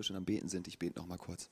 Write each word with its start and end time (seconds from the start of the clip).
wir 0.00 0.04
schon 0.04 0.16
am 0.16 0.24
Beten 0.24 0.48
sind, 0.48 0.66
ich 0.66 0.78
bete 0.78 0.98
noch 0.98 1.06
mal 1.06 1.18
kurz. 1.18 1.50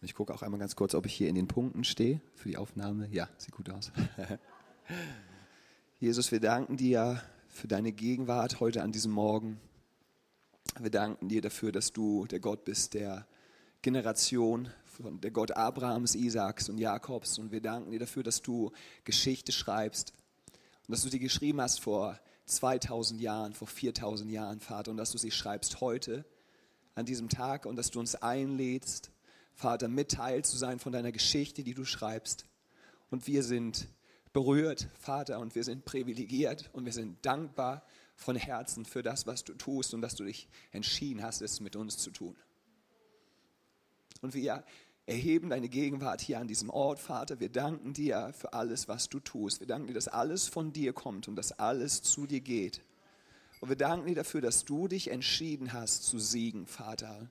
Und 0.00 0.04
ich 0.04 0.14
gucke 0.14 0.32
auch 0.32 0.42
einmal 0.42 0.60
ganz 0.60 0.76
kurz, 0.76 0.94
ob 0.94 1.04
ich 1.04 1.14
hier 1.14 1.28
in 1.28 1.34
den 1.34 1.48
Punkten 1.48 1.82
stehe 1.84 2.20
für 2.34 2.48
die 2.48 2.56
Aufnahme. 2.56 3.08
Ja, 3.10 3.28
sieht 3.38 3.52
gut 3.52 3.70
aus. 3.70 3.90
Jesus, 5.98 6.30
wir 6.30 6.38
danken 6.38 6.76
dir 6.76 7.20
für 7.48 7.66
deine 7.66 7.92
Gegenwart 7.92 8.60
heute 8.60 8.82
an 8.82 8.92
diesem 8.92 9.10
Morgen. 9.10 9.60
Wir 10.78 10.90
danken 10.90 11.28
dir 11.28 11.42
dafür, 11.42 11.72
dass 11.72 11.92
du 11.92 12.26
der 12.26 12.38
Gott 12.38 12.64
bist, 12.64 12.94
der 12.94 13.26
Generation, 13.82 14.70
von 14.84 15.20
der 15.20 15.32
Gott 15.32 15.56
Abrahams, 15.56 16.14
Isaaks 16.14 16.68
und 16.68 16.78
Jakobs. 16.78 17.38
Und 17.38 17.50
wir 17.50 17.60
danken 17.60 17.90
dir 17.90 17.98
dafür, 17.98 18.22
dass 18.22 18.42
du 18.42 18.70
Geschichte 19.04 19.50
schreibst 19.50 20.12
und 20.86 20.92
dass 20.92 21.02
du 21.02 21.08
sie 21.08 21.18
geschrieben 21.18 21.60
hast 21.60 21.80
vor 21.80 22.20
2000 22.46 23.20
Jahren, 23.20 23.54
vor 23.54 23.66
4000 23.66 24.30
Jahren, 24.30 24.60
Vater, 24.60 24.92
und 24.92 24.98
dass 24.98 25.10
du 25.10 25.18
sie 25.18 25.32
schreibst 25.32 25.80
heute, 25.80 26.24
an 26.94 27.06
diesem 27.06 27.28
Tag, 27.28 27.66
und 27.66 27.76
dass 27.76 27.90
du 27.90 28.00
uns 28.00 28.14
einlädst, 28.14 29.10
Vater, 29.54 29.88
mitteilt 29.88 30.46
zu 30.46 30.56
sein 30.56 30.78
von 30.78 30.92
deiner 30.92 31.12
Geschichte, 31.12 31.62
die 31.62 31.74
du 31.74 31.84
schreibst. 31.84 32.46
Und 33.10 33.26
wir 33.26 33.42
sind 33.42 33.88
berührt, 34.32 34.88
Vater, 34.98 35.40
und 35.40 35.54
wir 35.54 35.64
sind 35.64 35.84
privilegiert 35.84 36.70
und 36.72 36.84
wir 36.84 36.92
sind 36.92 37.24
dankbar 37.24 37.82
von 38.16 38.36
Herzen 38.36 38.84
für 38.84 39.02
das, 39.02 39.26
was 39.26 39.44
du 39.44 39.54
tust 39.54 39.94
und 39.94 40.00
dass 40.00 40.14
du 40.14 40.24
dich 40.24 40.48
entschieden 40.70 41.22
hast, 41.22 41.42
es 41.42 41.60
mit 41.60 41.76
uns 41.76 41.98
zu 41.98 42.10
tun. 42.10 42.36
Und 44.20 44.34
wir 44.34 44.64
erheben 45.06 45.50
deine 45.50 45.68
Gegenwart 45.68 46.20
hier 46.20 46.38
an 46.38 46.46
diesem 46.46 46.70
Ort, 46.70 47.00
Vater. 47.00 47.40
Wir 47.40 47.48
danken 47.48 47.92
dir 47.92 48.32
für 48.32 48.52
alles, 48.52 48.88
was 48.88 49.08
du 49.08 49.18
tust. 49.20 49.60
Wir 49.60 49.66
danken 49.66 49.88
dir, 49.88 49.94
dass 49.94 50.08
alles 50.08 50.48
von 50.48 50.72
dir 50.72 50.92
kommt 50.92 51.28
und 51.28 51.36
dass 51.36 51.52
alles 51.52 52.02
zu 52.02 52.26
dir 52.26 52.40
geht. 52.40 52.82
Und 53.62 53.68
wir 53.68 53.76
danken 53.76 54.08
dir 54.08 54.16
dafür, 54.16 54.40
dass 54.40 54.64
du 54.64 54.88
dich 54.88 55.08
entschieden 55.12 55.72
hast 55.72 56.02
zu 56.02 56.18
siegen, 56.18 56.66
Vater. 56.66 57.30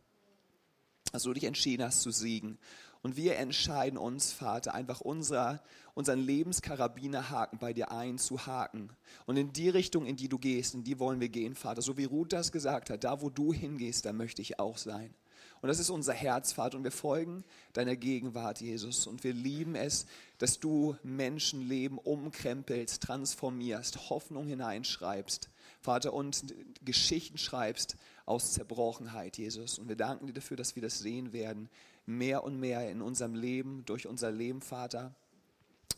Dass 1.12 1.24
du 1.24 1.34
dich 1.34 1.44
entschieden 1.44 1.84
hast 1.84 2.04
zu 2.04 2.12
siegen. 2.12 2.58
Und 3.02 3.18
wir 3.18 3.36
entscheiden 3.36 3.98
uns, 3.98 4.32
Vater, 4.32 4.74
einfach 4.74 5.02
unser, 5.02 5.62
unseren 5.94 6.20
Lebenskarabinerhaken 6.20 7.60
bei 7.60 7.74
dir 7.74 7.92
einzuhaken. 7.92 8.94
Und 9.26 9.36
in 9.36 9.52
die 9.52 9.68
Richtung, 9.68 10.06
in 10.06 10.16
die 10.16 10.30
du 10.30 10.40
gehst, 10.40 10.74
in 10.74 10.86
die 10.86 11.00
wollen 11.00 11.20
wir 11.20 11.28
gehen, 11.28 11.54
Vater. 11.54 11.82
So 11.82 11.98
wie 11.98 12.06
Ruth 12.06 12.32
das 12.32 12.54
gesagt 12.54 12.90
hat, 12.90 13.04
da 13.04 13.22
wo 13.22 13.30
du 13.30 13.52
hingehst, 13.52 14.06
da 14.06 14.14
möchte 14.14 14.42
ich 14.42 14.58
auch 14.58 14.78
sein. 14.78 15.14
Und 15.62 15.68
das 15.68 15.80
ist 15.80 15.90
unser 15.90 16.14
Herz, 16.14 16.54
Vater. 16.54 16.78
Und 16.78 16.86
wir 16.86 16.92
folgen 16.92 17.44
deiner 17.74 17.98
Gegenwart, 17.98 18.62
Jesus. 18.62 19.06
Und 19.06 19.26
wir 19.26 19.34
lieben 19.34 19.76
es, 19.76 20.06
dass 20.38 20.62
du 20.62 20.96
Menschenleben 21.04 21.98
umkrempelst, 21.98 23.04
transformierst, 23.04 24.10
Hoffnung 24.10 24.48
hineinschreibst, 24.48 25.50
Vater, 25.82 26.14
und 26.14 26.54
Geschichten 26.86 27.38
schreibst 27.38 27.98
aus 28.26 28.54
Zerbrochenheit, 28.54 29.38
Jesus. 29.38 29.80
Und 29.80 29.90
wir 29.90 29.96
danken 29.96 30.28
dir 30.28 30.34
dafür, 30.34 30.56
dass 30.56 30.76
wir 30.76 30.82
das 30.82 31.00
sehen 31.00 31.34
werden, 31.34 31.70
mehr 32.06 32.44
und 32.44 32.60
mehr 32.60 32.90
in 32.90 33.02
unserem 33.02 33.36
Leben, 33.36 33.84
durch 33.86 34.08
unser 34.08 34.32
Leben, 34.32 34.62
Vater. 34.62 35.14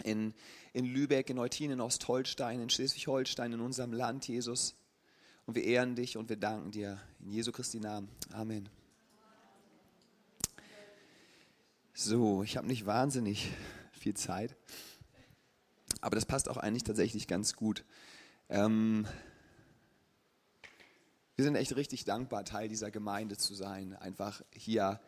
In, 0.03 0.33
in 0.73 0.85
Lübeck, 0.85 1.29
in 1.29 1.37
Eutin, 1.37 1.71
in 1.71 1.81
Ostholstein, 1.81 2.59
in 2.59 2.69
Schleswig-Holstein, 2.69 3.53
in 3.53 3.59
unserem 3.59 3.93
Land, 3.93 4.27
Jesus. 4.27 4.75
Und 5.45 5.55
wir 5.55 5.63
ehren 5.63 5.95
dich 5.95 6.17
und 6.17 6.29
wir 6.29 6.37
danken 6.37 6.71
dir. 6.71 6.99
In 7.19 7.29
Jesu 7.31 7.51
Christi 7.51 7.79
Namen. 7.79 8.09
Amen. 8.31 8.69
So, 11.93 12.41
ich 12.41 12.57
habe 12.57 12.65
nicht 12.65 12.85
wahnsinnig 12.85 13.51
viel 13.91 14.15
Zeit, 14.15 14.55
aber 16.01 16.15
das 16.15 16.25
passt 16.25 16.49
auch 16.49 16.57
eigentlich 16.57 16.83
tatsächlich 16.83 17.27
ganz 17.27 17.55
gut. 17.55 17.85
Ähm, 18.49 19.05
wir 21.35 21.45
sind 21.45 21.55
echt 21.55 21.75
richtig 21.75 22.05
dankbar, 22.05 22.45
Teil 22.45 22.67
dieser 22.67 22.91
Gemeinde 22.91 23.37
zu 23.37 23.53
sein, 23.53 23.95
einfach 23.95 24.41
hier 24.51 24.99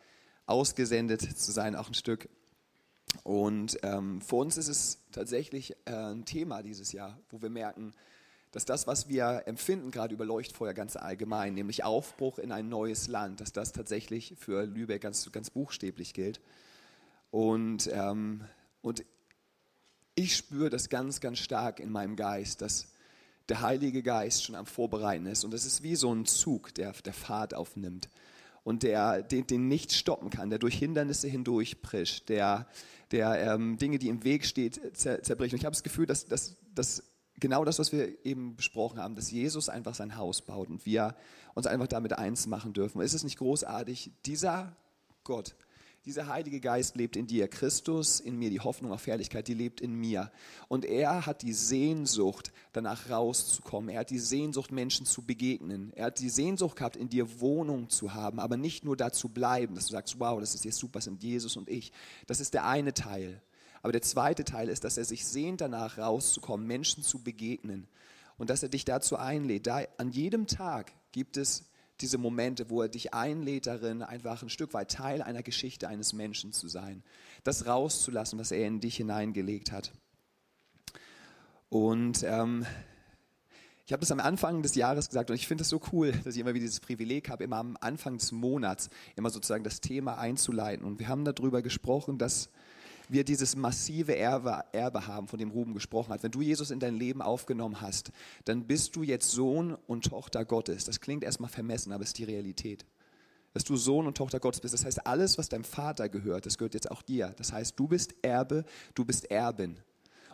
ausgesendet 0.46 1.22
zu 1.22 1.52
sein, 1.52 1.76
auch 1.76 1.88
ein 1.88 1.94
Stück. 1.94 2.28
Und 3.22 3.78
ähm, 3.82 4.20
für 4.20 4.36
uns 4.36 4.56
ist 4.56 4.68
es 4.68 4.98
tatsächlich 5.12 5.76
äh, 5.86 5.92
ein 5.92 6.24
Thema 6.24 6.62
dieses 6.62 6.92
Jahr, 6.92 7.18
wo 7.30 7.40
wir 7.40 7.50
merken, 7.50 7.94
dass 8.50 8.64
das, 8.64 8.86
was 8.86 9.08
wir 9.08 9.42
empfinden, 9.46 9.90
gerade 9.90 10.14
über 10.14 10.24
Leuchtfeuer 10.24 10.72
ganz 10.72 10.96
allgemein, 10.96 11.54
nämlich 11.54 11.84
Aufbruch 11.84 12.38
in 12.38 12.52
ein 12.52 12.68
neues 12.68 13.06
Land, 13.06 13.40
dass 13.40 13.52
das 13.52 13.72
tatsächlich 13.72 14.34
für 14.38 14.64
Lübeck 14.64 15.02
ganz, 15.02 15.30
ganz 15.30 15.50
buchstäblich 15.50 16.14
gilt. 16.14 16.40
Und, 17.30 17.90
ähm, 17.92 18.44
und 18.82 19.04
ich 20.14 20.36
spüre 20.36 20.70
das 20.70 20.88
ganz, 20.88 21.20
ganz 21.20 21.38
stark 21.38 21.80
in 21.80 21.90
meinem 21.90 22.16
Geist, 22.16 22.62
dass 22.62 22.88
der 23.48 23.60
Heilige 23.60 24.02
Geist 24.02 24.44
schon 24.44 24.54
am 24.54 24.66
Vorbereiten 24.66 25.26
ist. 25.26 25.44
Und 25.44 25.52
das 25.52 25.64
ist 25.64 25.82
wie 25.82 25.96
so 25.96 26.12
ein 26.12 26.26
Zug, 26.26 26.74
der, 26.74 26.92
der 26.92 27.12
Fahrt 27.12 27.54
aufnimmt 27.54 28.08
und 28.64 28.82
der 28.82 29.22
den, 29.22 29.46
den 29.46 29.68
nicht 29.68 29.92
stoppen 29.92 30.30
kann, 30.30 30.50
der 30.50 30.58
durch 30.58 30.76
Hindernisse 30.76 31.28
hindurchprischt, 31.28 32.28
der, 32.28 32.66
der 33.12 33.54
ähm, 33.54 33.78
Dinge, 33.78 33.98
die 33.98 34.08
im 34.08 34.24
Weg 34.24 34.44
steht, 34.44 34.80
zer, 34.96 35.22
zerbricht. 35.22 35.54
Und 35.54 35.60
ich 35.60 35.64
habe 35.64 35.74
das 35.74 35.84
Gefühl, 35.84 36.06
dass, 36.06 36.26
dass, 36.26 36.56
dass 36.74 37.04
genau 37.38 37.64
das, 37.64 37.78
was 37.78 37.92
wir 37.92 38.24
eben 38.24 38.56
besprochen 38.56 39.00
haben, 39.00 39.14
dass 39.14 39.30
Jesus 39.30 39.68
einfach 39.68 39.94
sein 39.94 40.16
Haus 40.16 40.42
baut 40.42 40.68
und 40.68 40.84
wir 40.84 41.14
uns 41.54 41.66
einfach 41.66 41.86
damit 41.86 42.14
eins 42.14 42.46
machen 42.46 42.72
dürfen. 42.72 43.00
Ist 43.00 43.14
es 43.14 43.24
nicht 43.24 43.38
großartig? 43.38 44.10
Dieser 44.26 44.76
Gott, 45.22 45.54
dieser 46.06 46.28
Heilige 46.28 46.60
Geist 46.60 46.94
lebt 46.94 47.16
in 47.16 47.26
dir. 47.26 47.48
Christus 47.48 48.20
in 48.20 48.38
mir, 48.38 48.48
die 48.48 48.60
Hoffnung 48.60 48.92
auf 48.92 49.08
Herrlichkeit, 49.08 49.48
die 49.48 49.54
lebt 49.54 49.80
in 49.80 49.92
mir. 49.92 50.30
Und 50.68 50.84
er 50.84 51.26
hat 51.26 51.42
die 51.42 51.52
Sehnsucht, 51.52 52.52
danach 52.72 53.10
rauszukommen. 53.10 53.90
Er 53.90 54.00
hat 54.00 54.10
die 54.10 54.20
Sehnsucht, 54.20 54.70
Menschen 54.70 55.04
zu 55.04 55.22
begegnen. 55.22 55.92
Er 55.96 56.06
hat 56.06 56.20
die 56.20 56.30
Sehnsucht 56.30 56.76
gehabt, 56.76 56.96
in 56.96 57.08
dir 57.08 57.40
Wohnung 57.40 57.90
zu 57.90 58.14
haben, 58.14 58.38
aber 58.38 58.56
nicht 58.56 58.84
nur 58.84 58.96
da 58.96 59.10
zu 59.10 59.30
bleiben, 59.30 59.74
dass 59.74 59.86
du 59.88 59.92
sagst, 59.92 60.20
wow, 60.20 60.38
das 60.38 60.54
ist 60.54 60.64
jetzt 60.64 60.78
super, 60.78 61.00
sind 61.00 61.24
Jesus 61.24 61.56
und 61.56 61.68
ich. 61.68 61.90
Das 62.28 62.38
ist 62.38 62.54
der 62.54 62.66
eine 62.66 62.94
Teil. 62.94 63.42
Aber 63.82 63.90
der 63.90 64.02
zweite 64.02 64.44
Teil 64.44 64.68
ist, 64.68 64.84
dass 64.84 64.98
er 64.98 65.04
sich 65.04 65.26
sehnt, 65.26 65.60
danach 65.60 65.98
rauszukommen, 65.98 66.68
Menschen 66.68 67.02
zu 67.02 67.24
begegnen. 67.24 67.88
Und 68.38 68.50
dass 68.50 68.62
er 68.62 68.68
dich 68.68 68.84
dazu 68.84 69.16
einlädt. 69.16 69.66
Da 69.66 69.82
an 69.98 70.10
jedem 70.10 70.46
Tag 70.46 70.92
gibt 71.10 71.36
es 71.36 71.64
diese 72.00 72.18
Momente, 72.18 72.70
wo 72.70 72.82
er 72.82 72.88
dich 72.88 73.14
einlädt 73.14 73.66
darin, 73.66 74.02
einfach 74.02 74.42
ein 74.42 74.50
Stück 74.50 74.74
weit 74.74 74.90
Teil 74.90 75.22
einer 75.22 75.42
Geschichte 75.42 75.88
eines 75.88 76.12
Menschen 76.12 76.52
zu 76.52 76.68
sein, 76.68 77.02
das 77.44 77.66
rauszulassen, 77.66 78.38
was 78.38 78.50
er 78.50 78.66
in 78.66 78.80
dich 78.80 78.96
hineingelegt 78.96 79.72
hat. 79.72 79.92
Und 81.68 82.22
ähm, 82.22 82.66
ich 83.86 83.92
habe 83.92 84.00
das 84.00 84.10
am 84.10 84.20
Anfang 84.20 84.62
des 84.62 84.74
Jahres 84.74 85.08
gesagt 85.08 85.30
und 85.30 85.36
ich 85.36 85.46
finde 85.46 85.62
es 85.62 85.68
so 85.68 85.80
cool, 85.92 86.12
dass 86.24 86.34
ich 86.34 86.40
immer 86.40 86.54
wieder 86.54 86.64
dieses 86.64 86.80
Privileg 86.80 87.30
habe, 87.30 87.44
immer 87.44 87.58
am 87.58 87.76
Anfang 87.80 88.18
des 88.18 88.32
Monats 88.32 88.90
immer 89.14 89.30
sozusagen 89.30 89.64
das 89.64 89.80
Thema 89.80 90.18
einzuleiten. 90.18 90.84
Und 90.84 90.98
wir 90.98 91.08
haben 91.08 91.24
darüber 91.24 91.62
gesprochen, 91.62 92.18
dass 92.18 92.50
wir 93.08 93.24
dieses 93.24 93.56
massive 93.56 94.16
Erbe, 94.16 94.64
Erbe 94.72 95.06
haben, 95.06 95.28
von 95.28 95.38
dem 95.38 95.50
Ruben 95.50 95.74
gesprochen 95.74 96.12
hat. 96.12 96.22
Wenn 96.22 96.30
du 96.30 96.42
Jesus 96.42 96.70
in 96.70 96.80
dein 96.80 96.96
Leben 96.96 97.22
aufgenommen 97.22 97.80
hast, 97.80 98.10
dann 98.44 98.66
bist 98.66 98.96
du 98.96 99.02
jetzt 99.02 99.30
Sohn 99.30 99.76
und 99.86 100.06
Tochter 100.06 100.44
Gottes. 100.44 100.84
Das 100.84 101.00
klingt 101.00 101.24
erstmal 101.24 101.50
vermessen, 101.50 101.92
aber 101.92 102.02
es 102.02 102.10
ist 102.10 102.18
die 102.18 102.24
Realität. 102.24 102.84
Dass 103.52 103.64
du 103.64 103.76
Sohn 103.76 104.06
und 104.06 104.16
Tochter 104.16 104.40
Gottes 104.40 104.60
bist. 104.60 104.74
Das 104.74 104.84
heißt, 104.84 105.06
alles, 105.06 105.38
was 105.38 105.48
deinem 105.48 105.64
Vater 105.64 106.08
gehört, 106.08 106.46
das 106.46 106.58
gehört 106.58 106.74
jetzt 106.74 106.90
auch 106.90 107.02
dir. 107.02 107.34
Das 107.38 107.52
heißt, 107.52 107.78
du 107.78 107.88
bist 107.88 108.14
Erbe, 108.22 108.64
du 108.94 109.04
bist 109.04 109.30
Erbin. 109.30 109.78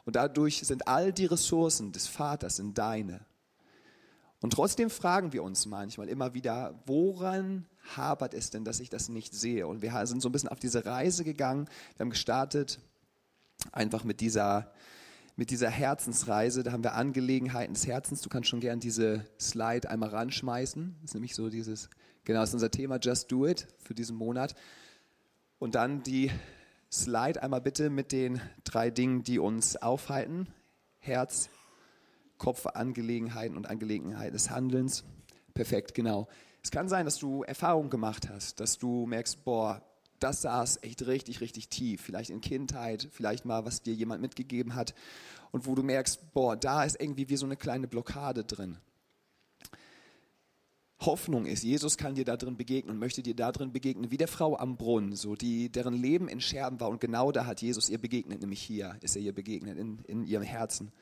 Und 0.05 0.17
dadurch 0.17 0.61
sind 0.67 0.89
all 0.89 1.13
die 1.13 1.27
Ressourcen 1.27 1.93
des 1.93 2.09
Vaters 2.09 2.59
in 2.59 2.75
deine. 2.75 3.25
Und 4.43 4.53
trotzdem 4.53 4.91
fragen 4.91 5.33
wir 5.33 5.45
uns 5.45 5.67
manchmal 5.67 6.09
immer 6.09 6.35
wieder, 6.35 6.83
woran 6.85 7.65
hapert 7.97 8.35
es 8.35 8.51
denn, 8.51 8.65
dass 8.65 8.81
ich 8.81 8.91
das 8.91 9.09
nicht 9.09 9.33
sehe? 9.33 9.69
Und 9.69 9.83
wir 9.83 10.05
sind 10.05 10.21
so 10.21 10.29
ein 10.29 10.33
bisschen 10.33 10.49
auf 10.49 10.59
diese 10.59 10.85
Reise 10.85 11.23
gegangen. 11.23 11.69
Wir 11.97 12.05
haben 12.05 12.11
gestartet 12.11 12.81
einfach 13.71 14.03
mit 14.03 14.21
dieser, 14.21 14.73
mit 15.37 15.51
dieser 15.51 15.71
Herzensreise. 15.71 16.65
Da 16.65 16.73
haben 16.73 16.83
wir 16.83 16.95
Angelegenheiten 16.95 17.75
des 17.75 17.87
Herzens. 17.87 18.21
Du 18.21 18.29
kannst 18.29 18.49
schon 18.49 18.59
gern 18.59 18.81
diese 18.81 19.25
Slide 19.41 19.89
einmal 19.89 20.09
ranschmeißen. 20.09 20.97
Das 21.01 21.11
ist 21.11 21.15
nämlich 21.15 21.37
so 21.37 21.49
dieses, 21.49 21.89
genau, 22.25 22.41
das 22.41 22.51
ist 22.51 22.55
unser 22.55 22.73
Thema 22.73 22.99
Just 23.01 23.31
Do 23.31 23.47
It 23.47 23.69
für 23.79 23.95
diesen 23.95 24.17
Monat. 24.17 24.57
Und 25.61 25.77
dann 25.77 26.03
die 26.03 26.33
Slide 26.91 27.41
einmal 27.41 27.61
bitte 27.61 27.91
mit 27.91 28.11
den 28.11 28.41
drei 28.65 28.91
Dingen, 28.91 29.23
die 29.23 29.39
uns 29.39 29.77
aufhalten. 29.77 30.49
Herz, 30.99 31.49
Kopfangelegenheiten 32.43 33.57
und 33.57 33.71
Angelegenheiten 33.71 34.33
des 34.33 34.51
Handelns. 34.51 35.05
Perfekt, 35.55 35.95
genau. 35.95 36.27
Es 36.61 36.73
kann 36.73 36.89
sein, 36.89 37.05
dass 37.05 37.19
du 37.19 37.45
Erfahrungen 37.45 37.89
gemacht 37.89 38.29
hast, 38.29 38.59
dass 38.59 38.79
du 38.79 39.07
merkst, 39.07 39.45
boah, 39.45 39.81
das 40.19 40.43
saß 40.43 40.81
echt 40.83 41.07
richtig, 41.07 41.41
richtig 41.41 41.69
tief. 41.69 42.01
Vielleicht 42.01 42.31
in 42.31 42.41
Kindheit, 42.41 43.09
vielleicht 43.13 43.45
mal, 43.45 43.65
was 43.65 43.83
dir 43.83 43.95
jemand 43.95 44.23
mitgegeben 44.23 44.75
hat. 44.75 44.93
Und 45.53 45.67
wo 45.67 45.77
du 45.77 45.85
merkst, 45.85 46.33
boah, 46.33 46.57
da 46.57 46.83
ist 46.83 47.01
irgendwie 47.01 47.29
wie 47.29 47.37
so 47.37 47.47
eine 47.47 47.57
kleine 47.57 47.87
Blockade 47.87 48.43
drin. 48.43 48.79
Hoffnung 51.07 51.47
ist. 51.47 51.63
Jesus 51.63 51.97
kann 51.97 52.15
dir 52.15 52.25
da 52.25 52.37
drin 52.37 52.57
begegnen 52.57 52.95
und 52.95 52.99
möchte 52.99 53.23
dir 53.23 53.35
da 53.35 53.53
drin 53.53 53.73
begegnen, 53.73 54.11
wie 54.11 54.17
der 54.17 54.29
Frau 54.29 54.57
am 54.57 54.77
Brunnen, 54.77 55.15
so 55.15 55.35
die, 55.37 55.71
deren 55.71 55.95
Leben 55.95 56.29
in 56.29 56.41
Scherben 56.41 56.81
war. 56.81 56.89
Und 56.89 57.01
genau 57.01 57.31
da 57.31 57.47
hat 57.47 57.63
Jesus 57.63 57.89
ihr 57.89 57.99
begegnet, 57.99 58.41
nämlich 58.41 58.63
hier 58.63 58.97
ist 59.01 59.17
er 59.17 59.23
ihr 59.23 59.35
begegnet, 59.35 59.79
in, 59.79 59.99
in 60.07 60.25
ihrem 60.25 60.43
Herzen. 60.43 60.93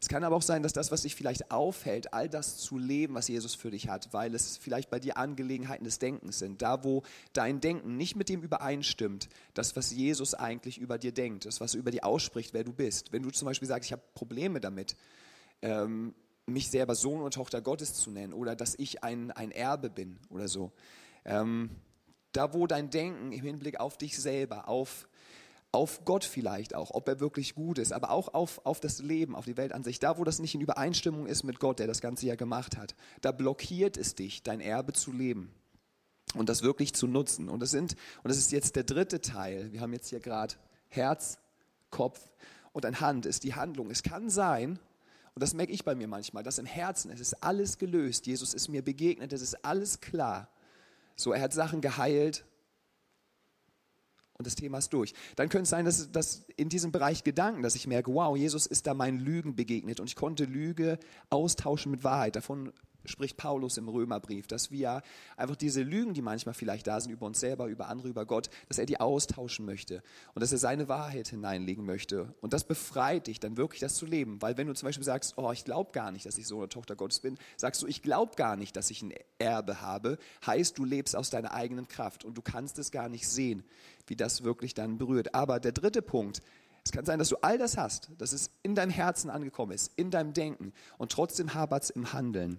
Es 0.00 0.08
kann 0.08 0.24
aber 0.24 0.34
auch 0.34 0.42
sein, 0.42 0.62
dass 0.62 0.72
das, 0.72 0.90
was 0.90 1.02
dich 1.02 1.14
vielleicht 1.14 1.50
aufhält, 1.50 2.14
all 2.14 2.28
das 2.28 2.56
zu 2.56 2.78
leben, 2.78 3.14
was 3.14 3.28
Jesus 3.28 3.54
für 3.54 3.70
dich 3.70 3.88
hat, 3.88 4.12
weil 4.12 4.34
es 4.34 4.56
vielleicht 4.56 4.88
bei 4.88 4.98
dir 4.98 5.18
Angelegenheiten 5.18 5.84
des 5.84 5.98
Denkens 5.98 6.38
sind. 6.38 6.62
Da, 6.62 6.84
wo 6.84 7.02
dein 7.34 7.60
Denken 7.60 7.98
nicht 7.98 8.16
mit 8.16 8.30
dem 8.30 8.42
übereinstimmt, 8.42 9.28
das, 9.52 9.76
was 9.76 9.90
Jesus 9.90 10.32
eigentlich 10.32 10.78
über 10.78 10.96
dir 10.96 11.12
denkt, 11.12 11.44
das, 11.44 11.60
was 11.60 11.74
er 11.74 11.80
über 11.80 11.90
dir 11.90 12.04
ausspricht, 12.04 12.54
wer 12.54 12.64
du 12.64 12.72
bist. 12.72 13.12
Wenn 13.12 13.22
du 13.22 13.30
zum 13.30 13.44
Beispiel 13.44 13.68
sagst, 13.68 13.88
ich 13.88 13.92
habe 13.92 14.02
Probleme 14.14 14.58
damit, 14.60 14.96
ähm, 15.60 16.14
mich 16.46 16.70
selber 16.70 16.94
Sohn 16.94 17.20
und 17.20 17.34
Tochter 17.34 17.60
Gottes 17.60 17.92
zu 17.92 18.10
nennen 18.10 18.32
oder 18.32 18.56
dass 18.56 18.74
ich 18.78 19.04
ein, 19.04 19.30
ein 19.30 19.50
Erbe 19.50 19.90
bin 19.90 20.18
oder 20.30 20.48
so. 20.48 20.72
Ähm, 21.26 21.70
da, 22.32 22.54
wo 22.54 22.66
dein 22.66 22.90
Denken 22.90 23.32
im 23.32 23.42
Hinblick 23.42 23.80
auf 23.80 23.98
dich 23.98 24.18
selber, 24.18 24.68
auf, 24.68 25.08
auf 25.72 26.04
Gott 26.04 26.24
vielleicht 26.24 26.74
auch, 26.74 26.90
ob 26.90 27.06
er 27.06 27.20
wirklich 27.20 27.54
gut 27.54 27.78
ist, 27.78 27.92
aber 27.92 28.10
auch 28.10 28.34
auf, 28.34 28.64
auf 28.64 28.80
das 28.80 28.98
Leben, 28.98 29.36
auf 29.36 29.44
die 29.44 29.56
Welt 29.56 29.72
an 29.72 29.84
sich, 29.84 30.00
da, 30.00 30.18
wo 30.18 30.24
das 30.24 30.40
nicht 30.40 30.54
in 30.54 30.60
Übereinstimmung 30.60 31.26
ist 31.26 31.44
mit 31.44 31.60
Gott, 31.60 31.78
der 31.78 31.86
das 31.86 32.00
Ganze 32.00 32.26
ja 32.26 32.34
gemacht 32.34 32.76
hat, 32.76 32.94
da 33.20 33.30
blockiert 33.30 33.96
es 33.96 34.14
dich, 34.14 34.42
dein 34.42 34.60
Erbe 34.60 34.92
zu 34.92 35.12
leben 35.12 35.54
und 36.34 36.48
das 36.48 36.62
wirklich 36.62 36.94
zu 36.94 37.06
nutzen. 37.06 37.48
Und 37.48 37.60
das, 37.60 37.70
sind, 37.70 37.94
und 38.22 38.28
das 38.28 38.36
ist 38.36 38.50
jetzt 38.50 38.74
der 38.76 38.84
dritte 38.84 39.20
Teil. 39.20 39.72
Wir 39.72 39.80
haben 39.80 39.92
jetzt 39.92 40.08
hier 40.08 40.20
gerade 40.20 40.54
Herz, 40.88 41.38
Kopf 41.90 42.20
und 42.72 42.84
ein 42.84 43.00
Hand 43.00 43.26
ist 43.26 43.44
die 43.44 43.54
Handlung. 43.54 43.90
Es 43.90 44.02
kann 44.02 44.28
sein, 44.28 44.78
und 45.34 45.42
das 45.42 45.54
merke 45.54 45.72
ich 45.72 45.84
bei 45.84 45.94
mir 45.94 46.08
manchmal, 46.08 46.42
dass 46.42 46.58
im 46.58 46.66
Herzen, 46.66 47.10
es 47.10 47.20
ist 47.20 47.42
alles 47.44 47.78
gelöst. 47.78 48.26
Jesus 48.26 48.54
ist 48.54 48.68
mir 48.68 48.82
begegnet, 48.82 49.32
es 49.32 49.42
ist 49.42 49.64
alles 49.64 50.00
klar. 50.00 50.48
So, 51.14 51.32
er 51.32 51.42
hat 51.42 51.52
Sachen 51.52 51.80
geheilt 51.80 52.44
und 54.40 54.46
das 54.46 54.54
Thema 54.54 54.78
ist 54.78 54.88
durch. 54.94 55.12
Dann 55.36 55.50
könnte 55.50 55.64
es 55.64 55.68
sein, 55.68 55.84
dass, 55.84 56.10
dass 56.10 56.46
in 56.56 56.70
diesem 56.70 56.92
Bereich 56.92 57.24
Gedanken, 57.24 57.62
dass 57.62 57.74
ich 57.74 57.86
merke, 57.86 58.14
wow, 58.14 58.34
Jesus 58.34 58.64
ist 58.64 58.86
da 58.86 58.94
meinen 58.94 59.18
Lügen 59.18 59.54
begegnet 59.54 60.00
und 60.00 60.06
ich 60.06 60.16
konnte 60.16 60.44
Lüge 60.44 60.98
austauschen 61.28 61.90
mit 61.90 62.04
Wahrheit. 62.04 62.36
Davon 62.36 62.72
spricht 63.04 63.36
Paulus 63.36 63.76
im 63.76 63.88
Römerbrief, 63.88 64.46
dass 64.46 64.70
wir 64.70 65.02
einfach 65.36 65.56
diese 65.56 65.82
Lügen, 65.82 66.14
die 66.14 66.22
manchmal 66.22 66.54
vielleicht 66.54 66.86
da 66.86 67.00
sind 67.00 67.12
über 67.12 67.26
uns 67.26 67.40
selber, 67.40 67.66
über 67.66 67.88
andere, 67.88 68.08
über 68.08 68.26
Gott, 68.26 68.50
dass 68.68 68.78
er 68.78 68.86
die 68.86 69.00
austauschen 69.00 69.64
möchte 69.64 70.02
und 70.34 70.42
dass 70.42 70.52
er 70.52 70.58
seine 70.58 70.88
Wahrheit 70.88 71.28
hineinlegen 71.28 71.84
möchte. 71.84 72.34
Und 72.40 72.52
das 72.52 72.64
befreit 72.64 73.26
dich 73.26 73.40
dann 73.40 73.56
wirklich, 73.56 73.80
das 73.80 73.94
zu 73.94 74.06
leben. 74.06 74.40
Weil 74.42 74.56
wenn 74.56 74.66
du 74.66 74.74
zum 74.74 74.86
Beispiel 74.86 75.04
sagst, 75.04 75.34
oh, 75.36 75.52
ich 75.52 75.64
glaube 75.64 75.92
gar 75.92 76.10
nicht, 76.12 76.26
dass 76.26 76.38
ich 76.38 76.46
Sohn 76.46 76.58
oder 76.58 76.68
Tochter 76.68 76.96
Gottes 76.96 77.20
bin, 77.20 77.38
sagst 77.56 77.82
du, 77.82 77.86
ich 77.86 78.02
glaube 78.02 78.36
gar 78.36 78.56
nicht, 78.56 78.76
dass 78.76 78.90
ich 78.90 79.02
ein 79.02 79.12
Erbe 79.38 79.80
habe, 79.80 80.18
heißt, 80.46 80.78
du 80.78 80.84
lebst 80.84 81.16
aus 81.16 81.30
deiner 81.30 81.52
eigenen 81.52 81.88
Kraft 81.88 82.24
und 82.24 82.36
du 82.36 82.42
kannst 82.42 82.78
es 82.78 82.90
gar 82.90 83.08
nicht 83.08 83.28
sehen, 83.28 83.64
wie 84.06 84.16
das 84.16 84.44
wirklich 84.44 84.74
dann 84.74 84.98
berührt. 84.98 85.34
Aber 85.34 85.60
der 85.60 85.72
dritte 85.72 86.02
Punkt, 86.02 86.42
es 86.84 86.92
kann 86.92 87.04
sein, 87.04 87.18
dass 87.18 87.28
du 87.28 87.36
all 87.42 87.58
das 87.58 87.76
hast, 87.76 88.10
dass 88.18 88.32
es 88.32 88.50
in 88.62 88.74
deinem 88.74 88.90
Herzen 88.90 89.30
angekommen 89.30 89.72
ist, 89.72 89.92
in 89.96 90.10
deinem 90.10 90.32
Denken 90.32 90.72
und 90.98 91.12
trotzdem 91.12 91.54
hapert 91.54 91.84
es 91.84 91.90
im 91.90 92.12
Handeln. 92.12 92.58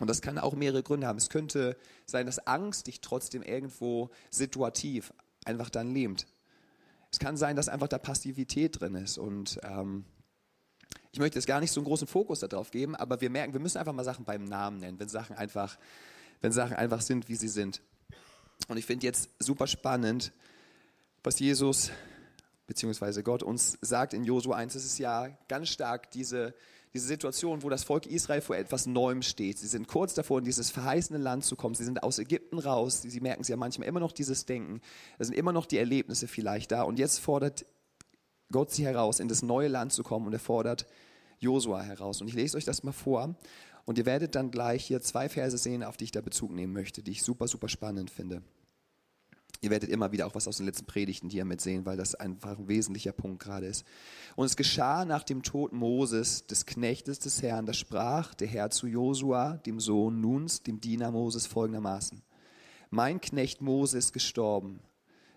Und 0.00 0.08
das 0.08 0.22
kann 0.22 0.38
auch 0.38 0.54
mehrere 0.54 0.82
Gründe 0.82 1.06
haben. 1.06 1.18
Es 1.18 1.30
könnte 1.30 1.76
sein, 2.06 2.26
dass 2.26 2.46
Angst 2.46 2.86
dich 2.88 3.00
trotzdem 3.00 3.42
irgendwo 3.42 4.10
situativ 4.30 5.12
einfach 5.44 5.70
dann 5.70 5.92
lähmt. 5.92 6.26
Es 7.12 7.18
kann 7.18 7.36
sein, 7.36 7.54
dass 7.54 7.68
einfach 7.68 7.88
da 7.88 7.98
Passivität 7.98 8.80
drin 8.80 8.96
ist. 8.96 9.18
Und 9.18 9.60
ähm, 9.62 10.04
ich 11.12 11.20
möchte 11.20 11.38
jetzt 11.38 11.46
gar 11.46 11.60
nicht 11.60 11.70
so 11.70 11.80
einen 11.80 11.86
großen 11.86 12.08
Fokus 12.08 12.40
darauf 12.40 12.72
geben, 12.72 12.96
aber 12.96 13.20
wir 13.20 13.30
merken, 13.30 13.52
wir 13.52 13.60
müssen 13.60 13.78
einfach 13.78 13.92
mal 13.92 14.04
Sachen 14.04 14.24
beim 14.24 14.44
Namen 14.44 14.78
nennen, 14.78 14.98
wenn 14.98 15.08
Sachen 15.08 15.36
einfach, 15.36 15.78
wenn 16.40 16.50
Sachen 16.50 16.74
einfach 16.74 17.00
sind, 17.00 17.28
wie 17.28 17.36
sie 17.36 17.48
sind. 17.48 17.82
Und 18.66 18.78
ich 18.78 18.84
finde 18.84 19.06
jetzt 19.06 19.30
super 19.38 19.68
spannend, 19.68 20.32
was 21.22 21.38
Jesus 21.38 21.92
bzw. 22.66 23.22
Gott 23.22 23.44
uns 23.44 23.78
sagt 23.80 24.12
in 24.12 24.24
Josua 24.24 24.56
1. 24.56 24.74
Es 24.74 24.84
ist 24.84 24.98
ja 24.98 25.28
ganz 25.46 25.68
stark 25.68 26.10
diese 26.10 26.54
diese 26.94 27.08
Situation, 27.08 27.64
wo 27.64 27.68
das 27.68 27.82
Volk 27.82 28.06
Israel 28.06 28.40
vor 28.40 28.56
etwas 28.56 28.86
Neuem 28.86 29.22
steht. 29.22 29.58
Sie 29.58 29.66
sind 29.66 29.88
kurz 29.88 30.14
davor, 30.14 30.38
in 30.38 30.44
dieses 30.44 30.70
verheißene 30.70 31.18
Land 31.18 31.44
zu 31.44 31.56
kommen. 31.56 31.74
Sie 31.74 31.84
sind 31.84 32.04
aus 32.04 32.20
Ägypten 32.20 32.60
raus. 32.60 33.02
Sie, 33.02 33.20
merken 33.20 33.42
es 33.42 33.48
ja 33.48 33.56
manchmal 33.56 33.88
immer 33.88 33.98
noch 33.98 34.12
dieses 34.12 34.46
Denken. 34.46 34.80
Da 35.18 35.24
sind 35.24 35.34
immer 35.34 35.52
noch 35.52 35.66
die 35.66 35.78
Erlebnisse 35.78 36.28
vielleicht 36.28 36.70
da. 36.70 36.82
Und 36.82 37.00
jetzt 37.00 37.18
fordert 37.18 37.66
Gott 38.52 38.70
sie 38.70 38.84
heraus, 38.84 39.18
in 39.18 39.26
das 39.26 39.42
neue 39.42 39.66
Land 39.66 39.92
zu 39.92 40.04
kommen. 40.04 40.28
Und 40.28 40.34
er 40.34 40.38
fordert 40.38 40.86
Josua 41.40 41.82
heraus. 41.82 42.20
Und 42.20 42.28
ich 42.28 42.34
lese 42.34 42.56
euch 42.56 42.64
das 42.64 42.84
mal 42.84 42.92
vor. 42.92 43.34
Und 43.86 43.98
ihr 43.98 44.06
werdet 44.06 44.36
dann 44.36 44.52
gleich 44.52 44.84
hier 44.84 45.00
zwei 45.00 45.28
Verse 45.28 45.58
sehen, 45.58 45.82
auf 45.82 45.96
die 45.96 46.04
ich 46.04 46.12
da 46.12 46.20
Bezug 46.20 46.52
nehmen 46.52 46.72
möchte, 46.72 47.02
die 47.02 47.10
ich 47.10 47.24
super, 47.24 47.48
super 47.48 47.68
spannend 47.68 48.08
finde. 48.08 48.40
Ihr 49.60 49.70
werdet 49.70 49.88
immer 49.88 50.12
wieder 50.12 50.26
auch 50.26 50.34
was 50.34 50.46
aus 50.46 50.58
den 50.58 50.66
letzten 50.66 50.84
Predigten 50.84 51.30
hier 51.30 51.44
mitsehen, 51.44 51.86
weil 51.86 51.96
das 51.96 52.14
einfach 52.14 52.58
ein 52.58 52.68
wesentlicher 52.68 53.12
Punkt 53.12 53.42
gerade 53.42 53.66
ist. 53.66 53.84
Und 54.36 54.46
es 54.46 54.56
geschah 54.56 55.04
nach 55.04 55.22
dem 55.22 55.42
Tod 55.42 55.72
Moses, 55.72 56.46
des 56.46 56.66
Knechtes 56.66 57.18
des 57.18 57.42
Herrn, 57.42 57.64
da 57.64 57.72
sprach 57.72 58.34
der 58.34 58.48
Herr 58.48 58.70
zu 58.70 58.86
Josua, 58.86 59.54
dem 59.64 59.80
Sohn 59.80 60.20
Nuns, 60.20 60.62
dem 60.62 60.80
Diener 60.80 61.10
Moses, 61.10 61.46
folgendermaßen. 61.46 62.22
Mein 62.90 63.20
Knecht 63.20 63.62
Mose 63.62 63.98
ist 63.98 64.12
gestorben. 64.12 64.80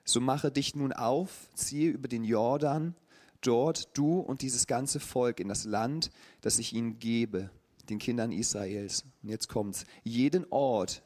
So 0.04 0.22
mache 0.22 0.52
dich 0.52 0.76
nun 0.76 0.94
auf, 0.94 1.50
ziehe 1.54 1.90
über 1.90 2.08
den 2.08 2.24
Jordan, 2.24 2.96
dort 3.42 3.98
du 3.98 4.20
und 4.20 4.42
dieses 4.42 4.68
ganze 4.68 5.00
Volk 5.00 5.40
in 5.40 5.48
das 5.48 5.66
Land, 5.66 6.12
das 6.42 6.60
ich 6.60 6.74
ihnen 6.74 7.00
gebe, 7.00 7.50
den 7.90 8.00
Kindern 8.00 8.32
Israels. 8.32 9.06
Und 9.24 9.30
jetzt 9.30 9.48
kommt's. 9.48 9.86
Jeden 10.04 10.46
Ort, 10.50 11.04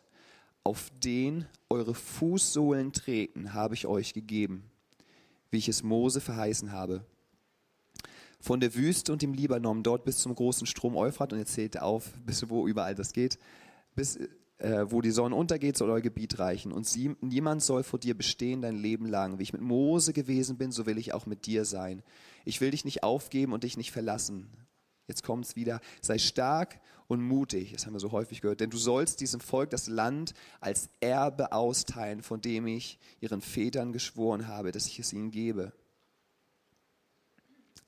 auf 0.63 0.91
den 1.03 1.45
eure 1.69 1.95
Fußsohlen 1.95 2.93
treten, 2.93 3.53
habe 3.53 3.73
ich 3.73 3.87
euch 3.87 4.13
gegeben, 4.13 4.63
wie 5.49 5.57
ich 5.57 5.69
es 5.69 5.83
Mose 5.83 6.21
verheißen 6.21 6.71
habe. 6.71 7.05
Von 8.39 8.59
der 8.59 8.73
Wüste 8.73 9.11
und 9.11 9.21
dem 9.21 9.33
Libanon, 9.33 9.83
dort 9.83 10.03
bis 10.03 10.17
zum 10.17 10.33
großen 10.33 10.65
Strom 10.65 10.95
Euphrat, 10.95 11.33
und 11.33 11.39
jetzt 11.39 11.53
zählt 11.53 11.79
auf, 11.79 12.11
bis 12.25 12.49
wo 12.49 12.67
überall 12.67 12.95
das 12.95 13.13
geht, 13.13 13.37
bis 13.95 14.17
äh, 14.61 14.85
wo 14.91 15.01
die 15.01 15.11
Sonne 15.11 15.35
untergeht, 15.35 15.77
soll 15.77 15.89
euer 15.89 16.01
Gebiet 16.01 16.39
reichen. 16.39 16.71
Und 16.71 16.87
sie, 16.87 17.15
niemand 17.21 17.63
soll 17.63 17.83
vor 17.83 17.99
dir 17.99 18.15
bestehen 18.15 18.61
dein 18.61 18.77
Leben 18.77 19.05
lang. 19.05 19.39
Wie 19.39 19.43
ich 19.43 19.53
mit 19.53 19.61
Mose 19.61 20.13
gewesen 20.13 20.57
bin, 20.57 20.71
so 20.71 20.85
will 20.85 20.97
ich 20.97 21.13
auch 21.13 21.25
mit 21.25 21.45
dir 21.45 21.65
sein. 21.65 22.03
Ich 22.45 22.61
will 22.61 22.71
dich 22.71 22.85
nicht 22.85 23.03
aufgeben 23.03 23.53
und 23.53 23.63
dich 23.63 23.77
nicht 23.77 23.91
verlassen. 23.91 24.49
Jetzt 25.07 25.23
kommt 25.23 25.45
es 25.45 25.55
wieder. 25.55 25.81
Sei 26.01 26.17
stark 26.17 26.79
und 27.07 27.21
mutig. 27.21 27.73
Das 27.73 27.85
haben 27.85 27.93
wir 27.93 27.99
so 27.99 28.11
häufig 28.11 28.41
gehört. 28.41 28.59
Denn 28.59 28.69
du 28.69 28.77
sollst 28.77 29.19
diesem 29.19 29.41
Volk 29.41 29.69
das 29.69 29.87
Land 29.87 30.33
als 30.59 30.89
Erbe 30.99 31.51
austeilen, 31.51 32.21
von 32.23 32.41
dem 32.41 32.67
ich 32.67 32.99
ihren 33.19 33.41
Vätern 33.41 33.91
geschworen 33.91 34.47
habe, 34.47 34.71
dass 34.71 34.87
ich 34.87 34.99
es 34.99 35.11
ihnen 35.11 35.31
gebe. 35.31 35.73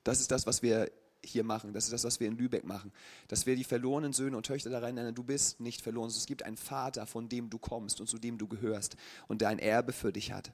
Das 0.02 0.20
ist 0.20 0.30
das, 0.30 0.46
was 0.46 0.62
wir 0.62 0.90
hier 1.24 1.44
machen. 1.44 1.72
Das 1.72 1.84
ist 1.84 1.92
das, 1.94 2.04
was 2.04 2.20
wir 2.20 2.28
in 2.28 2.36
Lübeck 2.36 2.64
machen. 2.64 2.92
Dass 3.28 3.46
wir 3.46 3.56
die 3.56 3.64
verlorenen 3.64 4.12
Söhne 4.12 4.36
und 4.36 4.44
Töchter 4.44 4.68
da 4.68 4.80
rein 4.80 4.94
nennen. 4.94 5.14
Du 5.14 5.22
bist 5.22 5.60
nicht 5.60 5.80
verloren. 5.80 6.08
Es 6.08 6.26
gibt 6.26 6.42
einen 6.42 6.58
Vater, 6.58 7.06
von 7.06 7.30
dem 7.30 7.48
du 7.48 7.58
kommst 7.58 8.00
und 8.00 8.08
zu 8.08 8.18
dem 8.18 8.36
du 8.36 8.46
gehörst 8.46 8.96
und 9.28 9.40
der 9.40 9.48
ein 9.48 9.58
Erbe 9.58 9.92
für 9.92 10.12
dich 10.12 10.32
hat 10.32 10.52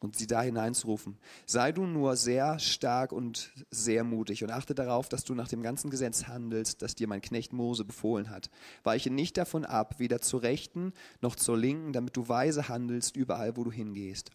und 0.00 0.16
sie 0.16 0.26
da 0.26 0.42
hineinzurufen. 0.42 1.18
Sei 1.46 1.72
du 1.72 1.86
nur 1.86 2.16
sehr 2.16 2.58
stark 2.58 3.12
und 3.12 3.52
sehr 3.70 4.04
mutig 4.04 4.44
und 4.44 4.50
achte 4.50 4.74
darauf, 4.74 5.08
dass 5.08 5.24
du 5.24 5.34
nach 5.34 5.48
dem 5.48 5.62
ganzen 5.62 5.90
Gesetz 5.90 6.26
handelst, 6.26 6.82
das 6.82 6.94
dir 6.94 7.08
mein 7.08 7.22
Knecht 7.22 7.52
Mose 7.52 7.84
befohlen 7.84 8.30
hat. 8.30 8.50
Weiche 8.82 9.10
nicht 9.10 9.36
davon 9.36 9.64
ab, 9.64 9.98
weder 9.98 10.20
zur 10.20 10.42
Rechten 10.42 10.92
noch 11.20 11.36
zur 11.36 11.56
Linken, 11.56 11.92
damit 11.92 12.16
du 12.16 12.28
weise 12.28 12.68
handelst 12.68 13.16
überall, 13.16 13.56
wo 13.56 13.64
du 13.64 13.72
hingehst. 13.72 14.30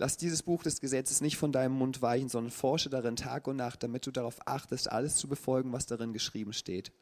Lass 0.00 0.16
dieses 0.16 0.44
Buch 0.44 0.62
des 0.62 0.80
Gesetzes 0.80 1.20
nicht 1.20 1.36
von 1.36 1.50
deinem 1.50 1.74
Mund 1.74 2.02
weichen, 2.02 2.28
sondern 2.28 2.52
forsche 2.52 2.88
darin 2.88 3.16
Tag 3.16 3.48
und 3.48 3.56
Nacht, 3.56 3.82
damit 3.82 4.06
du 4.06 4.12
darauf 4.12 4.36
achtest, 4.46 4.90
alles 4.90 5.16
zu 5.16 5.28
befolgen, 5.28 5.72
was 5.72 5.86
darin 5.86 6.12
geschrieben 6.12 6.52
steht 6.52 6.92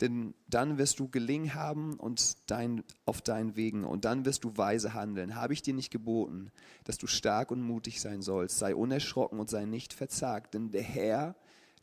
denn 0.00 0.34
dann 0.48 0.78
wirst 0.78 0.98
du 0.98 1.08
gelingen 1.08 1.54
haben 1.54 1.94
und 1.94 2.50
dein, 2.50 2.82
auf 3.04 3.20
deinen 3.20 3.56
Wegen 3.56 3.84
und 3.84 4.04
dann 4.04 4.24
wirst 4.24 4.44
du 4.44 4.56
weise 4.56 4.94
handeln. 4.94 5.34
Habe 5.34 5.52
ich 5.52 5.62
dir 5.62 5.74
nicht 5.74 5.90
geboten, 5.90 6.50
dass 6.84 6.98
du 6.98 7.06
stark 7.06 7.50
und 7.50 7.62
mutig 7.62 8.00
sein 8.00 8.22
sollst? 8.22 8.58
Sei 8.58 8.74
unerschrocken 8.74 9.38
und 9.38 9.50
sei 9.50 9.64
nicht 9.64 9.92
verzagt, 9.92 10.54
denn 10.54 10.70
der 10.70 10.82
Herr, 10.82 11.36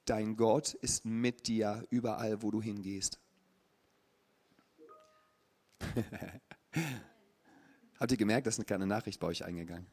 dein 0.06 0.36
Gott, 0.36 0.74
ist 0.76 1.06
mit 1.06 1.48
dir 1.48 1.86
überall, 1.90 2.42
wo 2.42 2.52
du 2.52 2.62
hingehst. 2.62 3.20
Habt 8.00 8.12
ihr 8.12 8.18
gemerkt, 8.18 8.48
dass 8.48 8.58
eine 8.58 8.66
kleine 8.66 8.88
Nachricht 8.88 9.20
bei 9.20 9.28
euch 9.28 9.44
eingegangen? 9.46 9.88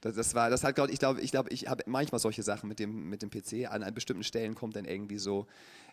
Das, 0.00 0.14
das 0.14 0.34
war, 0.34 0.48
das 0.48 0.62
hat 0.62 0.76
gerade, 0.76 0.92
ich 0.92 1.00
glaube, 1.00 1.20
ich 1.20 1.30
glaube, 1.32 1.50
ich 1.50 1.66
habe 1.66 1.82
manchmal 1.86 2.20
solche 2.20 2.42
Sachen 2.42 2.68
mit 2.68 2.78
dem, 2.78 3.08
mit 3.08 3.22
dem 3.22 3.30
PC. 3.30 3.68
An, 3.70 3.82
an 3.82 3.94
bestimmten 3.94 4.22
Stellen 4.22 4.54
kommt 4.54 4.76
dann 4.76 4.84
irgendwie 4.84 5.18
so, 5.18 5.46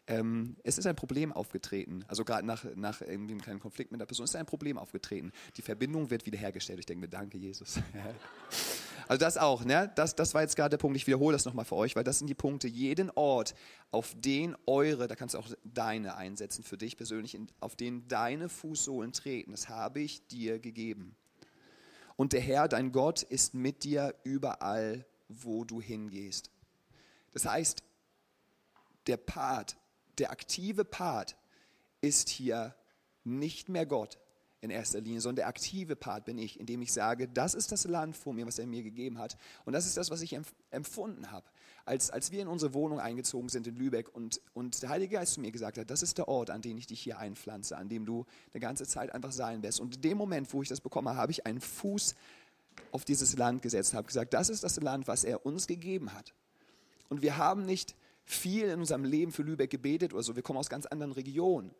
ähm, 0.07 0.55
es 0.63 0.77
ist 0.77 0.85
ein 0.85 0.95
Problem 0.95 1.31
aufgetreten. 1.31 2.05
Also 2.07 2.23
gerade 2.23 2.45
nach, 2.45 2.63
nach 2.75 3.01
irgendwie 3.01 3.33
einem 3.33 3.41
kleinen 3.41 3.59
Konflikt 3.59 3.91
mit 3.91 3.99
der 3.99 4.05
Person 4.05 4.25
ist 4.25 4.35
ein 4.35 4.45
Problem 4.45 4.77
aufgetreten. 4.77 5.31
Die 5.57 5.61
Verbindung 5.61 6.09
wird 6.09 6.25
wiederhergestellt. 6.25 6.79
Ich 6.79 6.85
denke 6.85 7.01
mir, 7.01 7.09
danke 7.09 7.37
Jesus. 7.37 7.79
Also 9.07 9.19
das 9.19 9.37
auch, 9.37 9.63
ne? 9.63 9.91
Das, 9.93 10.15
das 10.15 10.33
war 10.33 10.41
jetzt 10.41 10.55
gerade 10.55 10.71
der 10.71 10.77
Punkt. 10.77 10.97
Ich 10.97 11.05
wiederhole 11.05 11.35
das 11.35 11.45
nochmal 11.45 11.65
für 11.65 11.75
euch, 11.75 11.95
weil 11.95 12.03
das 12.03 12.17
sind 12.17 12.27
die 12.27 12.33
Punkte. 12.33 12.67
Jeden 12.67 13.11
Ort, 13.11 13.53
auf 13.91 14.15
den 14.17 14.55
eure, 14.65 15.07
da 15.07 15.15
kannst 15.15 15.35
du 15.35 15.39
auch 15.39 15.47
deine 15.63 16.15
einsetzen 16.15 16.63
für 16.63 16.75
dich 16.75 16.97
persönlich, 16.97 17.37
auf 17.59 17.75
den 17.75 18.07
deine 18.07 18.49
Fußsohlen 18.49 19.11
treten, 19.11 19.51
das 19.51 19.69
habe 19.69 19.99
ich 19.99 20.25
dir 20.27 20.57
gegeben. 20.57 21.15
Und 22.15 22.33
der 22.33 22.41
Herr, 22.41 22.67
dein 22.67 22.91
Gott, 22.91 23.21
ist 23.21 23.53
mit 23.53 23.83
dir 23.83 24.15
überall, 24.23 25.05
wo 25.27 25.65
du 25.65 25.81
hingehst. 25.81 26.49
Das 27.31 27.45
heißt, 27.45 27.83
der 29.05 29.17
Part, 29.17 29.77
der 30.19 30.31
aktive 30.31 30.85
Part 30.85 31.35
ist 32.01 32.29
hier 32.29 32.75
nicht 33.23 33.69
mehr 33.69 33.85
Gott, 33.85 34.19
in 34.65 34.71
erster 34.71 34.99
Linie, 34.99 35.21
sondern 35.21 35.37
der 35.37 35.47
aktive 35.47 35.95
Part 35.95 36.25
bin 36.25 36.37
ich, 36.37 36.59
indem 36.59 36.81
ich 36.81 36.91
sage, 36.91 37.27
das 37.27 37.53
ist 37.53 37.71
das 37.71 37.85
Land 37.85 38.17
vor 38.17 38.33
mir, 38.33 38.47
was 38.47 38.57
er 38.57 38.65
mir 38.65 38.81
gegeben 38.81 39.19
hat. 39.19 39.37
Und 39.63 39.73
das 39.73 39.85
ist 39.85 39.95
das, 39.95 40.09
was 40.09 40.21
ich 40.21 40.37
empfunden 40.71 41.31
habe. 41.31 41.45
Als, 41.85 42.09
als 42.09 42.31
wir 42.31 42.41
in 42.41 42.47
unsere 42.47 42.73
Wohnung 42.73 42.99
eingezogen 42.99 43.47
sind 43.47 43.67
in 43.67 43.75
Lübeck 43.75 44.13
und, 44.13 44.41
und 44.53 44.81
der 44.81 44.89
Heilige 44.89 45.17
Geist 45.17 45.33
zu 45.33 45.41
mir 45.41 45.51
gesagt 45.51 45.77
hat, 45.77 45.91
das 45.91 46.01
ist 46.01 46.17
der 46.17 46.27
Ort, 46.27 46.49
an 46.49 46.63
den 46.63 46.77
ich 46.79 46.87
dich 46.87 46.99
hier 46.99 47.19
einpflanze, 47.19 47.77
an 47.77 47.89
dem 47.89 48.05
du 48.05 48.25
eine 48.53 48.59
ganze 48.59 48.87
Zeit 48.87 49.13
einfach 49.13 49.31
sein 49.31 49.61
wirst. 49.61 49.79
Und 49.79 49.97
in 49.97 50.01
dem 50.01 50.17
Moment, 50.17 50.51
wo 50.51 50.63
ich 50.63 50.69
das 50.69 50.81
bekomme, 50.81 51.15
habe 51.15 51.31
ich 51.31 51.45
einen 51.45 51.61
Fuß 51.61 52.15
auf 52.91 53.05
dieses 53.05 53.37
Land 53.37 53.61
gesetzt, 53.61 53.93
habe 53.93 54.07
gesagt, 54.07 54.33
das 54.33 54.49
ist 54.49 54.63
das 54.63 54.81
Land, 54.81 55.07
was 55.07 55.23
er 55.23 55.45
uns 55.45 55.67
gegeben 55.67 56.13
hat. 56.13 56.33
Und 57.07 57.21
wir 57.21 57.37
haben 57.37 57.65
nicht 57.65 57.95
viel 58.25 58.65
in 58.65 58.79
unserem 58.79 59.03
Leben 59.03 59.31
für 59.31 59.43
Lübeck 59.43 59.69
gebetet 59.69 60.13
oder 60.13 60.23
so, 60.23 60.35
wir 60.35 60.43
kommen 60.43 60.59
aus 60.59 60.69
ganz 60.69 60.85
anderen 60.85 61.11
Regionen. 61.13 61.71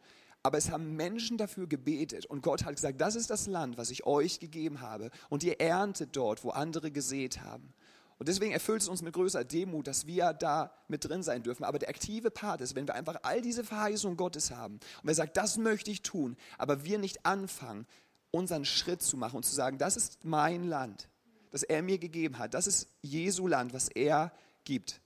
Aber 0.44 0.60
es 0.60 0.70
haben 0.70 0.96
Menschen 0.96 1.38
dafür 1.38 1.66
gebetet 1.66 2.28
und 2.28 2.44
Gott 2.44 2.66
hat 2.66 2.76
gesagt, 2.76 3.02
das 3.02 3.16
ist 3.16 3.32
das 3.32 3.48
Land, 3.48 3.78
was 3.78 3.90
ich 3.90 4.06
euch 4.06 4.40
gegeben 4.40 4.80
habe 4.82 5.10
und 5.30 5.44
ihr 5.44 5.60
erntet 5.60 6.16
dort, 6.16 6.44
wo 6.44 6.52
andere 6.52 6.92
gesät 6.92 7.42
haben. 7.42 7.74
Und 8.18 8.30
deswegen 8.30 8.54
erfüllt 8.54 8.82
es 8.82 8.88
uns 8.88 9.02
mit 9.02 9.14
größer 9.14 9.44
Demut, 9.44 9.88
dass 9.88 10.08
wir 10.08 10.34
da 10.34 10.72
mit 10.88 11.04
drin 11.04 11.22
sein 11.22 11.44
dürfen. 11.44 11.66
Aber 11.66 11.80
der 11.80 11.90
aktive 11.90 12.32
Part 12.32 12.62
ist, 12.62 12.76
wenn 12.76 12.88
wir 12.88 12.96
einfach 12.96 13.18
all 13.24 13.42
diese 13.42 13.64
Verheißungen 13.64 14.16
Gottes 14.16 14.52
haben 14.52 14.76
und 14.76 15.08
wir 15.08 15.16
sagen, 15.16 15.32
das 15.34 15.58
möchte 15.58 15.92
ich 15.92 16.02
tun, 16.02 16.38
aber 16.58 16.86
wir 16.86 16.98
nicht 16.98 17.26
anfangen, 17.26 17.88
unseren 18.32 18.66
Schritt 18.66 19.02
zu 19.02 19.18
machen 19.18 19.38
und 19.38 19.44
zu 19.44 19.56
sagen, 19.56 19.78
das 19.78 19.98
ist 19.98 20.24
mein 20.24 20.66
Land, 20.66 21.10
das 21.52 21.64
er 21.64 21.82
mir 21.82 21.98
gegeben 21.98 22.38
hat, 22.38 22.54
das 22.54 22.68
ist 22.68 22.88
Jesu 23.02 23.48
Land, 23.48 23.74
was 23.74 23.90
er 23.90 24.32
gibt, 24.64 25.02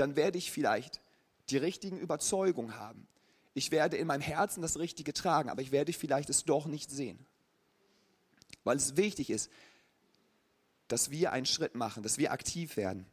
dann 0.00 0.16
werde 0.16 0.38
ich 0.38 0.50
vielleicht 0.50 1.00
die 1.50 1.58
richtigen 1.58 1.98
Überzeugungen 1.98 2.76
haben. 2.76 3.06
Ich 3.54 3.70
werde 3.70 3.96
in 3.96 4.06
meinem 4.06 4.22
Herzen 4.22 4.62
das 4.62 4.78
Richtige 4.78 5.12
tragen, 5.12 5.50
aber 5.50 5.62
ich 5.62 5.72
werde 5.72 5.92
vielleicht 5.92 6.30
es 6.30 6.44
doch 6.44 6.66
nicht 6.66 6.90
sehen. 6.90 7.26
Weil 8.64 8.76
es 8.76 8.96
wichtig 8.96 9.30
ist, 9.30 9.50
dass 10.88 11.10
wir 11.10 11.32
einen 11.32 11.46
Schritt 11.46 11.74
machen, 11.74 12.02
dass 12.02 12.18
wir 12.18 12.32
aktiv 12.32 12.76
werden. 12.76 13.06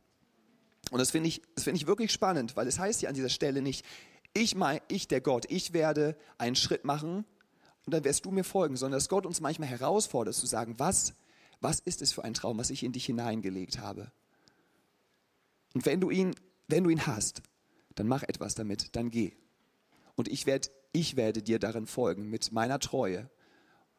Und 0.92 1.00
das 1.00 1.12
finde 1.12 1.30
ich, 1.30 1.42
das 1.56 1.66
finde 1.66 1.80
ich 1.82 1.88
wirklich 1.88 2.12
spannend, 2.12 2.56
weil 2.56 2.68
es 2.68 2.80
heißt 2.80 3.02
hier 3.02 3.10
an 3.10 3.16
dieser 3.16 3.30
Stelle 3.30 3.62
nicht, 3.62 3.86
ich, 4.34 4.56
mein, 4.56 4.80
ich 4.88 5.08
der 5.08 5.22
Gott, 5.22 5.46
ich 5.50 5.74
werde 5.74 6.16
einen 6.38 6.56
Schritt 6.56 6.86
machen 6.86 7.26
und 7.86 7.94
dann 7.94 8.04
wirst 8.04 8.26
du 8.26 8.32
mir 8.32 8.44
folgen, 8.44 8.78
sondern 8.78 8.98
dass 8.98 9.10
Gott 9.10 9.26
uns 9.26 9.42
manchmal 9.42 9.70
herausfordert 9.70 10.36
zu 10.36 10.46
sagen, 10.46 10.76
was, 10.78 11.14
was 11.60 11.80
ist 11.80 12.02
es 12.02 12.14
für 12.14 12.24
ein 12.24 12.34
Traum, 12.34 12.58
was 12.58 12.70
ich 12.70 12.84
in 12.84 12.92
dich 12.92 13.06
hineingelegt 13.06 13.80
habe. 13.80 14.12
Und 15.74 15.86
wenn 15.86 16.00
du 16.00 16.10
ihn, 16.10 16.36
wenn 16.68 16.84
du 16.84 16.90
ihn 16.90 17.08
hast, 17.08 17.42
dann 17.96 18.08
mach 18.08 18.24
etwas 18.24 18.56
damit, 18.56 18.96
dann 18.96 19.10
geh. 19.10 19.34
Und 20.16 20.28
ich, 20.28 20.46
werd, 20.46 20.72
ich 20.92 21.16
werde 21.16 21.42
dir 21.42 21.60
darin 21.60 21.88
folgen 21.88 22.30
mit 22.30 22.52
meiner 22.52 22.80
Treue 22.80 23.30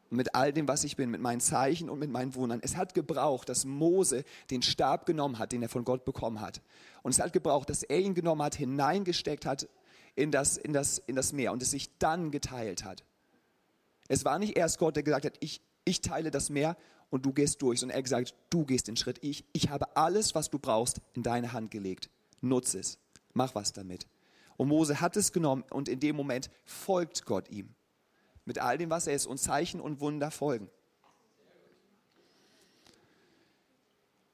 und 0.09 0.17
mit 0.17 0.35
all 0.35 0.51
dem, 0.51 0.67
was 0.67 0.83
ich 0.83 0.95
bin, 0.95 1.11
mit 1.11 1.21
meinen 1.21 1.41
Zeichen 1.41 1.89
und 1.89 1.99
mit 1.99 2.09
meinen 2.09 2.33
Wundern. 2.35 2.59
Es 2.63 2.75
hat 2.75 2.93
gebraucht, 2.93 3.49
dass 3.49 3.65
Mose 3.65 4.23
den 4.49 4.61
Stab 4.61 5.05
genommen 5.05 5.37
hat, 5.39 5.51
den 5.51 5.61
er 5.61 5.69
von 5.69 5.85
Gott 5.85 6.05
bekommen 6.05 6.41
hat. 6.41 6.61
Und 7.03 7.11
es 7.11 7.19
hat 7.19 7.33
gebraucht, 7.33 7.69
dass 7.69 7.83
er 7.83 7.99
ihn 7.99 8.15
genommen 8.15 8.41
hat, 8.41 8.55
hineingesteckt 8.55 9.45
hat 9.45 9.69
in 10.15 10.31
das, 10.31 10.57
in 10.57 10.73
das, 10.73 10.97
in 10.97 11.15
das 11.15 11.31
Meer 11.31 11.51
und 11.51 11.61
es 11.61 11.71
sich 11.71 11.97
dann 11.99 12.31
geteilt 12.31 12.83
hat. 12.83 13.03
Es 14.07 14.25
war 14.25 14.39
nicht 14.39 14.57
erst 14.57 14.79
Gott, 14.79 14.95
der 14.95 15.03
gesagt 15.03 15.25
hat, 15.25 15.37
ich, 15.39 15.61
ich 15.85 16.01
teile 16.01 16.31
das 16.31 16.49
Meer 16.49 16.75
und 17.09 17.25
du 17.25 17.31
gehst 17.31 17.61
durch, 17.61 17.79
sondern 17.79 17.95
er 17.95 17.99
hat 17.99 18.05
gesagt, 18.05 18.33
du 18.49 18.65
gehst 18.65 18.87
den 18.87 18.97
Schritt. 18.97 19.19
Ich, 19.21 19.45
ich 19.53 19.69
habe 19.69 19.95
alles, 19.95 20.33
was 20.35 20.49
du 20.49 20.57
brauchst, 20.57 21.01
in 21.13 21.23
deine 21.23 21.53
Hand 21.53 21.71
gelegt. 21.71 22.09
Nutze 22.41 22.79
es. 22.79 22.99
Mach 23.33 23.55
was 23.55 23.73
damit. 23.73 24.07
Und 24.57 24.67
Mose 24.67 24.99
hat 24.99 25.15
es 25.15 25.31
genommen 25.31 25.63
und 25.69 25.87
in 25.87 25.99
dem 25.99 26.15
Moment 26.15 26.49
folgt 26.65 27.25
Gott 27.25 27.49
ihm. 27.49 27.75
Mit 28.45 28.59
all 28.59 28.77
dem, 28.77 28.89
was 28.89 29.07
er 29.07 29.13
ist 29.13 29.25
und 29.25 29.37
Zeichen 29.37 29.79
und 29.79 30.01
Wunder 30.01 30.31
folgen. 30.31 30.69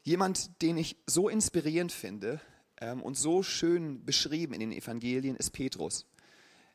Jemand, 0.03 0.61
den 0.61 0.77
ich 0.77 0.97
so 1.07 1.29
inspirierend 1.29 1.91
finde 1.91 2.39
ähm, 2.77 3.01
und 3.01 3.17
so 3.17 3.43
schön 3.43 4.05
beschrieben 4.05 4.53
in 4.53 4.59
den 4.59 4.71
Evangelien, 4.71 5.35
ist 5.35 5.51
Petrus. 5.51 6.05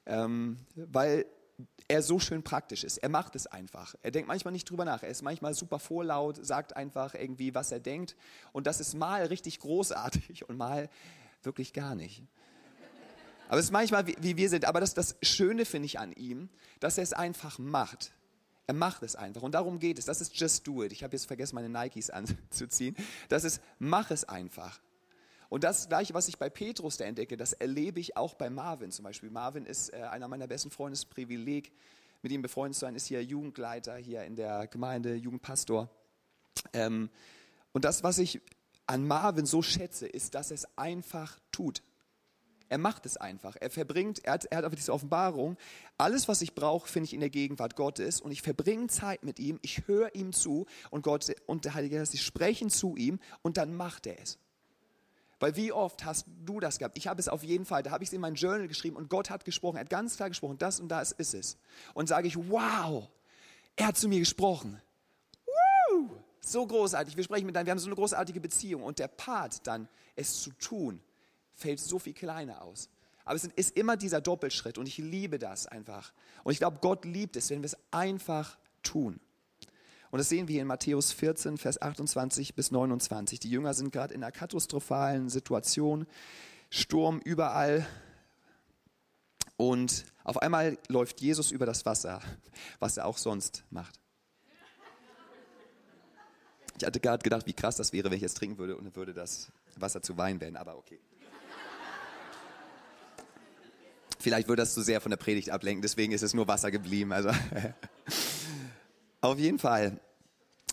Ähm, 0.07 0.59
weil 0.75 1.27
er 1.89 2.03
so 2.03 2.19
schön 2.19 2.43
praktisch 2.43 2.85
ist. 2.85 2.99
Er 2.99 3.09
macht 3.09 3.35
es 3.35 3.47
einfach. 3.47 3.95
Er 4.03 4.11
denkt 4.11 4.29
manchmal 4.29 4.53
nicht 4.53 4.69
drüber 4.71 4.85
nach. 4.85 5.03
Er 5.03 5.09
ist 5.09 5.23
manchmal 5.23 5.55
super 5.55 5.79
vorlaut, 5.79 6.45
sagt 6.45 6.77
einfach 6.77 7.15
irgendwie, 7.15 7.55
was 7.55 7.73
er 7.73 7.81
denkt. 7.81 8.17
Und 8.53 8.67
das 8.67 8.81
ist 8.81 8.95
mal 8.95 9.25
richtig 9.27 9.59
großartig 9.59 10.49
und 10.49 10.57
mal 10.57 10.89
wirklich 11.43 11.73
gar 11.73 11.95
nicht. 11.95 12.23
Aber 13.49 13.59
es 13.59 13.67
ist 13.67 13.73
manchmal, 13.73 14.07
wie, 14.07 14.17
wie 14.21 14.37
wir 14.37 14.49
sind. 14.49 14.65
Aber 14.65 14.79
das, 14.79 14.95
das 14.95 15.17
Schöne 15.23 15.65
finde 15.65 15.87
ich 15.87 15.99
an 15.99 16.13
ihm, 16.13 16.49
dass 16.79 16.99
er 16.99 17.03
es 17.03 17.13
einfach 17.13 17.59
macht. 17.59 18.13
Er 18.69 18.75
macht 18.75 19.03
es 19.03 19.17
einfach. 19.17 19.43
Und 19.43 19.57
darum 19.57 19.81
geht 19.81 19.99
es. 19.99 20.05
Das 20.05 20.21
ist 20.21 20.39
just 20.39 20.65
do 20.69 20.85
it. 20.85 20.93
Ich 20.93 21.03
habe 21.03 21.17
jetzt 21.17 21.27
vergessen, 21.27 21.57
meine 21.57 21.69
Nikes 21.69 22.11
anzuziehen. 22.11 22.95
Das 23.29 23.43
ist, 23.43 23.61
mach 23.81 24.13
es 24.13 24.25
einfach. 24.29 24.81
Und 25.51 25.65
das 25.65 25.89
Gleiche, 25.89 26.15
was 26.15 26.29
ich 26.29 26.39
bei 26.39 26.49
Petrus 26.49 26.97
da 26.97 27.05
entdecke, 27.05 27.37
das 27.37 27.53
erlebe 27.53 27.99
ich 27.99 28.17
auch 28.17 28.35
bei 28.35 28.49
Marvin 28.49 28.93
zum 28.93 29.03
Beispiel. 29.03 29.31
Marvin 29.31 29.67
ist 29.67 29.93
äh, 29.93 29.97
einer 29.97 30.29
meiner 30.29 30.47
besten 30.47 30.71
Freunde, 30.71 30.93
das 30.93 31.05
Privileg, 31.05 31.73
mit 32.23 32.31
ihm 32.31 32.41
befreundet 32.41 32.75
zu 32.77 32.81
sein, 32.81 32.95
ist 32.95 33.07
hier 33.07 33.23
Jugendleiter 33.25 33.97
hier 33.97 34.23
in 34.25 34.37
der 34.37 34.69
Gemeinde, 34.69 35.15
Jugendpastor. 35.17 35.91
Ähm, 36.73 37.11
und 37.73 37.85
das, 37.85 38.05
was 38.05 38.19
ich 38.19 38.41
an 38.87 39.07
Marvin 39.07 39.45
so 39.45 39.61
schätze, 39.61 40.07
ist, 40.07 40.37
dass 40.37 40.53
er 40.53 40.55
es 40.55 40.79
einfach 40.79 41.41
tut. 41.51 41.83
Er 42.69 42.79
macht 42.79 43.05
es 43.05 43.17
einfach. 43.17 43.57
Er 43.59 43.71
verbringt, 43.71 44.25
er 44.25 44.35
hat, 44.35 44.45
er 44.45 44.59
hat 44.59 44.65
einfach 44.65 44.77
diese 44.77 44.93
Offenbarung. 44.93 45.57
Alles, 45.99 46.29
was 46.29 46.43
ich 46.43 46.55
brauche, 46.55 46.89
finde 46.89 47.07
ich 47.07 47.15
in 47.15 47.21
der 47.21 47.31
Gegenwart 47.31 47.75
Gottes. 47.75 48.21
Und 48.21 48.31
ich 48.31 48.43
verbringe 48.43 48.87
Zeit 48.87 49.25
mit 49.25 49.41
ihm. 49.41 49.59
Ich 49.63 49.89
höre 49.89 50.15
ihm 50.15 50.33
zu. 50.33 50.67
Und 50.91 51.03
Gott 51.03 51.27
und 51.47 51.65
der 51.65 51.75
Heilige 51.75 51.97
Geist, 51.97 52.13
sie 52.13 52.19
sprechen 52.19 52.71
zu 52.71 52.95
ihm. 52.97 53.19
Und 53.43 53.57
dann 53.57 53.75
macht 53.75 54.07
er 54.07 54.21
es. 54.21 54.39
Weil 55.41 55.57
wie 55.57 55.73
oft 55.73 56.05
hast 56.05 56.27
du 56.45 56.61
das 56.61 56.79
gehabt? 56.79 56.99
Ich 56.99 57.09
habe 57.09 57.19
es 57.19 57.27
auf 57.27 57.43
jeden 57.43 57.65
Fall, 57.65 57.83
da 57.83 57.91
habe 57.91 58.05
ich 58.05 58.11
es 58.11 58.13
in 58.13 58.21
mein 58.21 58.35
Journal 58.35 58.69
geschrieben 58.69 58.97
und 58.97 59.09
Gott 59.09 59.31
hat 59.31 59.47
gesprochen, 59.47 59.77
er 59.77 59.81
hat 59.81 59.91
ganz 59.91 60.17
klar 60.17 60.29
gesprochen, 60.29 60.59
das 60.59 60.79
und 60.81 60.89
das 60.89 61.13
ist 61.13 61.35
es. 61.35 61.57
Und 61.95 62.09
sage 62.09 62.29
ich, 62.29 62.37
wow, 62.37 63.09
er 63.75 63.89
hat 63.89 63.97
zu 63.97 64.07
mir 64.09 64.19
gesprochen. 64.19 64.81
Woo! 65.47 66.11
So 66.43 66.67
großartig, 66.67 67.17
wir 67.17 67.25
sprechen 67.25 67.47
miteinander, 67.47 67.69
wir 67.69 67.71
haben 67.73 67.79
so 67.79 67.87
eine 67.87 67.95
großartige 67.95 68.41
Beziehung. 68.41 68.83
Und 68.83 68.99
der 68.99 69.09
Part 69.09 69.67
dann, 69.67 69.89
es 70.15 70.43
zu 70.43 70.51
tun, 70.53 71.01
fällt 71.55 71.81
so 71.81 71.99
viel 71.99 72.13
kleiner 72.13 72.63
aus. 72.63 72.91
Aber 73.25 73.37
es 73.37 73.45
ist 73.45 73.77
immer 73.77 73.97
dieser 73.97 74.21
Doppelschritt 74.21 74.77
und 74.77 74.87
ich 74.87 74.99
liebe 74.99 75.39
das 75.39 75.67
einfach. 75.67 76.13
Und 76.45 76.53
ich 76.53 76.59
glaube, 76.59 76.79
Gott 76.83 77.07
liebt 77.07 77.37
es, 77.37 77.49
wenn 77.49 77.63
wir 77.63 77.67
es 77.67 77.77
einfach 77.91 78.59
tun. 78.83 79.21
Und 80.11 80.19
das 80.19 80.29
sehen 80.29 80.49
wir 80.49 80.61
in 80.61 80.67
Matthäus 80.67 81.13
14, 81.13 81.57
Vers 81.57 81.81
28 81.81 82.55
bis 82.55 82.71
29. 82.71 83.39
Die 83.39 83.51
Jünger 83.51 83.75
sind 83.75 83.93
gerade 83.93 84.13
in 84.13 84.23
einer 84.23 84.33
katastrophalen 84.33 85.29
Situation, 85.29 86.07
Sturm 86.69 87.21
überall. 87.25 87.87
Und 89.57 90.05
auf 90.25 90.43
einmal 90.43 90.79
läuft 90.89 91.21
Jesus 91.21 91.53
über 91.53 91.67
das 91.67 91.87
Wasser, 91.87 92.21
was 92.81 92.97
er 92.97 93.07
auch 93.07 93.19
sonst 93.19 93.65
macht. 93.71 94.01
Ich 96.79 96.87
hatte 96.87 96.99
gerade 96.99 97.23
gedacht, 97.23 97.47
wie 97.47 97.53
krass 97.53 97.77
das 97.77 97.93
wäre, 97.93 98.11
wenn 98.11 98.17
ich 98.17 98.23
jetzt 98.23 98.39
trinken 98.39 98.59
würde 98.59 98.77
und 98.77 98.97
würde 98.97 99.13
das 99.13 99.53
Wasser 99.77 100.03
zu 100.03 100.17
Wein 100.17 100.41
werden, 100.41 100.57
aber 100.57 100.77
okay. 100.77 100.99
Vielleicht 104.19 104.49
würde 104.49 104.63
das 104.63 104.75
zu 104.75 104.83
sehr 104.83 105.01
von 105.01 105.11
der 105.11 105.19
Predigt 105.19 105.51
ablenken, 105.51 105.83
deswegen 105.83 106.13
ist 106.13 106.23
es 106.23 106.35
nur 106.35 106.49
Wasser 106.49 106.71
geblieben. 106.71 107.13
Also 107.13 107.31
auf 109.21 109.39
jeden 109.39 109.59
Fall 109.59 110.01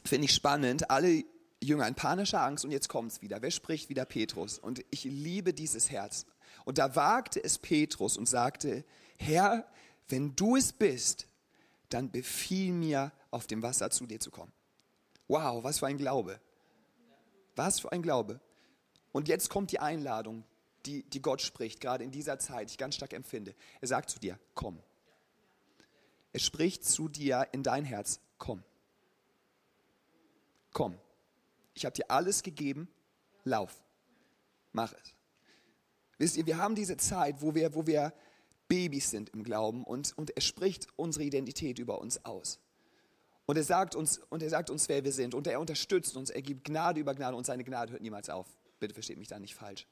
finde 0.05 0.25
ich 0.25 0.33
spannend, 0.33 0.89
alle 0.89 1.23
Jünger 1.61 1.87
in 1.87 1.95
panischer 1.95 2.41
Angst 2.41 2.63
und 2.63 2.71
jetzt 2.71 2.87
kommt 2.87 3.11
es 3.11 3.21
wieder. 3.21 3.41
Wer 3.41 3.51
spricht 3.51 3.89
wieder 3.89 4.05
Petrus? 4.05 4.59
Und 4.59 4.85
ich 4.89 5.03
liebe 5.03 5.53
dieses 5.53 5.89
Herz. 5.89 6.25
Und 6.65 6.77
da 6.77 6.95
wagte 6.95 7.43
es 7.43 7.57
Petrus 7.57 8.17
und 8.17 8.27
sagte, 8.27 8.85
Herr, 9.17 9.65
wenn 10.07 10.35
du 10.35 10.55
es 10.55 10.71
bist, 10.71 11.27
dann 11.89 12.11
befiehl 12.11 12.71
mir, 12.73 13.11
auf 13.29 13.47
dem 13.47 13.61
Wasser 13.61 13.89
zu 13.89 14.05
dir 14.05 14.19
zu 14.19 14.31
kommen. 14.31 14.53
Wow, 15.27 15.63
was 15.63 15.79
für 15.79 15.87
ein 15.87 15.97
Glaube. 15.97 16.39
Was 17.55 17.81
für 17.81 17.91
ein 17.91 18.01
Glaube. 18.01 18.39
Und 19.11 19.27
jetzt 19.27 19.49
kommt 19.49 19.71
die 19.71 19.79
Einladung 19.79 20.45
die, 20.87 21.03
die 21.03 21.21
Gott 21.21 21.41
spricht, 21.41 21.81
gerade 21.81 22.03
in 22.03 22.11
dieser 22.11 22.39
Zeit, 22.39 22.71
ich 22.71 22.77
ganz 22.77 22.95
stark 22.95 23.13
empfinde. 23.13 23.53
Er 23.81 23.87
sagt 23.87 24.09
zu 24.09 24.19
dir, 24.19 24.39
komm. 24.55 24.81
Er 26.33 26.39
spricht 26.39 26.85
zu 26.85 27.09
dir 27.09 27.47
in 27.51 27.63
dein 27.63 27.83
Herz, 27.85 28.19
komm. 28.37 28.63
Komm. 30.73 30.97
Ich 31.73 31.85
habe 31.85 31.93
dir 31.93 32.09
alles 32.09 32.43
gegeben. 32.43 32.87
Lauf. 33.43 33.83
Mach 34.73 34.93
es. 34.93 35.13
Wisst 36.17 36.37
ihr, 36.37 36.45
wir 36.45 36.57
haben 36.57 36.75
diese 36.75 36.97
Zeit, 36.97 37.41
wo 37.41 37.53
wir, 37.55 37.73
wo 37.75 37.85
wir 37.85 38.13
Babys 38.67 39.09
sind 39.09 39.29
im 39.29 39.43
Glauben 39.43 39.83
und, 39.83 40.17
und 40.17 40.31
er 40.31 40.41
spricht 40.41 40.87
unsere 40.95 41.23
Identität 41.23 41.79
über 41.79 41.99
uns 41.99 42.25
aus. 42.25 42.59
Und 43.45 43.55
er, 43.55 43.63
sagt 43.63 43.95
uns, 43.95 44.19
und 44.29 44.43
er 44.43 44.49
sagt 44.49 44.69
uns, 44.69 44.89
wer 44.89 45.03
wir 45.05 45.13
sind. 45.13 45.33
Und 45.33 45.47
er 45.47 45.59
unterstützt 45.61 46.17
uns. 46.17 46.29
Er 46.29 46.41
gibt 46.41 46.65
Gnade 46.65 46.99
über 46.99 47.15
Gnade 47.15 47.37
und 47.37 47.45
seine 47.45 47.63
Gnade 47.63 47.93
hört 47.93 48.01
niemals 48.01 48.29
auf. 48.29 48.45
Bitte 48.79 48.93
versteht 48.93 49.17
mich 49.17 49.29
da 49.29 49.39
nicht 49.39 49.55
falsch. 49.55 49.87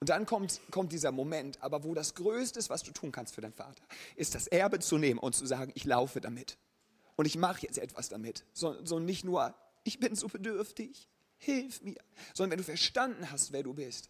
Und 0.00 0.08
dann 0.08 0.26
kommt, 0.26 0.60
kommt 0.70 0.92
dieser 0.92 1.12
Moment, 1.12 1.62
aber 1.62 1.84
wo 1.84 1.94
das 1.94 2.14
Größte 2.14 2.58
ist, 2.58 2.68
was 2.68 2.82
du 2.82 2.90
tun 2.90 3.12
kannst 3.12 3.34
für 3.34 3.42
deinen 3.42 3.52
Vater, 3.52 3.82
ist 4.16 4.34
das 4.34 4.48
Erbe 4.48 4.80
zu 4.80 4.98
nehmen 4.98 5.20
und 5.20 5.36
zu 5.36 5.46
sagen, 5.46 5.70
ich 5.74 5.84
laufe 5.84 6.20
damit. 6.20 6.56
Und 7.20 7.26
ich 7.26 7.36
mache 7.36 7.60
jetzt 7.60 7.76
etwas 7.76 8.08
damit. 8.08 8.46
So, 8.54 8.82
so 8.82 8.98
nicht 8.98 9.26
nur, 9.26 9.54
ich 9.84 10.00
bin 10.00 10.14
so 10.14 10.26
bedürftig, 10.28 11.06
hilf 11.36 11.82
mir. 11.82 11.98
Sondern 12.32 12.52
wenn 12.52 12.58
du 12.60 12.64
verstanden 12.64 13.30
hast, 13.30 13.52
wer 13.52 13.62
du 13.62 13.74
bist, 13.74 14.08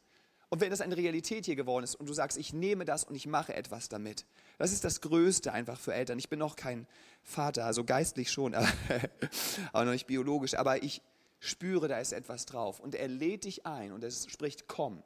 und 0.49 0.61
wenn 0.61 0.71
das 0.71 0.81
eine 0.81 0.97
Realität 0.97 1.45
hier 1.45 1.57
geworden 1.57 1.83
ist 1.83 1.97
und 1.97 2.09
du 2.09 2.13
sagst, 2.13 2.39
ich 2.39 2.53
nehme 2.53 2.85
das 2.85 3.03
und 3.03 3.17
ich 3.17 3.27
mache 3.27 3.53
etwas 3.53 3.89
damit, 3.89 4.27
das 4.59 4.71
ist 4.71 4.85
das 4.85 5.01
Größte 5.01 5.53
einfach 5.53 5.81
für 5.81 5.93
Eltern. 5.93 6.21
Ich 6.21 6.29
bin 6.29 6.39
noch 6.39 6.55
kein 6.55 6.87
Vater, 7.25 7.65
also 7.65 7.83
geistlich 7.83 8.31
schon, 8.31 8.55
aber 9.73 9.85
noch 9.85 9.91
nicht 9.91 10.07
biologisch, 10.07 10.55
aber 10.55 10.85
ich 10.85 11.03
spüre, 11.41 11.89
da 11.89 11.99
ist 11.99 12.13
etwas 12.13 12.47
drauf. 12.47 12.79
Und 12.79 12.95
er 12.95 13.09
lädt 13.09 13.43
dich 13.43 13.67
ein 13.67 13.91
und 13.91 14.05
es 14.05 14.31
spricht, 14.31 14.69
komm, 14.69 15.03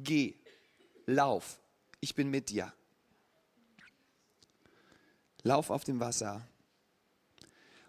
geh, 0.00 0.34
lauf, 1.06 1.60
ich 2.00 2.16
bin 2.16 2.28
mit 2.28 2.50
dir. 2.50 2.72
Lauf 5.44 5.70
auf 5.70 5.84
dem 5.84 6.00
Wasser. 6.00 6.44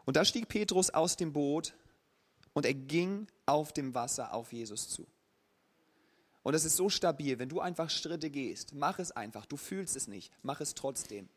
Und 0.05 0.17
da 0.17 0.25
stieg 0.25 0.47
Petrus 0.47 0.89
aus 0.89 1.15
dem 1.15 1.33
Boot 1.33 1.73
und 2.53 2.65
er 2.65 2.73
ging 2.73 3.27
auf 3.45 3.73
dem 3.73 3.93
Wasser 3.93 4.33
auf 4.33 4.53
Jesus 4.53 4.89
zu. 4.89 5.07
Und 6.43 6.53
es 6.53 6.63
ist 6.63 6.75
so 6.75 6.89
stabil, 6.89 7.39
wenn 7.39 7.49
du 7.49 7.59
einfach 7.59 7.89
Schritte 7.89 8.29
gehst, 8.29 8.73
mach 8.73 8.99
es 8.99 9.11
einfach. 9.11 9.45
Du 9.47 9.57
fühlst 9.57 9.95
es 9.95 10.07
nicht, 10.07 10.31
mach 10.43 10.61
es 10.61 10.75
trotzdem. 10.75 11.27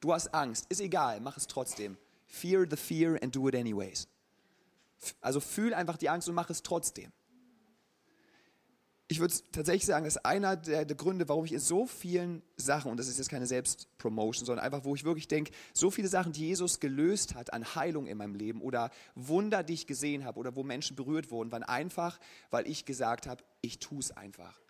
Du 0.00 0.12
hast 0.12 0.34
Angst, 0.34 0.66
ist 0.70 0.80
egal, 0.80 1.20
mach 1.20 1.36
es 1.36 1.46
trotzdem. 1.46 1.98
Fear 2.26 2.66
the 2.68 2.76
fear 2.76 3.22
and 3.22 3.34
do 3.36 3.46
it 3.48 3.54
anyways. 3.54 4.08
Also 5.20 5.40
fühl 5.40 5.74
einfach 5.74 5.98
die 5.98 6.08
Angst 6.08 6.28
und 6.28 6.34
mach 6.34 6.48
es 6.48 6.62
trotzdem 6.62 7.12
ich 9.14 9.20
würde 9.20 9.32
tatsächlich 9.52 9.86
sagen, 9.86 10.04
dass 10.04 10.16
einer 10.24 10.56
der, 10.56 10.84
der, 10.84 10.96
Gründe, 10.96 11.28
warum 11.28 11.44
ich 11.44 11.52
in 11.52 11.60
so 11.60 11.86
vielen 11.86 12.42
Sachen, 12.56 12.90
und 12.90 12.96
das 12.96 13.06
ist 13.06 13.18
jetzt 13.18 13.28
keine 13.28 13.46
Selbstpromotion, 13.46 14.44
sondern 14.44 14.64
einfach, 14.64 14.84
wo 14.84 14.96
ich 14.96 15.04
wirklich 15.04 15.28
denke, 15.28 15.52
so 15.72 15.92
viele 15.92 16.08
Sachen, 16.08 16.32
die 16.32 16.48
Jesus 16.48 16.80
gelöst 16.80 17.36
hat 17.36 17.52
an 17.52 17.76
Heilung 17.76 18.08
in 18.08 18.18
meinem 18.18 18.34
Leben 18.34 18.60
oder 18.60 18.90
Wunder, 19.14 19.62
die 19.62 19.74
ich 19.74 19.86
gesehen 19.86 20.24
habe 20.24 20.40
oder 20.40 20.56
wo 20.56 20.64
Menschen 20.64 20.96
berührt 20.96 21.30
wurden, 21.30 21.52
waren 21.52 21.62
einfach, 21.62 22.18
weil 22.50 22.66
ich 22.66 22.86
gesagt 22.86 23.28
habe, 23.28 23.44
ich 23.60 23.78
tue 23.78 24.00
es 24.00 24.10
einfach. 24.10 24.60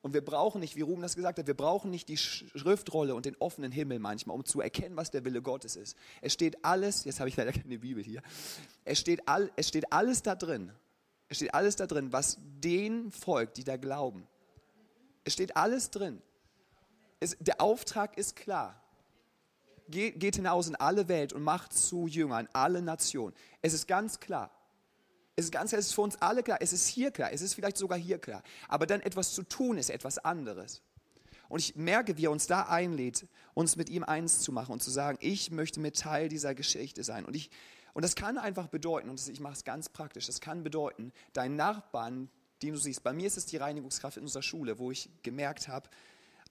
Und 0.00 0.14
wir 0.14 0.24
brauchen 0.24 0.62
nicht, 0.62 0.74
wie 0.74 0.80
Ruben 0.80 1.02
das 1.02 1.14
gesagt 1.14 1.38
hat, 1.38 1.46
wir 1.46 1.56
brauchen 1.56 1.90
nicht 1.90 2.08
die 2.08 2.16
Schriftrolle 2.16 3.14
und 3.14 3.26
den 3.26 3.36
offenen 3.38 3.70
Himmel 3.70 3.98
manchmal, 3.98 4.34
um 4.34 4.46
zu 4.46 4.62
erkennen, 4.62 4.96
was 4.96 5.10
der 5.10 5.26
Wille 5.26 5.42
Gottes 5.42 5.76
ist. 5.76 5.94
Es 6.22 6.32
steht 6.32 6.64
alles, 6.64 7.04
jetzt 7.04 7.20
habe 7.20 7.28
ich 7.28 7.36
leider 7.36 7.52
keine 7.52 7.78
Bibel 7.78 8.02
hier, 8.02 8.22
es 8.86 8.98
steht, 8.98 9.28
all, 9.28 9.50
es 9.56 9.68
steht 9.68 9.92
alles 9.92 10.22
da 10.22 10.34
drin. 10.34 10.72
Es 11.28 11.36
steht 11.36 11.54
alles 11.54 11.76
da 11.76 11.86
drin, 11.86 12.12
was 12.12 12.38
denen 12.40 13.10
folgt, 13.12 13.56
die 13.58 13.64
da 13.64 13.76
glauben. 13.76 14.26
Es 15.24 15.34
steht 15.34 15.56
alles 15.56 15.90
drin. 15.90 16.22
Es, 17.20 17.36
der 17.38 17.60
Auftrag 17.60 18.16
ist 18.16 18.36
klar. 18.36 18.82
Geht, 19.88 20.20
geht 20.20 20.36
hinaus 20.36 20.68
in 20.68 20.76
alle 20.76 21.08
Welt 21.08 21.32
und 21.32 21.42
macht 21.42 21.72
zu 21.72 22.06
Jüngern, 22.06 22.48
alle 22.52 22.82
Nationen. 22.82 23.34
Es 23.62 23.72
ist 23.72 23.86
ganz 23.88 24.20
klar. 24.20 24.50
Es 25.36 25.46
ist 25.46 25.52
ganz, 25.52 25.72
es 25.72 25.86
ist 25.86 25.94
für 25.94 26.02
uns 26.02 26.16
alle 26.16 26.42
klar. 26.42 26.58
Es 26.60 26.72
ist 26.72 26.88
hier 26.88 27.10
klar. 27.10 27.32
Es 27.32 27.42
ist 27.42 27.54
vielleicht 27.54 27.76
sogar 27.76 27.98
hier 27.98 28.18
klar. 28.18 28.42
Aber 28.66 28.86
dann 28.86 29.00
etwas 29.00 29.32
zu 29.34 29.42
tun 29.42 29.78
ist 29.78 29.90
etwas 29.90 30.18
anderes. 30.18 30.82
Und 31.48 31.60
ich 31.60 31.76
merke, 31.76 32.16
wie 32.16 32.26
er 32.26 32.30
uns 32.30 32.46
da 32.46 32.62
einlädt, 32.62 33.26
uns 33.54 33.76
mit 33.76 33.88
ihm 33.88 34.02
eins 34.02 34.40
zu 34.40 34.52
machen 34.52 34.72
und 34.72 34.82
zu 34.82 34.90
sagen, 34.90 35.16
ich 35.20 35.50
möchte 35.50 35.80
mit 35.80 35.98
Teil 35.98 36.28
dieser 36.28 36.54
Geschichte 36.54 37.04
sein. 37.04 37.24
Und 37.24 37.36
ich, 37.36 37.50
und 37.98 38.02
das 38.02 38.14
kann 38.14 38.38
einfach 38.38 38.68
bedeuten, 38.68 39.10
und 39.10 39.26
ich 39.26 39.40
mache 39.40 39.54
es 39.54 39.64
ganz 39.64 39.88
praktisch, 39.88 40.26
das 40.26 40.40
kann 40.40 40.62
bedeuten, 40.62 41.10
deinen 41.32 41.56
Nachbarn, 41.56 42.30
den 42.62 42.74
du 42.74 42.78
siehst, 42.78 43.02
bei 43.02 43.12
mir 43.12 43.26
ist 43.26 43.36
es 43.36 43.44
die 43.44 43.56
Reinigungskraft 43.56 44.18
in 44.18 44.22
unserer 44.22 44.44
Schule, 44.44 44.78
wo 44.78 44.92
ich 44.92 45.10
gemerkt 45.24 45.66
habe, 45.66 45.90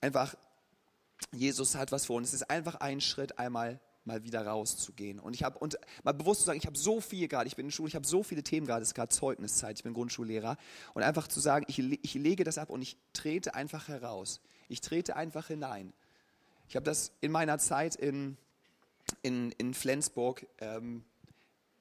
einfach, 0.02 0.36
Jesus 1.32 1.76
hat 1.76 1.93
was 1.93 2.06
vor 2.06 2.17
uns. 2.17 2.34
Es 2.34 2.41
ist 2.41 2.50
einfach 2.50 2.76
ein 2.82 3.00
Schritt, 3.00 3.39
einmal 3.39 3.80
mal 4.04 4.26
wieder 4.26 4.45
rauszugehen. 4.45 5.21
Und 5.21 5.36
ich 5.36 5.43
habe, 5.43 5.58
und 5.60 5.80
mal 6.04 6.12
bewusst 6.12 6.41
zu 6.41 6.48
sagen, 6.48 6.60
ich 6.60 6.65
habe 6.65 6.78
so 6.78 7.00
viel 7.00 7.30
gerade, 7.30 7.48
ich 7.48 7.56
bin 7.56 7.67
in 7.67 7.69
der 7.69 7.76
Schule, 7.76 7.88
ich 7.88 7.95
habe 7.95 8.06
so 8.06 8.24
viele 8.24 8.43
Themen 8.43 8.67
gerade, 8.67 8.82
es 8.82 8.89
ist 8.89 8.95
gerade 8.95 9.15
Zeugniszeit, 9.15 9.78
ich 9.78 9.84
bin 9.86 9.93
Grundschullehrer. 9.93 10.58
Und 10.95 11.04
einfach 11.04 11.30
zu 11.30 11.39
sagen, 11.39 11.63
ich, 11.69 11.80
ich 11.80 12.13
lege 12.15 12.43
das 12.43 12.58
ab 12.58 12.69
und 12.69 12.82
ich 12.82 12.98
trete 13.13 13.56
einfach 13.56 13.88
heraus. 13.88 14.41
Ich 14.67 14.82
trete 14.82 15.15
einfach 15.15 15.48
hinein. 15.48 15.93
Ich 16.67 16.76
habe 16.76 16.84
das 16.84 17.13
in 17.21 17.32
meiner 17.32 17.58
Zeit 17.58 17.95
in, 17.95 18.36
in, 19.21 19.54
in 19.54 19.74
Flensburg 19.74 20.45
ähm, 20.60 21.06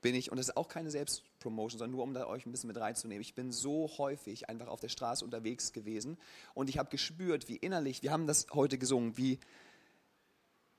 bin 0.07 0.15
ich, 0.15 0.31
und 0.31 0.37
das 0.37 0.51
ist 0.51 0.57
auch 0.57 0.69
keine 0.69 0.89
Selbstpromotion, 0.89 1.81
sondern 1.81 1.97
nur 1.97 2.05
um 2.05 2.15
da 2.15 2.29
euch 2.29 2.47
ein 2.47 2.53
bisschen 2.53 2.69
mit 2.69 2.79
reinzunehmen, 2.79 3.23
ich 3.23 3.35
bin 3.35 3.51
so 3.51 3.91
häufig 3.99 4.49
einfach 4.49 4.69
auf 4.69 4.79
der 4.79 4.89
Straße 4.89 5.25
unterwegs 5.25 5.73
gewesen 5.73 6.17
und 6.55 6.71
ich 6.71 6.79
habe 6.79 6.91
gespürt, 6.91 7.49
wie 7.49 7.57
innerlich, 7.57 8.05
wir 8.05 8.13
haben 8.13 8.29
das 8.29 8.47
heute 8.53 8.79
gesungen, 8.79 9.17
wie 9.17 9.41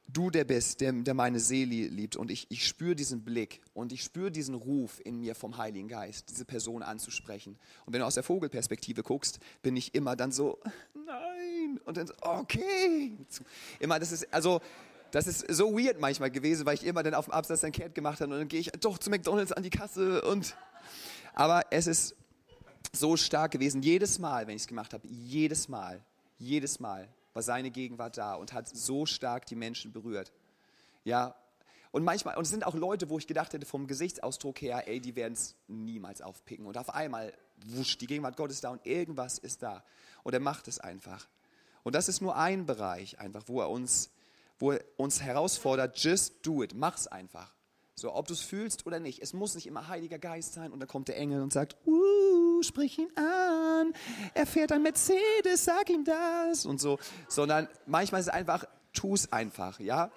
du 0.07 0.29
der 0.29 0.45
bist, 0.45 0.79
der, 0.79 0.93
der 0.93 1.13
meine 1.13 1.41
Seele 1.41 1.89
liebt 1.89 2.15
und 2.15 2.31
ich, 2.31 2.47
ich 2.49 2.65
spüre 2.65 2.95
diesen 2.95 3.25
Blick 3.25 3.59
und 3.73 3.91
ich 3.91 4.01
spüre 4.01 4.31
diesen 4.31 4.55
Ruf 4.55 5.01
in 5.03 5.19
mir 5.19 5.35
vom 5.35 5.57
Heiligen 5.57 5.89
Geist, 5.89 6.29
diese 6.29 6.45
Person 6.45 6.81
anzusprechen. 6.81 7.59
Und 7.85 7.91
wenn 7.91 7.99
du 7.99 8.05
aus 8.05 8.13
der 8.13 8.23
Vogelperspektive 8.23 9.03
guckst, 9.03 9.39
bin 9.61 9.75
ich 9.75 9.93
immer 9.93 10.15
dann 10.15 10.31
so, 10.31 10.57
nein, 10.93 11.81
und 11.83 11.97
dann 11.97 12.07
so, 12.07 12.13
okay. 12.21 13.17
Immer, 13.81 13.99
das 13.99 14.13
ist, 14.13 14.33
also 14.33 14.61
das 15.11 15.27
ist 15.27 15.45
so 15.53 15.73
weird 15.77 15.99
manchmal 15.99 16.31
gewesen, 16.31 16.65
weil 16.65 16.75
ich 16.75 16.85
immer 16.85 17.03
dann 17.03 17.13
auf 17.13 17.25
dem 17.25 17.33
Absatz 17.33 17.63
ein 17.63 17.71
Kehrt 17.71 17.95
gemacht 17.95 18.21
habe 18.21 18.33
und 18.33 18.39
dann 18.39 18.47
gehe 18.47 18.59
ich 18.59 18.71
doch 18.79 18.97
zu 18.97 19.09
McDonalds 19.09 19.51
an 19.51 19.63
die 19.63 19.69
Kasse 19.69 20.21
und 20.23 20.55
aber 21.33 21.63
es 21.69 21.87
ist 21.87 22.15
so 22.93 23.15
stark 23.17 23.51
gewesen, 23.51 23.81
jedes 23.83 24.19
Mal, 24.19 24.47
wenn 24.47 24.55
ich 24.55 24.63
es 24.63 24.67
gemacht 24.67 24.93
habe, 24.93 25.07
jedes 25.07 25.67
Mal, 25.67 26.01
jedes 26.39 26.79
Mal 26.79 27.07
war 27.33 27.43
seine 27.43 27.69
Gegenwart 27.69 28.17
da 28.17 28.35
und 28.35 28.53
hat 28.53 28.67
so 28.67 29.05
stark 29.05 29.45
die 29.45 29.55
Menschen 29.55 29.91
berührt. 29.91 30.31
Ja, 31.03 31.35
und 31.91 32.03
manchmal, 32.03 32.35
und 32.37 32.43
es 32.43 32.49
sind 32.49 32.65
auch 32.65 32.75
Leute, 32.75 33.09
wo 33.09 33.17
ich 33.17 33.27
gedacht 33.27 33.53
hätte, 33.53 33.65
vom 33.65 33.87
Gesichtsausdruck 33.87 34.61
her, 34.61 34.87
ey, 34.87 34.99
die 34.99 35.15
werden 35.15 35.33
es 35.33 35.55
niemals 35.67 36.21
aufpicken. 36.21 36.65
Und 36.65 36.77
auf 36.77 36.93
einmal, 36.93 37.33
wusch, 37.65 37.97
die 37.97 38.07
Gegenwart 38.07 38.35
Gottes 38.35 38.61
da 38.61 38.69
und 38.69 38.85
irgendwas 38.85 39.37
ist 39.37 39.63
da. 39.63 39.83
Und 40.23 40.33
er 40.33 40.39
macht 40.39 40.67
es 40.67 40.79
einfach. 40.79 41.27
Und 41.83 41.95
das 41.95 42.09
ist 42.09 42.21
nur 42.21 42.35
ein 42.35 42.65
Bereich 42.65 43.19
einfach, 43.19 43.43
wo 43.47 43.61
er 43.61 43.69
uns 43.69 44.09
wo 44.59 44.71
er 44.71 44.83
uns 44.97 45.21
herausfordert, 45.21 45.97
just 45.99 46.45
do 46.45 46.63
it, 46.63 46.73
mach's 46.73 47.07
einfach. 47.07 47.53
So, 47.99 48.13
ob 48.13 48.27
du 48.27 48.33
es 48.33 48.41
fühlst 48.41 48.85
oder 48.85 48.99
nicht. 48.99 49.23
Es 49.23 49.33
muss 49.33 49.55
nicht 49.55 49.65
immer 49.65 49.87
Heiliger 49.87 50.19
Geist 50.19 50.53
sein 50.53 50.71
und 50.71 50.79
dann 50.79 50.87
kommt 50.87 51.07
der 51.07 51.17
Engel 51.17 51.41
und 51.41 51.51
sagt, 51.51 51.75
uh, 51.87 52.61
sprich 52.61 52.99
ihn 52.99 53.09
an, 53.17 53.93
er 54.35 54.45
fährt 54.45 54.71
ein 54.71 54.83
Mercedes, 54.83 55.65
sag 55.65 55.89
ihm 55.89 56.05
das 56.05 56.67
und 56.67 56.79
so. 56.79 56.99
Sondern 57.27 57.67
manchmal 57.87 58.21
ist 58.21 58.27
es 58.27 58.33
einfach, 58.33 58.65
tu 58.93 59.15
es 59.15 59.31
einfach, 59.33 59.79
ja. 59.79 60.11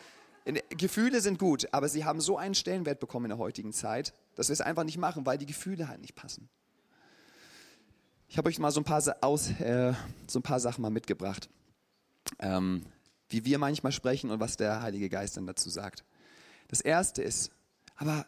Gefühle 0.71 1.21
sind 1.21 1.39
gut, 1.39 1.69
aber 1.73 1.89
sie 1.89 2.05
haben 2.05 2.21
so 2.21 2.37
einen 2.37 2.55
Stellenwert 2.55 3.01
bekommen 3.01 3.27
in 3.27 3.31
der 3.31 3.39
heutigen 3.39 3.73
Zeit, 3.73 4.13
dass 4.35 4.49
wir 4.49 4.55
es 4.55 4.61
einfach 4.61 4.85
nicht 4.85 4.99
machen, 4.99 5.25
weil 5.25 5.39
die 5.39 5.47
Gefühle 5.47 5.89
halt 5.89 6.01
nicht 6.01 6.15
passen. 6.15 6.51
Ich 8.29 8.39
habe 8.39 8.49
euch 8.49 8.59
mal 8.59 8.71
so 8.71 8.81
ein 8.81 8.85
paar, 8.85 9.03
aus, 9.23 9.51
äh, 9.61 9.95
so 10.27 10.39
ein 10.39 10.43
paar 10.43 10.61
Sachen 10.61 10.83
mal 10.83 10.91
mitgebracht. 10.91 11.49
Ähm, 12.39 12.85
wie 13.31 13.45
wir 13.45 13.59
manchmal 13.59 13.93
sprechen 13.93 14.31
und 14.31 14.41
was 14.41 14.57
der 14.57 14.83
Heilige 14.83 15.09
Geist 15.09 15.37
dann 15.37 15.47
dazu 15.47 15.71
sagt. 15.71 16.05
Das 16.69 16.81
erste 16.81 17.23
ist, 17.23 17.51
aber 17.97 18.27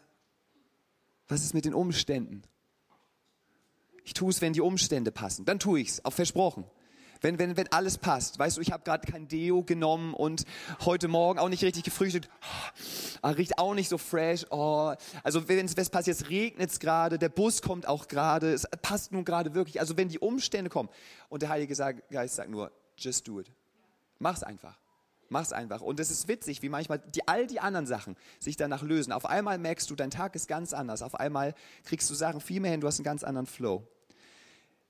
was 1.27 1.43
ist 1.43 1.53
mit 1.53 1.65
den 1.65 1.73
Umständen? 1.73 2.43
Ich 4.03 4.13
tue 4.13 4.29
es, 4.29 4.41
wenn 4.41 4.53
die 4.53 4.61
Umstände 4.61 5.11
passen. 5.11 5.45
Dann 5.45 5.59
tue 5.59 5.79
ich 5.79 5.89
es, 5.89 6.05
auch 6.05 6.13
versprochen. 6.13 6.65
Wenn, 7.21 7.39
wenn, 7.39 7.55
wenn 7.55 7.71
alles 7.71 7.97
passt. 7.97 8.37
Weißt 8.37 8.57
du, 8.57 8.61
ich 8.61 8.73
habe 8.73 8.83
gerade 8.83 9.09
kein 9.09 9.29
Deo 9.29 9.63
genommen 9.63 10.13
und 10.13 10.43
heute 10.83 11.07
Morgen 11.07 11.39
auch 11.39 11.47
nicht 11.47 11.63
richtig 11.63 11.83
gefrühstückt. 11.83 12.29
Oh, 13.21 13.29
riecht 13.29 13.57
auch 13.57 13.73
nicht 13.73 13.87
so 13.87 13.97
fresh. 13.97 14.45
Oh. 14.49 14.93
Also 15.23 15.47
wenn 15.47 15.65
es 15.65 15.73
passiert, 15.89 16.17
jetzt 16.17 16.29
regnet 16.29 16.69
es 16.69 16.79
gerade, 16.79 17.17
der 17.17 17.29
Bus 17.29 17.61
kommt 17.61 17.87
auch 17.87 18.09
gerade, 18.09 18.51
es 18.51 18.67
passt 18.81 19.13
nun 19.13 19.23
gerade 19.23 19.53
wirklich. 19.53 19.79
Also 19.79 19.95
wenn 19.95 20.09
die 20.09 20.19
Umstände 20.19 20.69
kommen 20.69 20.89
und 21.29 21.41
der 21.41 21.47
Heilige 21.47 21.73
Geist 22.11 22.35
sagt 22.35 22.49
nur, 22.49 22.73
just 22.97 23.25
do 23.25 23.39
it. 23.39 23.49
Mach's 24.19 24.43
einfach. 24.43 24.77
Mach's 25.33 25.51
einfach. 25.51 25.81
Und 25.81 25.99
es 25.99 26.09
ist 26.09 26.29
witzig, 26.29 26.61
wie 26.61 26.69
manchmal 26.69 26.99
die, 26.99 27.27
all 27.27 27.45
die 27.47 27.59
anderen 27.59 27.85
Sachen 27.85 28.15
sich 28.39 28.55
danach 28.55 28.83
lösen. 28.83 29.11
Auf 29.11 29.25
einmal 29.25 29.57
merkst 29.57 29.89
du, 29.89 29.95
dein 29.95 30.11
Tag 30.11 30.35
ist 30.35 30.47
ganz 30.47 30.71
anders. 30.71 31.01
Auf 31.01 31.15
einmal 31.15 31.55
kriegst 31.83 32.09
du 32.09 32.13
Sachen 32.13 32.39
viel 32.39 32.61
mehr 32.61 32.71
hin, 32.71 32.79
du 32.79 32.87
hast 32.87 32.99
einen 32.99 33.03
ganz 33.03 33.25
anderen 33.25 33.47
Flow. 33.47 33.85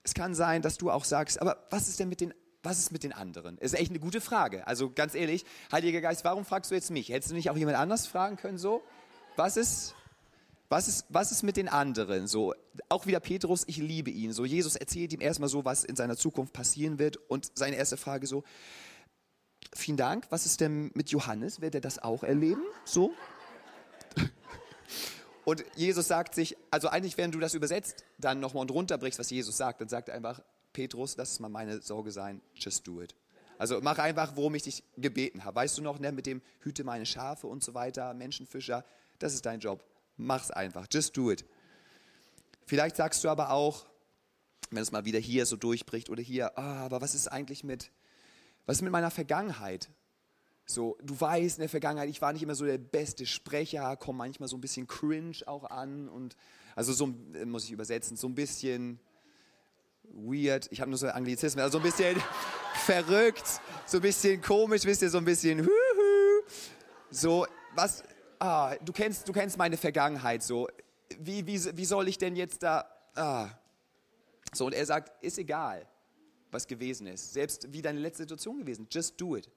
Es 0.04 0.14
kann 0.14 0.36
sein, 0.36 0.62
dass 0.62 0.78
du 0.78 0.92
auch 0.92 1.06
sagst, 1.06 1.42
aber 1.42 1.66
was 1.72 1.88
ist 1.88 2.00
denn 2.00 2.10
mit 2.10 2.22
den 2.22 2.34
was 2.62 2.80
ist 2.80 2.92
mit 2.92 3.04
den 3.04 3.12
anderen? 3.12 3.58
Ist 3.58 3.74
echt 3.74 3.90
eine 3.90 4.00
gute 4.00 4.22
Frage. 4.22 4.66
Also 4.68 4.90
ganz 4.90 5.16
ehrlich, 5.16 5.44
Heiliger 5.72 6.00
Geist, 6.00 6.24
warum 6.24 6.46
fragst 6.46 6.72
du 6.72 6.76
jetzt 6.76 6.92
mich? 6.92 7.10
Hättest 7.10 7.32
du 7.32 7.36
nicht 7.36 7.50
auch 7.50 7.58
jemand 7.58 7.78
anders 7.78 8.08
fragen 8.08 8.38
können 8.38 8.58
so? 8.58 8.82
Was 9.36 9.58
ist, 9.58 9.96
Was 10.70 10.88
ist, 10.88 11.06
was 11.10 11.32
ist 11.32 11.44
mit 11.44 11.58
den 11.58 11.68
anderen? 11.68 12.26
So, 12.26 12.54
auch 12.90 13.06
wieder 13.06 13.20
Petrus, 13.20 13.64
ich 13.68 13.78
liebe 13.78 14.12
ihn. 14.12 14.32
So, 14.32 14.46
Jesus 14.46 14.76
erzählt 14.76 15.12
ihm 15.14 15.22
erstmal 15.22 15.50
so, 15.50 15.66
was 15.66 15.84
in 15.84 15.96
seiner 15.96 16.16
Zukunft 16.16 16.54
passieren 16.54 17.00
wird. 17.00 17.18
Und 17.30 17.52
seine 17.54 17.76
erste 17.76 17.98
Frage 17.98 18.28
so, 18.28 18.44
vielen 19.76 19.98
Dank, 19.98 20.26
was 20.30 20.46
ist 20.46 20.62
denn 20.62 20.92
mit 20.94 21.10
Johannes? 21.10 21.62
Wird 21.62 21.76
er 21.76 21.82
das 21.82 22.00
auch 22.00 22.24
erleben? 22.24 22.62
So? 22.86 23.14
Und 25.46 25.66
Jesus 25.76 26.08
sagt 26.08 26.36
sich, 26.36 26.56
also 26.72 26.88
eigentlich, 26.88 27.18
wenn 27.18 27.32
du 27.32 27.40
das 27.40 27.54
übersetzt, 27.54 28.06
dann 28.18 28.40
nochmal 28.40 28.62
und 28.62 28.72
runterbrichst, 28.72 29.20
was 29.20 29.30
Jesus 29.30 29.58
sagt, 29.58 29.82
dann 29.82 29.90
sagt 29.90 30.10
er 30.10 30.16
einfach, 30.16 30.42
Petrus, 30.72 31.16
das 31.16 31.32
ist 31.34 31.40
mal 31.40 31.50
meine 31.50 31.82
Sorge 31.82 32.12
sein, 32.12 32.42
just 32.56 32.88
do 32.88 33.02
it. 33.02 33.14
Also 33.58 33.80
mach 33.82 33.98
einfach, 34.00 34.36
worum 34.36 34.56
ich 34.56 34.64
dich 34.64 34.84
gebeten 34.98 35.44
habe. 35.44 35.58
Weißt 35.58 35.78
du 35.78 35.82
noch, 35.82 36.00
ne, 36.00 36.12
mit 36.12 36.26
dem 36.26 36.42
Hüte 36.62 36.84
meine 36.84 37.06
Schafe 37.06 37.48
und 37.48 37.64
so 37.64 37.74
weiter, 37.74 38.14
Menschenfischer, 38.14 38.86
das 39.20 39.34
ist 39.34 39.46
dein 39.46 39.60
Job. 39.60 39.84
Mach's 40.18 40.52
einfach, 40.52 40.88
just 40.92 41.16
do 41.16 41.32
it. 41.32 41.46
Vielleicht 42.66 42.96
sagst 42.96 43.24
du 43.24 43.30
aber 43.30 43.52
auch, 43.52 43.86
wenn 44.72 44.82
es 44.82 44.92
mal 44.92 45.06
wieder 45.06 45.20
hier 45.20 45.46
so 45.46 45.56
durchbricht 45.56 46.10
oder 46.10 46.22
hier, 46.22 46.58
ah, 46.58 46.86
aber 46.86 47.02
was 47.02 47.14
ist 47.14 47.28
eigentlich 47.28 47.64
mit, 47.64 47.92
was 48.66 48.78
ist 48.78 48.82
mit 48.82 48.92
meiner 48.92 49.12
Vergangenheit? 49.12 49.90
So, 50.66 50.98
du 51.04 51.20
weißt 51.20 51.58
in 51.58 51.62
der 51.62 51.70
Vergangenheit, 51.70 52.10
ich 52.10 52.22
war 52.22 52.32
nicht 52.32 52.44
immer 52.44 52.56
so 52.56 52.66
der 52.66 52.78
beste 52.78 53.26
Sprecher, 53.26 53.98
komme 53.98 54.20
manchmal 54.20 54.48
so 54.48 54.56
ein 54.56 54.62
bisschen 54.62 54.88
cringe 54.88 55.38
auch 55.46 55.66
an 55.66 56.08
und 56.08 56.38
also 56.76 56.94
so 56.94 57.14
äh, 57.34 57.46
muss 57.46 57.66
ich 57.66 57.72
übersetzen, 57.72 58.16
so 58.16 58.28
ein 58.28 58.36
bisschen 58.36 59.00
weird. 60.04 60.68
Ich 60.72 60.80
habe 60.80 60.90
nur 60.90 60.98
so 60.98 61.08
Anglizismen, 61.08 61.64
also 61.64 61.80
so 61.80 61.84
ein 61.84 61.90
bisschen 61.90 62.16
verrückt, 62.86 63.46
so 63.86 63.98
ein 63.98 64.02
bisschen 64.02 64.42
komisch, 64.42 64.86
wisst 64.86 65.02
ihr, 65.02 65.10
so 65.10 65.18
ein 65.18 65.26
bisschen 65.26 65.62
huhu. 65.62 66.44
So, 67.10 67.46
was, 67.76 68.04
ah, 68.40 68.76
du 68.84 68.94
kennst, 68.94 69.28
du 69.28 69.34
kennst 69.34 69.58
meine 69.58 69.78
Vergangenheit 69.78 70.44
so. 70.44 70.68
Wie, 71.20 71.46
wie, 71.46 71.78
wie 71.78 71.86
soll 71.86 72.08
ich 72.08 72.18
denn 72.18 72.36
jetzt 72.36 72.64
da, 72.64 72.86
ah. 73.16 73.50
So, 74.54 74.66
und 74.66 74.74
er 74.74 74.86
sagt, 74.86 75.24
ist 75.24 75.38
egal, 75.38 75.88
was 76.54 76.68
gewesen 76.68 77.08
ist. 77.08 77.34
Selbst 77.34 77.74
wie 77.74 77.82
deine 77.82 78.00
letzte 78.00 78.24
Situation 78.24 78.60
gewesen, 78.60 78.88
just 78.92 79.20
do 79.20 79.36
it. 79.36 79.50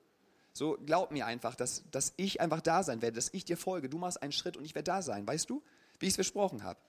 So, 0.52 0.78
glaub 0.86 1.10
mir 1.10 1.26
einfach, 1.26 1.54
dass, 1.54 1.84
dass 1.90 2.14
ich 2.16 2.40
einfach 2.40 2.62
da 2.62 2.82
sein 2.82 3.02
werde, 3.02 3.16
dass 3.16 3.28
ich 3.32 3.44
dir 3.44 3.58
folge. 3.58 3.90
Du 3.90 3.98
machst 3.98 4.22
einen 4.22 4.32
Schritt 4.32 4.56
und 4.56 4.64
ich 4.64 4.74
werde 4.74 4.90
da 4.90 5.02
sein, 5.02 5.26
weißt 5.26 5.50
du? 5.50 5.62
Wie 5.98 6.06
ich 6.06 6.10
es 6.10 6.16
versprochen 6.16 6.62
habe. 6.64 6.80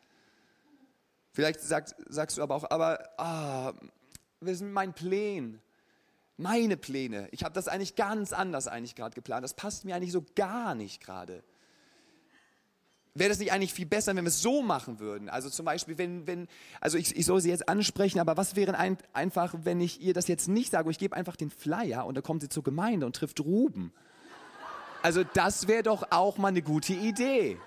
Vielleicht 1.33 1.59
sagt, 1.59 1.95
sagst 2.07 2.37
du 2.37 2.43
aber 2.43 2.55
auch, 2.55 2.71
aber 2.71 3.09
ah, 3.19 3.73
was 4.39 4.59
sind 4.59 4.71
meine 4.71 4.93
Pläne? 4.93 5.59
Meine 6.37 6.77
Pläne. 6.77 7.27
Ich 7.31 7.43
habe 7.43 7.53
das 7.53 7.67
eigentlich 7.67 7.95
ganz 7.95 8.31
anders 8.31 8.67
eigentlich 8.67 8.95
gerade 8.95 9.15
geplant. 9.15 9.43
Das 9.43 9.53
passt 9.53 9.85
mir 9.85 9.95
eigentlich 9.95 10.11
so 10.11 10.23
gar 10.35 10.73
nicht 10.73 11.01
gerade. 11.01 11.43
Wäre 13.17 13.29
das 13.29 13.39
nicht 13.39 13.51
eigentlich 13.51 13.73
viel 13.73 13.85
besser, 13.85 14.15
wenn 14.15 14.23
wir 14.23 14.29
es 14.29 14.41
so 14.41 14.61
machen 14.61 14.99
würden? 14.99 15.29
Also 15.29 15.49
zum 15.49 15.65
Beispiel, 15.65 15.97
wenn, 15.97 16.27
wenn 16.27 16.47
also 16.79 16.97
ich, 16.97 17.15
ich 17.15 17.25
soll 17.25 17.41
sie 17.41 17.49
jetzt 17.49 17.67
ansprechen, 17.67 18.19
aber 18.19 18.37
was 18.37 18.55
wäre 18.55 18.77
ein, 18.77 18.97
einfach, 19.13 19.55
wenn 19.63 19.81
ich 19.81 20.01
ihr 20.01 20.13
das 20.13 20.27
jetzt 20.27 20.47
nicht 20.47 20.71
sage, 20.71 20.89
ich 20.91 20.99
gebe 20.99 21.15
einfach 21.15 21.35
den 21.35 21.49
Flyer 21.49 22.05
und 22.05 22.15
dann 22.15 22.23
kommt 22.23 22.41
sie 22.41 22.49
zur 22.49 22.63
Gemeinde 22.63 23.05
und 23.05 23.15
trifft 23.15 23.39
Ruben. 23.39 23.91
Also 25.01 25.23
das 25.23 25.67
wäre 25.67 25.83
doch 25.83 26.11
auch 26.11 26.37
mal 26.37 26.49
eine 26.49 26.61
gute 26.61 26.93
Idee. 26.93 27.57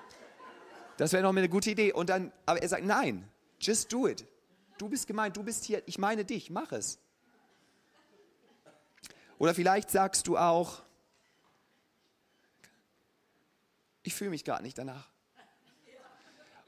Das 0.98 1.12
wäre 1.12 1.22
doch 1.22 1.32
mal 1.32 1.40
eine 1.40 1.48
gute 1.48 1.70
Idee. 1.70 1.92
Und 1.92 2.10
dann, 2.10 2.32
aber 2.46 2.62
er 2.62 2.68
sagt, 2.68 2.84
nein, 2.84 3.28
just 3.60 3.92
do 3.92 4.06
it. 4.06 4.26
Du 4.78 4.88
bist 4.88 5.06
gemeint, 5.06 5.36
du 5.36 5.42
bist 5.42 5.64
hier, 5.64 5.82
ich 5.86 5.98
meine 5.98 6.24
dich, 6.24 6.50
mach 6.50 6.72
es. 6.72 6.98
Oder 9.38 9.54
vielleicht 9.54 9.90
sagst 9.90 10.26
du 10.26 10.36
auch, 10.36 10.82
ich 14.02 14.14
fühle 14.14 14.30
mich 14.30 14.44
gar 14.44 14.60
nicht 14.60 14.76
danach. 14.76 15.08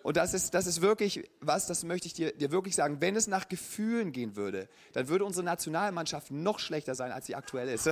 Und 0.03 0.17
das 0.17 0.35
ist, 0.35 0.55
das 0.55 0.67
ist 0.67 0.81
wirklich 0.81 1.29
was, 1.41 1.67
das 1.67 1.85
möchte 1.85 2.07
ich 2.07 2.15
dir, 2.15 2.33
dir 2.33 2.51
wirklich 2.51 2.75
sagen. 2.75 3.01
Wenn 3.01 3.17
es 3.17 3.27
nach 3.27 3.49
Gefühlen 3.49 4.13
gehen 4.13 4.37
würde, 4.37 4.69
dann 4.93 5.09
würde 5.09 5.25
unsere 5.25 5.45
Nationalmannschaft 5.45 6.31
noch 6.31 6.59
schlechter 6.59 6.95
sein, 6.95 7.13
als 7.13 7.27
sie 7.27 7.35
aktuell 7.35 7.69
ist. 7.69 7.89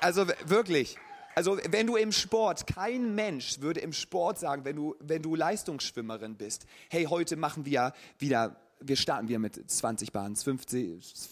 Also 0.00 0.26
wirklich. 0.46 0.96
Also 1.34 1.58
wenn 1.70 1.86
du 1.86 1.96
im 1.96 2.12
Sport, 2.12 2.66
kein 2.66 3.14
Mensch 3.14 3.60
würde 3.60 3.80
im 3.80 3.92
Sport 3.92 4.38
sagen, 4.38 4.64
wenn 4.64 4.76
du, 4.76 4.94
wenn 5.00 5.22
du 5.22 5.34
Leistungsschwimmerin 5.34 6.36
bist, 6.36 6.66
hey, 6.90 7.04
heute 7.04 7.36
machen 7.36 7.64
wir 7.64 7.94
wieder, 8.18 8.56
wir 8.80 8.96
starten 8.96 9.28
wieder 9.28 9.38
mit 9.38 9.70
20 9.70 10.12
Bahnen, 10.12 10.36
50, 10.36 11.30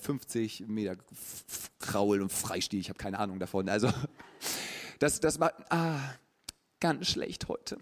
50 0.00 0.66
Meter 0.66 0.96
Kraul 1.78 2.22
und 2.22 2.32
Freistil, 2.32 2.80
ich 2.80 2.88
habe 2.88 2.98
keine 2.98 3.18
Ahnung 3.18 3.38
davon. 3.38 3.68
Also 3.68 3.90
das, 4.98 5.20
das 5.20 5.38
war, 5.38 5.52
ah, 5.68 6.00
Ganz 6.80 7.08
schlecht 7.08 7.48
heute. 7.48 7.78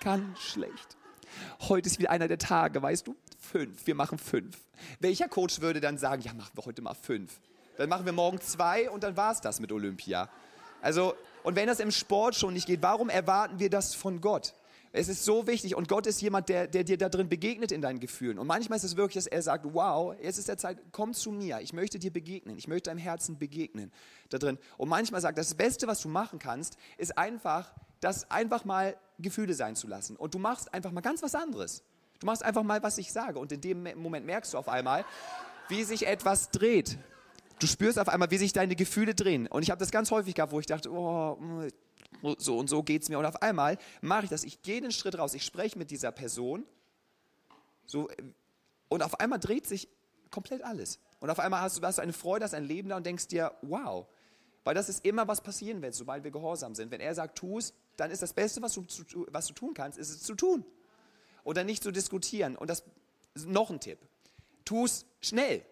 Ganz 0.00 0.38
schlecht. 0.40 0.96
Heute 1.68 1.88
ist 1.88 1.98
wieder 1.98 2.10
einer 2.10 2.28
der 2.28 2.38
Tage, 2.38 2.82
weißt 2.82 3.06
du? 3.06 3.16
Fünf. 3.38 3.86
Wir 3.86 3.94
machen 3.94 4.18
fünf. 4.18 4.58
Welcher 5.00 5.28
Coach 5.28 5.60
würde 5.60 5.80
dann 5.80 5.96
sagen, 5.96 6.22
ja, 6.22 6.34
machen 6.34 6.52
wir 6.54 6.64
heute 6.66 6.82
mal 6.82 6.94
fünf? 6.94 7.40
Dann 7.78 7.88
machen 7.88 8.04
wir 8.04 8.12
morgen 8.12 8.40
zwei 8.40 8.90
und 8.90 9.02
dann 9.02 9.16
war 9.16 9.32
es 9.32 9.40
das 9.40 9.60
mit 9.60 9.72
Olympia. 9.72 10.28
Also, 10.82 11.14
und 11.44 11.56
wenn 11.56 11.66
das 11.66 11.80
im 11.80 11.90
Sport 11.90 12.34
schon 12.34 12.52
nicht 12.52 12.66
geht, 12.66 12.82
warum 12.82 13.08
erwarten 13.08 13.58
wir 13.58 13.70
das 13.70 13.94
von 13.94 14.20
Gott? 14.20 14.54
Es 14.92 15.08
ist 15.08 15.24
so 15.24 15.46
wichtig 15.46 15.74
und 15.74 15.88
Gott 15.88 16.06
ist 16.06 16.22
jemand, 16.22 16.48
der, 16.48 16.66
der 16.66 16.84
dir 16.84 16.96
da 16.96 17.08
drin 17.08 17.28
begegnet 17.28 17.72
in 17.72 17.82
deinen 17.82 18.00
Gefühlen. 18.00 18.38
Und 18.38 18.46
manchmal 18.46 18.78
ist 18.78 18.84
es 18.84 18.96
wirklich, 18.96 19.24
dass 19.24 19.26
er 19.26 19.42
sagt, 19.42 19.66
wow, 19.72 20.14
jetzt 20.22 20.38
ist 20.38 20.48
der 20.48 20.56
Zeit, 20.56 20.78
komm 20.92 21.12
zu 21.12 21.32
mir, 21.32 21.60
ich 21.60 21.72
möchte 21.72 21.98
dir 21.98 22.10
begegnen, 22.10 22.56
ich 22.56 22.66
möchte 22.66 22.90
deinem 22.90 22.98
Herzen 22.98 23.38
begegnen 23.38 23.92
da 24.30 24.38
drin. 24.38 24.58
Und 24.78 24.88
manchmal 24.88 25.20
sagt, 25.20 25.38
das 25.38 25.54
Beste, 25.54 25.86
was 25.86 26.00
du 26.00 26.08
machen 26.08 26.38
kannst, 26.38 26.78
ist 26.96 27.18
einfach 27.18 27.74
das 28.00 28.30
einfach 28.30 28.64
mal 28.64 28.96
Gefühle 29.18 29.54
sein 29.54 29.76
zu 29.76 29.86
lassen. 29.86 30.16
Und 30.16 30.34
du 30.34 30.38
machst 30.38 30.72
einfach 30.74 30.92
mal 30.92 31.00
ganz 31.00 31.22
was 31.22 31.34
anderes. 31.34 31.82
Du 32.20 32.26
machst 32.26 32.42
einfach 32.42 32.62
mal, 32.62 32.82
was 32.82 32.98
ich 32.98 33.12
sage. 33.12 33.38
Und 33.38 33.52
in 33.52 33.60
dem 33.60 33.82
Moment 34.00 34.26
merkst 34.26 34.54
du 34.54 34.58
auf 34.58 34.68
einmal, 34.68 35.04
wie 35.68 35.84
sich 35.84 36.06
etwas 36.06 36.50
dreht. 36.50 36.98
Du 37.58 37.66
spürst 37.66 37.98
auf 37.98 38.08
einmal, 38.08 38.30
wie 38.30 38.38
sich 38.38 38.52
deine 38.52 38.76
Gefühle 38.76 39.14
drehen. 39.14 39.46
Und 39.46 39.62
ich 39.62 39.70
habe 39.70 39.78
das 39.78 39.90
ganz 39.90 40.10
häufig 40.10 40.34
gehabt, 40.34 40.52
wo 40.52 40.60
ich 40.60 40.66
dachte, 40.66 40.90
oh, 40.90 41.38
so 42.38 42.58
und 42.58 42.68
so 42.68 42.82
geht 42.82 43.02
es 43.02 43.08
mir. 43.08 43.18
Und 43.18 43.24
auf 43.24 43.42
einmal 43.42 43.78
mache 44.00 44.24
ich 44.24 44.30
das. 44.30 44.44
Ich 44.44 44.62
gehe 44.62 44.80
den 44.80 44.92
Schritt 44.92 45.18
raus. 45.18 45.34
Ich 45.34 45.44
spreche 45.44 45.78
mit 45.78 45.90
dieser 45.90 46.12
Person. 46.12 46.64
So, 47.86 48.08
und 48.88 49.02
auf 49.02 49.20
einmal 49.20 49.38
dreht 49.38 49.66
sich 49.66 49.88
komplett 50.30 50.62
alles. 50.62 50.98
Und 51.20 51.30
auf 51.30 51.38
einmal 51.38 51.62
hast 51.62 51.78
du, 51.78 51.82
hast 51.82 51.98
du 51.98 52.02
eine 52.02 52.12
Freude, 52.12 52.44
hast 52.44 52.54
ein 52.54 52.64
Leben 52.64 52.88
da 52.90 52.96
und 52.96 53.06
denkst 53.06 53.28
dir, 53.28 53.52
wow. 53.62 54.06
Weil 54.64 54.74
das 54.74 54.88
ist 54.88 55.04
immer, 55.04 55.28
was 55.28 55.40
passieren 55.40 55.80
wird, 55.80 55.94
sobald 55.94 56.24
wir 56.24 56.30
gehorsam 56.30 56.74
sind. 56.74 56.90
Wenn 56.90 57.00
er 57.00 57.14
sagt, 57.14 57.38
tu 57.38 57.58
es, 57.58 57.72
dann 57.96 58.10
ist 58.10 58.22
das 58.22 58.32
Beste, 58.32 58.62
was 58.62 58.74
du, 58.74 58.84
was 59.30 59.46
du 59.46 59.54
tun 59.54 59.74
kannst, 59.74 59.98
ist 59.98 60.10
es 60.10 60.22
zu 60.22 60.34
tun. 60.34 60.64
Oder 61.44 61.64
nicht 61.64 61.82
zu 61.82 61.90
diskutieren. 61.90 62.56
Und 62.56 62.68
das 62.68 62.82
noch 63.44 63.70
ein 63.70 63.80
Tipp. 63.80 63.98
Tu 64.64 64.84
es 64.84 65.06
schnell. 65.20 65.64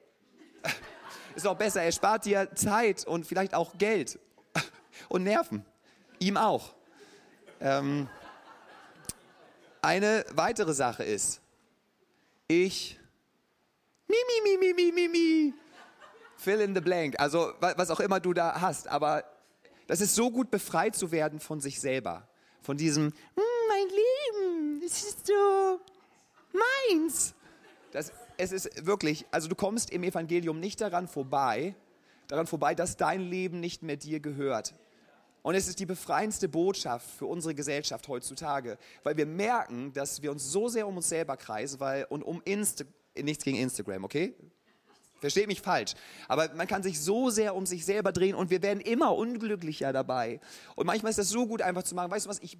Ist 1.34 1.46
auch 1.46 1.56
besser. 1.56 1.82
Er 1.82 1.90
spart 1.90 2.26
dir 2.26 2.54
Zeit 2.54 3.04
und 3.06 3.26
vielleicht 3.26 3.54
auch 3.54 3.76
Geld 3.76 4.20
und 5.08 5.24
Nerven. 5.24 5.64
Ihm 6.20 6.36
auch. 6.36 6.74
Ähm, 7.60 8.08
eine 9.82 10.24
weitere 10.32 10.72
Sache 10.72 11.02
ist, 11.02 11.40
ich, 12.46 13.00
mi, 14.06 14.16
mi, 14.44 14.56
mi, 14.58 14.74
mi, 14.74 14.92
mi, 14.92 15.08
mi, 15.08 15.54
fill 16.36 16.60
in 16.60 16.74
the 16.74 16.80
blank, 16.80 17.18
also 17.18 17.52
was 17.60 17.90
auch 17.90 18.00
immer 18.00 18.20
du 18.20 18.32
da 18.32 18.60
hast, 18.60 18.88
aber 18.88 19.24
das 19.86 20.00
ist 20.00 20.14
so 20.14 20.30
gut 20.30 20.50
befreit 20.50 20.96
zu 20.96 21.12
werden 21.12 21.40
von 21.40 21.60
sich 21.60 21.80
selber. 21.80 22.28
Von 22.62 22.76
diesem, 22.76 23.06
hm, 23.06 23.44
mein 23.68 23.86
Leben, 23.88 24.80
das 24.80 25.02
ist 25.02 25.26
so 25.26 25.80
meins. 26.52 27.34
Das, 27.92 28.12
es 28.36 28.52
ist 28.52 28.86
wirklich, 28.86 29.26
also 29.30 29.48
du 29.48 29.54
kommst 29.54 29.90
im 29.90 30.02
Evangelium 30.02 30.60
nicht 30.60 30.80
daran 30.80 31.08
vorbei, 31.08 31.74
daran 32.28 32.46
vorbei, 32.46 32.74
dass 32.74 32.96
dein 32.96 33.20
Leben 33.20 33.60
nicht 33.60 33.82
mehr 33.82 33.96
dir 33.96 34.20
gehört. 34.20 34.74
Und 35.42 35.54
es 35.54 35.68
ist 35.68 35.78
die 35.78 35.86
befreiendste 35.86 36.48
Botschaft 36.48 37.06
für 37.18 37.26
unsere 37.26 37.54
Gesellschaft 37.54 38.08
heutzutage, 38.08 38.78
weil 39.02 39.16
wir 39.18 39.26
merken, 39.26 39.92
dass 39.92 40.22
wir 40.22 40.32
uns 40.32 40.50
so 40.50 40.68
sehr 40.68 40.88
um 40.88 40.96
uns 40.96 41.10
selber 41.10 41.36
kreisen, 41.36 41.80
weil 41.80 42.06
und 42.08 42.22
um 42.22 42.40
Insta, 42.46 42.84
nichts 43.14 43.44
gegen 43.44 43.58
Instagram, 43.58 44.04
okay? 44.04 44.34
Versteht 45.20 45.46
mich 45.46 45.60
falsch. 45.60 45.94
Aber 46.28 46.52
man 46.54 46.66
kann 46.66 46.82
sich 46.82 47.00
so 47.00 47.30
sehr 47.30 47.54
um 47.54 47.66
sich 47.66 47.84
selber 47.84 48.12
drehen 48.12 48.34
und 48.34 48.50
wir 48.50 48.62
werden 48.62 48.80
immer 48.80 49.14
unglücklicher 49.14 49.92
dabei. 49.92 50.40
Und 50.74 50.86
manchmal 50.86 51.10
ist 51.10 51.18
das 51.18 51.28
so 51.28 51.46
gut 51.46 51.62
einfach 51.62 51.82
zu 51.82 51.94
machen, 51.94 52.10
weißt 52.10 52.26
du 52.26 52.30
was, 52.30 52.40
ich 52.40 52.58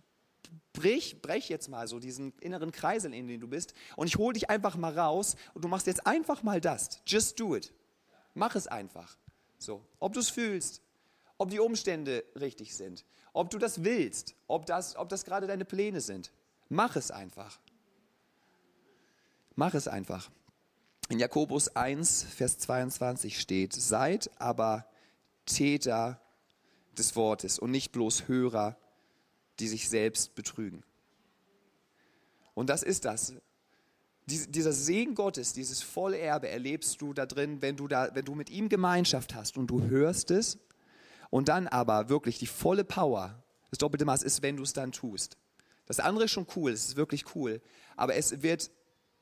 brich, 0.73 1.23
brech 1.23 1.49
jetzt 1.49 1.69
mal 1.69 1.88
so 1.88 1.99
diesen 1.99 2.33
inneren 2.40 2.73
Kreisel, 2.73 3.14
in 3.14 3.29
dem 3.29 3.40
du 3.40 3.49
bist 3.49 3.75
und 3.97 4.07
ich 4.07 4.17
hole 4.17 4.35
dich 4.35 4.51
einfach 4.51 4.77
mal 4.77 4.99
raus 4.99 5.37
und 5.55 5.64
du 5.64 5.69
machst 5.69 5.87
jetzt 5.87 6.07
einfach 6.07 6.43
mal 6.43 6.61
das. 6.61 7.01
Just 7.07 7.40
do 7.40 7.57
it. 7.57 7.73
Mach 8.35 8.55
es 8.55 8.67
einfach. 8.67 9.17
So, 9.59 9.83
ob 10.01 10.12
du 10.12 10.21
es 10.21 10.29
fühlst, 10.29 10.83
ob 11.38 11.51
die 11.51 11.61
Umstände 11.61 12.25
richtig 12.38 12.75
sind, 12.75 13.05
ob 13.33 13.51
du 13.51 13.59
das 13.59 13.85
willst, 13.85 14.35
ob 14.47 14.67
das, 14.67 14.97
ob 14.97 15.09
das 15.09 15.25
gerade 15.25 15.47
deine 15.47 15.64
Pläne 15.64 16.01
sind. 16.01 16.33
Mach 16.69 16.97
es 16.97 17.11
einfach. 17.11 17.59
Mach 19.55 19.75
es 19.75 19.88
einfach. 19.88 20.31
In 21.11 21.19
Jakobus 21.19 21.69
1, 21.77 22.25
Vers 22.25 22.59
22 22.59 23.38
steht, 23.38 23.75
seid 23.75 24.31
aber 24.40 24.87
Täter 25.45 26.21
des 26.97 27.14
Wortes 27.14 27.59
und 27.59 27.71
nicht 27.71 27.93
bloß 27.93 28.27
Hörer, 28.27 28.79
die 29.59 29.69
sich 29.69 29.88
selbst 29.90 30.35
betrügen. 30.35 30.83
Und 32.55 32.71
das 32.71 32.83
ist 32.83 33.05
das. 33.05 33.35
Dies, 34.27 34.51
dieser 34.51 34.73
Segen 34.73 35.14
Gottes, 35.14 35.53
dieses 35.53 35.83
volle 35.83 36.19
Erbe 36.19 36.49
erlebst 36.49 37.03
du 37.03 37.12
da 37.12 37.27
drin, 37.27 37.61
wenn 37.61 37.77
du, 37.77 37.87
da, 37.87 38.14
wenn 38.14 38.25
du 38.25 38.35
mit 38.35 38.49
ihm 38.49 38.71
Gemeinschaft 38.71 39.35
hast 39.35 39.59
und 39.59 39.67
du 39.67 39.83
hörst 39.83 40.31
es. 40.31 40.59
Und 41.29 41.49
dann 41.49 41.69
aber 41.69 42.09
wirklich 42.09 42.38
die 42.38 42.47
volle 42.47 42.85
Power, 42.85 43.43
das 43.71 43.79
doppelte 43.79 44.07
Maß 44.07 44.23
ist, 44.23 44.43
wenn 44.43 44.57
du 44.57 44.62
es 44.62 44.73
dann 44.73 44.93
tust. 44.93 45.37
Das 45.85 46.01
andere 46.01 46.25
ist 46.25 46.31
schon 46.31 46.47
cool, 46.57 46.73
es 46.73 46.87
ist 46.87 46.97
wirklich 46.97 47.35
cool. 47.35 47.61
Aber 47.97 48.14
es 48.14 48.43
wird 48.43 48.71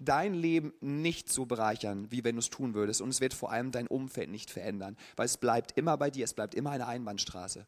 dein 0.04 0.34
Leben 0.34 0.72
nicht 0.80 1.32
so 1.32 1.46
bereichern, 1.46 2.06
wie 2.10 2.24
wenn 2.24 2.36
du 2.36 2.40
es 2.40 2.50
tun 2.50 2.74
würdest. 2.74 3.00
Und 3.00 3.10
es 3.10 3.20
wird 3.20 3.34
vor 3.34 3.52
allem 3.52 3.70
dein 3.70 3.86
Umfeld 3.86 4.30
nicht 4.30 4.50
verändern, 4.50 4.96
weil 5.16 5.26
es 5.26 5.36
bleibt 5.36 5.76
immer 5.76 5.96
bei 5.96 6.10
dir, 6.10 6.24
es 6.24 6.34
bleibt 6.34 6.54
immer 6.54 6.70
eine 6.70 6.86
Einbahnstraße. 6.86 7.66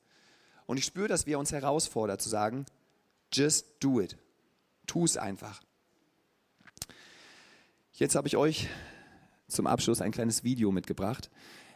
Und 0.67 0.79
ich 0.79 0.85
spüre, 0.85 1.09
dass 1.09 1.27
wir 1.27 1.39
uns 1.39 1.53
herausfordern 1.53 2.19
zu 2.19 2.29
sagen, 2.29 2.67
just 3.33 3.67
do 3.81 4.01
it. 4.01 4.17
Tu 4.87 5.05
es 5.05 5.17
einfach. 5.17 5.63
Jetzt 7.93 8.15
habe 8.15 8.29
ich 8.29 8.37
euch 8.37 8.69
zum 9.49 9.67
Abschluss 9.67 10.01
ein 10.01 10.13
kleines 10.13 10.45
Video 10.45 10.73
mitgebracht. 10.73 11.31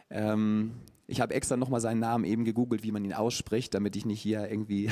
Ähm, 0.09 0.73
ich 1.07 1.21
habe 1.21 1.33
extra 1.33 1.57
nochmal 1.57 1.81
seinen 1.81 1.99
Namen 1.99 2.25
eben 2.25 2.45
gegoogelt, 2.45 2.83
wie 2.83 2.91
man 2.91 3.05
ihn 3.05 3.13
ausspricht, 3.13 3.73
damit 3.73 3.95
ich 3.95 4.05
nicht 4.05 4.21
hier 4.21 4.49
irgendwie 4.49 4.91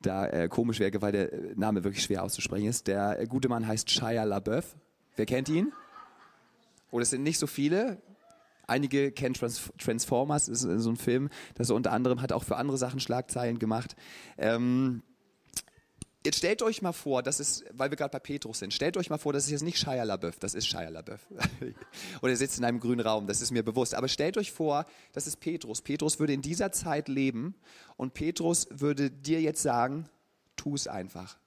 da 0.00 0.26
äh, 0.26 0.48
komisch 0.48 0.80
wäre, 0.80 1.02
weil 1.02 1.12
der 1.12 1.30
Name 1.56 1.84
wirklich 1.84 2.02
schwer 2.02 2.22
auszusprechen 2.22 2.66
ist. 2.66 2.86
Der 2.86 3.26
gute 3.26 3.48
Mann 3.48 3.66
heißt 3.66 3.90
Shia 3.90 4.24
LaBeouf. 4.24 4.76
Wer 5.16 5.26
kennt 5.26 5.48
ihn? 5.48 5.72
Oh, 6.90 6.98
das 6.98 7.10
sind 7.10 7.22
nicht 7.22 7.38
so 7.38 7.46
viele. 7.46 7.98
Einige 8.66 9.10
kennen 9.10 9.34
Trans 9.34 9.70
Transformers, 9.78 10.48
ist 10.48 10.60
so 10.60 10.90
ein 10.90 10.96
Film, 10.96 11.28
das 11.54 11.70
er 11.70 11.76
unter 11.76 11.92
anderem 11.92 12.22
hat 12.22 12.32
auch 12.32 12.44
für 12.44 12.56
andere 12.56 12.78
Sachen 12.78 13.00
Schlagzeilen 13.00 13.58
gemacht. 13.58 13.96
Ähm, 14.38 15.02
Jetzt 16.22 16.36
stellt 16.36 16.60
euch 16.62 16.82
mal 16.82 16.92
vor, 16.92 17.22
das 17.22 17.40
ist, 17.40 17.64
weil 17.72 17.90
wir 17.90 17.96
gerade 17.96 18.12
bei 18.12 18.18
Petrus 18.18 18.58
sind, 18.58 18.74
stellt 18.74 18.98
euch 18.98 19.08
mal 19.08 19.16
vor, 19.16 19.32
das 19.32 19.44
ist 19.44 19.50
jetzt 19.50 19.62
nicht 19.62 19.78
Shia 19.78 20.02
LaBeouf, 20.02 20.38
das 20.38 20.52
ist 20.52 20.66
Shia 20.66 20.90
LaBeouf. 20.90 21.26
Oder 22.22 22.32
er 22.32 22.36
sitzt 22.36 22.58
in 22.58 22.64
einem 22.64 22.78
grünen 22.78 23.00
Raum, 23.00 23.26
das 23.26 23.40
ist 23.40 23.50
mir 23.52 23.62
bewusst. 23.62 23.94
Aber 23.94 24.06
stellt 24.06 24.36
euch 24.36 24.52
vor, 24.52 24.84
das 25.14 25.26
ist 25.26 25.38
Petrus. 25.40 25.80
Petrus 25.80 26.18
würde 26.18 26.34
in 26.34 26.42
dieser 26.42 26.72
Zeit 26.72 27.08
leben 27.08 27.54
und 27.96 28.12
Petrus 28.12 28.66
würde 28.70 29.10
dir 29.10 29.40
jetzt 29.40 29.62
sagen, 29.62 30.10
tu 30.56 30.74
es 30.74 30.88
einfach. 30.88 31.38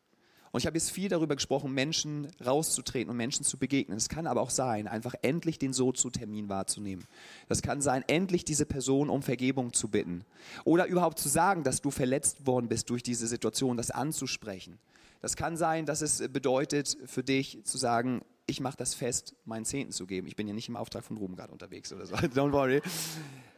Und 0.54 0.60
ich 0.60 0.68
habe 0.68 0.78
jetzt 0.78 0.92
viel 0.92 1.10
darüber 1.10 1.36
gesprochen, 1.36 1.74
Menschen 1.74 2.28
rauszutreten 2.46 3.10
und 3.10 3.18
Menschen 3.18 3.44
zu 3.44 3.58
begegnen. 3.58 3.98
Es 3.98 4.08
kann 4.08 4.28
aber 4.28 4.40
auch 4.40 4.52
sein, 4.52 4.88
einfach 4.88 5.16
endlich 5.24 5.58
den 5.58 5.74
So-zu-Termin 5.74 6.48
wahrzunehmen. 6.48 7.06
Das 7.50 7.64
kann 7.64 7.82
sein, 7.82 8.04
endlich 8.06 8.46
diese 8.46 8.68
Person 8.68 9.10
um 9.10 9.24
Vergebung 9.24 9.74
zu 9.74 9.88
bitten. 9.88 10.24
Oder 10.64 10.86
überhaupt 10.86 11.18
zu 11.18 11.28
sagen, 11.28 11.64
dass 11.64 11.82
du 11.82 11.90
verletzt 11.90 12.46
worden 12.46 12.68
bist 12.68 12.92
durch 12.92 13.02
diese 13.02 13.26
Situation, 13.26 13.78
das 13.78 13.90
anzusprechen. 13.90 14.78
Das 15.22 15.36
kann 15.36 15.58
sein, 15.58 15.88
dass 15.88 16.04
es 16.04 16.20
bedeutet 16.30 16.98
für 17.08 17.24
dich 17.24 17.64
zu 17.64 17.80
sagen, 17.80 18.22
ich 18.46 18.60
mache 18.60 18.78
das 18.78 18.94
fest, 18.94 19.34
meinen 19.46 19.66
Zehnten 19.66 19.92
zu 19.92 20.06
geben. 20.06 20.28
Ich 20.28 20.36
bin 20.36 20.48
ja 20.48 20.54
nicht 20.54 20.70
im 20.70 20.76
Auftrag 20.76 21.04
von 21.04 21.18
Ruben 21.18 21.36
gerade 21.36 21.52
unterwegs 21.52 21.92
oder 21.92 22.06
so. 22.06 22.14
Don't 22.16 22.52
worry. 22.52 22.80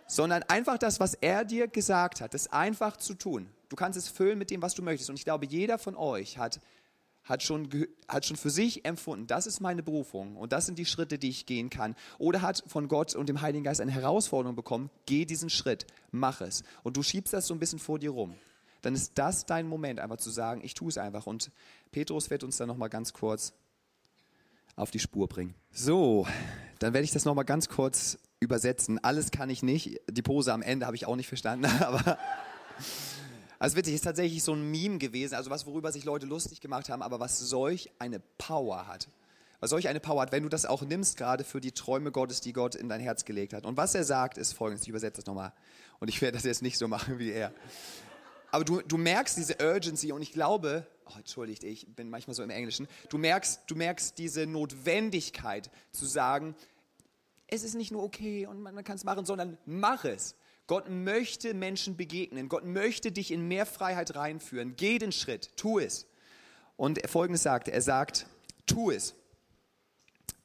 Sondern 0.08 0.43
einfach 0.43 0.77
das, 0.77 1.01
was 1.01 1.15
er 1.15 1.43
dir 1.43 1.67
gesagt 1.67 2.21
hat, 2.21 2.34
das 2.34 2.47
einfach 2.53 2.95
zu 2.95 3.15
tun. 3.15 3.49
Du 3.67 3.75
kannst 3.75 3.97
es 3.97 4.08
füllen 4.08 4.38
mit 4.38 4.51
dem, 4.51 4.62
was 4.62 4.75
du 4.75 4.84
möchtest. 4.84 5.10
Und 5.10 5.17
ich 5.17 5.25
glaube, 5.25 5.45
jeder 5.45 5.77
von 5.77 5.95
euch 5.95 6.38
hat 6.38 6.62
hat 7.26 7.44
schon, 7.44 7.68
hat 8.08 8.26
schon 8.26 8.38
für 8.38 8.50
sich 8.50 8.86
empfunden, 8.86 9.28
das 9.28 9.48
ist 9.48 9.60
meine 9.60 9.84
Berufung 9.84 10.38
und 10.38 10.54
das 10.54 10.68
sind 10.68 10.80
die 10.80 10.86
Schritte, 10.86 11.18
die 11.18 11.30
ich 11.30 11.46
gehen 11.46 11.70
kann. 11.70 11.96
Oder 12.20 12.42
hat 12.42 12.64
von 12.68 12.88
Gott 12.88 13.16
und 13.16 13.28
dem 13.28 13.42
Heiligen 13.42 13.64
Geist 13.64 13.82
eine 13.82 13.92
Herausforderung 13.92 14.56
bekommen, 14.56 14.90
geh 15.06 15.26
diesen 15.26 15.50
Schritt, 15.50 15.88
mach 16.12 16.42
es. 16.42 16.64
Und 16.84 16.98
du 16.98 17.04
schiebst 17.04 17.34
das 17.34 17.48
so 17.48 17.54
ein 17.54 17.60
bisschen 17.60 17.80
vor 17.80 18.00
dir 18.00 18.12
rum. 18.12 18.36
Dann 18.84 18.94
ist 18.94 19.14
das 19.16 19.48
dein 19.48 19.68
Moment, 19.68 20.00
einfach 20.00 20.18
zu 20.18 20.30
sagen, 20.30 20.62
ich 20.64 20.76
tue 20.76 20.90
es 20.90 21.00
einfach. 21.00 21.26
Und 21.26 21.50
Petrus 21.92 22.30
wird 22.30 22.44
uns 22.44 22.58
dann 22.58 22.68
nochmal 22.68 22.90
ganz 22.90 23.14
kurz 23.14 23.54
auf 24.76 24.92
die 24.92 25.00
Spur 25.00 25.28
bringen. 25.28 25.56
So, 25.72 26.28
dann 26.78 26.94
werde 26.94 27.04
ich 27.04 27.12
das 27.12 27.26
nochmal 27.26 27.46
ganz 27.46 27.68
kurz 27.68 28.20
übersetzen. 28.40 29.04
Alles 29.04 29.32
kann 29.32 29.50
ich 29.50 29.64
nicht. 29.64 30.00
Die 30.12 30.22
Pose 30.22 30.54
am 30.54 30.62
Ende 30.62 30.86
habe 30.86 30.96
ich 30.96 31.08
auch 31.08 31.16
nicht 31.16 31.28
verstanden, 31.28 31.66
aber... 31.82 32.20
Also 33.65 33.78
witzig, 33.78 33.95
ist 33.95 34.04
tatsächlich 34.04 34.43
so 34.43 34.54
ein 34.54 34.69
Meme 34.69 34.99
gewesen, 34.99 35.34
also 35.34 35.49
was, 35.49 35.65
worüber 35.65 35.91
sich 35.91 36.04
Leute 36.04 36.28
lustig 36.28 36.62
gemacht 36.62 36.88
haben, 36.89 37.01
aber 37.01 37.19
was 37.19 37.39
solch 37.39 37.89
eine 37.97 38.19
Power 38.38 38.86
hat. 38.86 39.08
Was 39.60 39.71
solch 39.71 39.88
eine 39.88 39.99
Power 39.99 40.21
hat, 40.21 40.32
wenn 40.32 40.43
du 40.43 40.49
das 40.49 40.67
auch 40.67 40.84
nimmst, 40.84 41.17
gerade 41.17 41.43
für 41.43 41.60
die 41.62 41.71
Träume 41.71 42.12
Gottes, 42.12 42.41
die 42.41 42.54
Gott 42.54 42.75
in 42.75 42.89
dein 42.89 43.01
Herz 43.01 43.25
gelegt 43.25 43.54
hat. 43.54 43.65
Und 43.65 43.75
was 43.75 43.95
er 43.95 44.04
sagt, 44.04 44.38
ist 44.38 44.54
folgendes, 44.54 44.84
ich 44.84 44.89
übersetze 44.89 45.21
das 45.21 45.25
nochmal. 45.25 45.51
Und 45.99 46.10
ich 46.10 46.21
werde 46.21 46.38
das 46.38 46.43
jetzt 46.43 46.62
nicht 46.62 46.78
so 46.78 46.88
machen 46.88 47.17
wie 47.17 47.32
er. 47.32 47.51
Aber 48.51 48.65
du, 48.65 48.84
du 48.84 48.97
merkst 48.97 49.36
diese 49.36 49.56
Urgency 49.60 50.12
und 50.12 50.21
ich 50.21 50.32
glaube, 50.32 50.86
oh, 51.08 51.17
entschuldigt, 51.17 51.63
ich 51.63 51.88
bin 51.88 52.12
manchmal 52.12 52.36
so 52.36 52.43
im 52.43 52.51
Englischen, 52.51 52.88
du 53.10 53.17
merkst, 53.17 53.62
du 53.65 53.73
merkst 53.73 54.19
diese 54.19 54.45
Notwendigkeit 54.45 55.71
zu 55.91 56.06
sagen, 56.06 56.54
es 57.47 57.63
ist 57.63 57.73
nicht 57.73 57.91
nur 57.91 58.04
okay 58.04 58.45
und 58.45 58.62
man, 58.62 58.75
man 58.75 58.84
kann 58.84 58.97
es 58.97 59.06
machen, 59.06 59.25
sondern 59.25 59.58
mach 59.65 60.06
es. 60.06 60.36
Gott 60.67 60.89
möchte 60.89 61.54
Menschen 61.54 61.95
begegnen. 61.95 62.49
Gott 62.49 62.65
möchte 62.65 63.12
dich 63.12 63.32
in 63.32 63.47
mehr 63.47 63.65
Freiheit 63.65 64.15
reinführen. 64.15 64.75
Geh 64.75 64.97
den 64.97 65.12
Schritt, 65.12 65.56
tu 65.58 65.80
es. 65.80 66.08
Und 66.75 67.08
folgendes 67.10 67.43
sagt, 67.43 67.67
er 67.67 67.82
sagt, 67.82 68.25
tu 68.65 68.91
es. 68.91 69.15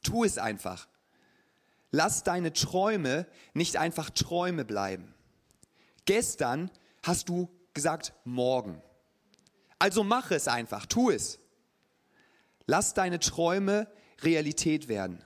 Tu 0.03 0.23
es 0.23 0.37
einfach. 0.37 0.87
Lass 1.91 2.23
deine 2.23 2.53
Träume 2.53 3.27
nicht 3.53 3.77
einfach 3.77 4.09
Träume 4.09 4.63
bleiben. 4.63 5.13
Gestern 6.05 6.71
hast 7.03 7.29
du 7.29 7.49
gesagt, 7.73 8.13
morgen. 8.23 8.81
Also 9.79 10.03
mach 10.03 10.31
es 10.31 10.47
einfach, 10.47 10.85
tu 10.85 11.09
es. 11.09 11.39
Lass 12.65 12.93
deine 12.93 13.19
Träume 13.19 13.91
Realität 14.21 14.87
werden. 14.87 15.23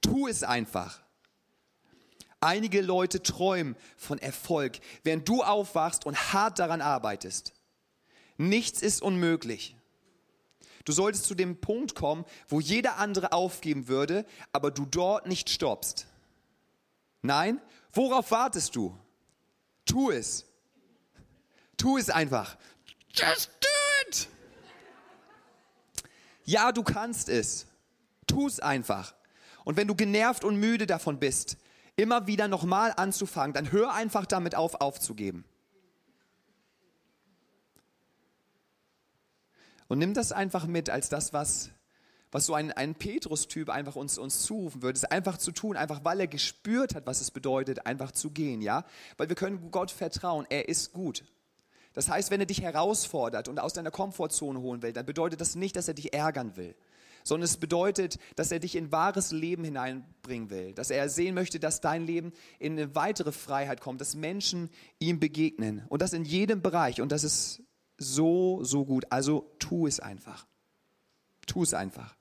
Tu 0.00 0.26
es 0.26 0.42
einfach. 0.42 1.01
Einige 2.42 2.80
Leute 2.80 3.22
träumen 3.22 3.76
von 3.96 4.18
Erfolg, 4.18 4.80
während 5.04 5.28
du 5.28 5.44
aufwachst 5.44 6.04
und 6.04 6.32
hart 6.32 6.58
daran 6.58 6.80
arbeitest. 6.80 7.52
Nichts 8.36 8.82
ist 8.82 9.00
unmöglich. 9.00 9.76
Du 10.84 10.90
solltest 10.90 11.26
zu 11.26 11.36
dem 11.36 11.60
Punkt 11.60 11.94
kommen, 11.94 12.24
wo 12.48 12.58
jeder 12.58 12.96
andere 12.96 13.30
aufgeben 13.30 13.86
würde, 13.86 14.26
aber 14.52 14.72
du 14.72 14.86
dort 14.86 15.28
nicht 15.28 15.50
stoppst. 15.50 16.08
Nein, 17.20 17.60
worauf 17.92 18.32
wartest 18.32 18.74
du? 18.74 18.98
Tu 19.84 20.10
es. 20.10 20.44
Tu 21.76 21.96
es 21.96 22.10
einfach. 22.10 22.58
Just 23.14 23.50
do 23.60 24.08
it. 24.08 24.28
Ja, 26.44 26.72
du 26.72 26.82
kannst 26.82 27.28
es. 27.28 27.66
Tu 28.26 28.48
es 28.48 28.58
einfach. 28.58 29.14
Und 29.64 29.76
wenn 29.76 29.86
du 29.86 29.94
genervt 29.94 30.42
und 30.42 30.56
müde 30.56 30.88
davon 30.88 31.20
bist, 31.20 31.56
immer 32.02 32.26
wieder 32.26 32.48
nochmal 32.48 32.92
anzufangen, 32.96 33.54
dann 33.54 33.70
hör 33.70 33.94
einfach 33.94 34.26
damit 34.26 34.56
auf, 34.56 34.80
aufzugeben. 34.80 35.44
Und 39.86 39.98
nimm 39.98 40.12
das 40.12 40.32
einfach 40.32 40.66
mit 40.66 40.90
als 40.90 41.10
das, 41.10 41.32
was, 41.32 41.70
was 42.32 42.46
so 42.46 42.54
ein, 42.54 42.72
ein 42.72 42.96
Petrus-Typ 42.96 43.68
einfach 43.68 43.94
uns, 43.94 44.18
uns 44.18 44.42
zurufen 44.42 44.82
würde. 44.82 44.96
Es 44.96 45.04
einfach 45.04 45.38
zu 45.38 45.52
tun, 45.52 45.76
einfach 45.76 46.00
weil 46.02 46.18
er 46.18 46.26
gespürt 46.26 46.96
hat, 46.96 47.06
was 47.06 47.20
es 47.20 47.30
bedeutet, 47.30 47.86
einfach 47.86 48.10
zu 48.10 48.30
gehen, 48.30 48.62
ja? 48.62 48.84
Weil 49.16 49.28
wir 49.28 49.36
können 49.36 49.70
Gott 49.70 49.92
vertrauen, 49.92 50.44
er 50.50 50.68
ist 50.68 50.92
gut. 50.92 51.24
Das 51.92 52.08
heißt, 52.08 52.32
wenn 52.32 52.40
er 52.40 52.46
dich 52.46 52.62
herausfordert 52.62 53.46
und 53.46 53.60
aus 53.60 53.74
deiner 53.74 53.92
Komfortzone 53.92 54.58
holen 54.60 54.82
will, 54.82 54.92
dann 54.92 55.06
bedeutet 55.06 55.40
das 55.40 55.54
nicht, 55.54 55.76
dass 55.76 55.86
er 55.86 55.94
dich 55.94 56.12
ärgern 56.12 56.56
will 56.56 56.74
sondern 57.24 57.44
es 57.44 57.56
bedeutet, 57.56 58.18
dass 58.36 58.52
er 58.52 58.58
dich 58.58 58.76
in 58.76 58.92
wahres 58.92 59.32
Leben 59.32 59.64
hineinbringen 59.64 60.50
will, 60.50 60.72
dass 60.74 60.90
er 60.90 61.08
sehen 61.08 61.34
möchte, 61.34 61.60
dass 61.60 61.80
dein 61.80 62.06
Leben 62.06 62.32
in 62.58 62.72
eine 62.72 62.94
weitere 62.94 63.32
Freiheit 63.32 63.80
kommt, 63.80 64.00
dass 64.00 64.14
Menschen 64.14 64.70
ihm 64.98 65.20
begegnen 65.20 65.84
und 65.88 66.02
das 66.02 66.12
in 66.12 66.24
jedem 66.24 66.62
Bereich 66.62 67.00
und 67.00 67.12
das 67.12 67.24
ist 67.24 67.62
so, 67.98 68.62
so 68.64 68.84
gut. 68.84 69.06
Also 69.10 69.54
tu 69.58 69.86
es 69.86 70.00
einfach. 70.00 70.46
Tu 71.46 71.62
es 71.62 71.74
einfach. 71.74 72.16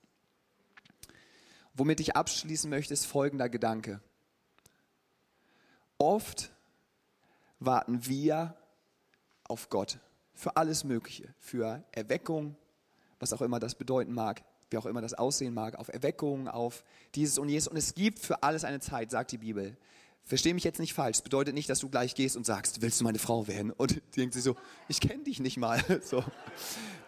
Womit 1.73 1.99
ich 1.99 2.15
abschließen 2.15 2.69
möchte, 2.69 2.93
ist 2.93 3.05
folgender 3.05 3.49
Gedanke. 3.49 4.01
Oft 5.97 6.51
warten 7.59 8.05
wir 8.07 8.57
auf 9.43 9.69
Gott 9.69 9.99
für 10.33 10.57
alles 10.57 10.83
Mögliche, 10.83 11.33
für 11.37 11.83
Erweckung, 11.91 12.55
was 13.19 13.33
auch 13.33 13.41
immer 13.41 13.59
das 13.59 13.75
bedeuten 13.75 14.13
mag, 14.13 14.43
wie 14.71 14.77
auch 14.77 14.85
immer 14.85 15.01
das 15.01 15.13
aussehen 15.13 15.53
mag, 15.53 15.75
auf 15.75 15.89
Erweckung, 15.89 16.47
auf 16.47 16.83
dieses 17.15 17.37
und 17.37 17.49
jenes. 17.49 17.67
Und 17.67 17.77
es 17.77 17.93
gibt 17.93 18.19
für 18.19 18.41
alles 18.43 18.63
eine 18.63 18.79
Zeit, 18.79 19.11
sagt 19.11 19.31
die 19.31 19.37
Bibel. 19.37 19.77
Versteh 20.23 20.53
mich 20.53 20.63
jetzt 20.63 20.79
nicht 20.79 20.93
falsch. 20.93 21.17
Es 21.17 21.21
bedeutet 21.21 21.53
nicht, 21.53 21.69
dass 21.69 21.79
du 21.79 21.89
gleich 21.89 22.15
gehst 22.15 22.37
und 22.37 22.45
sagst, 22.45 22.81
willst 22.81 22.99
du 22.99 23.03
meine 23.03 23.19
Frau 23.19 23.47
werden? 23.47 23.71
Und 23.71 24.01
denkt 24.15 24.33
sie 24.33 24.41
so, 24.41 24.55
ich 24.87 25.01
kenne 25.01 25.23
dich 25.23 25.39
nicht 25.39 25.57
mal. 25.57 25.83
So. 26.03 26.23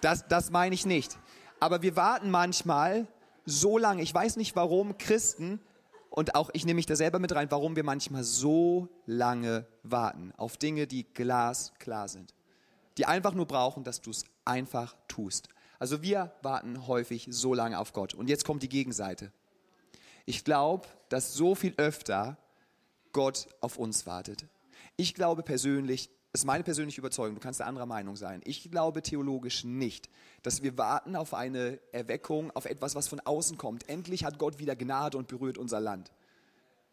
Das, 0.02 0.28
das 0.28 0.52
meine 0.52 0.76
ich 0.76 0.86
nicht. 0.86 1.18
Aber 1.60 1.82
wir 1.82 1.96
warten 1.96 2.30
manchmal 2.30 3.08
so 3.46 3.78
lange. 3.78 4.02
Ich 4.02 4.14
weiß 4.14 4.36
nicht, 4.36 4.56
warum 4.56 4.98
Christen, 4.98 5.60
und 6.10 6.36
auch 6.36 6.50
ich 6.54 6.66
nehme 6.66 6.76
mich 6.76 6.86
da 6.86 6.96
selber 6.96 7.20
mit 7.20 7.34
rein, 7.34 7.50
warum 7.50 7.76
wir 7.76 7.84
manchmal 7.84 8.24
so 8.24 8.90
lange 9.06 9.66
warten 9.84 10.34
auf 10.38 10.58
Dinge, 10.58 10.88
die 10.88 11.06
glasklar 11.06 12.08
sind. 12.08 12.34
Die 12.98 13.06
einfach 13.06 13.34
nur 13.34 13.48
brauchen, 13.48 13.84
dass 13.84 14.02
du 14.02 14.12
es 14.12 14.26
einfach 14.46 14.96
tust. 15.08 15.50
Also 15.84 16.02
wir 16.02 16.32
warten 16.42 16.88
häufig 16.88 17.28
so 17.30 17.54
lange 17.54 17.78
auf 17.78 17.92
Gott. 17.92 18.14
Und 18.14 18.30
jetzt 18.30 18.46
kommt 18.46 18.64
die 18.64 18.70
Gegenseite. 18.70 19.34
Ich 20.26 20.46
glaube, 20.46 20.88
dass 21.10 21.34
so 21.34 21.56
viel 21.56 21.74
öfter 21.76 22.38
Gott 23.12 23.50
auf 23.60 23.78
uns 23.78 24.06
wartet. 24.06 24.46
Ich 24.96 25.14
glaube 25.14 25.44
persönlich, 25.44 26.10
das 26.32 26.44
ist 26.44 26.46
meine 26.46 26.64
persönliche 26.64 27.02
Überzeugung, 27.02 27.36
du 27.36 27.42
kannst 27.42 27.60
der 27.60 27.68
anderer 27.68 27.86
Meinung 27.86 28.16
sein. 28.16 28.40
Ich 28.46 28.72
glaube 28.72 29.02
theologisch 29.02 29.66
nicht, 29.66 30.10
dass 30.42 30.64
wir 30.64 30.78
warten 30.78 31.18
auf 31.18 31.34
eine 31.34 31.82
Erweckung, 31.92 32.52
auf 32.52 32.64
etwas, 32.64 32.96
was 32.96 33.10
von 33.10 33.20
außen 33.20 33.58
kommt. 33.58 33.90
Endlich 33.90 34.24
hat 34.24 34.40
Gott 34.40 34.60
wieder 34.60 34.78
Gnade 34.78 35.18
und 35.18 35.28
berührt 35.28 35.58
unser 35.58 35.82
Land. 35.82 36.14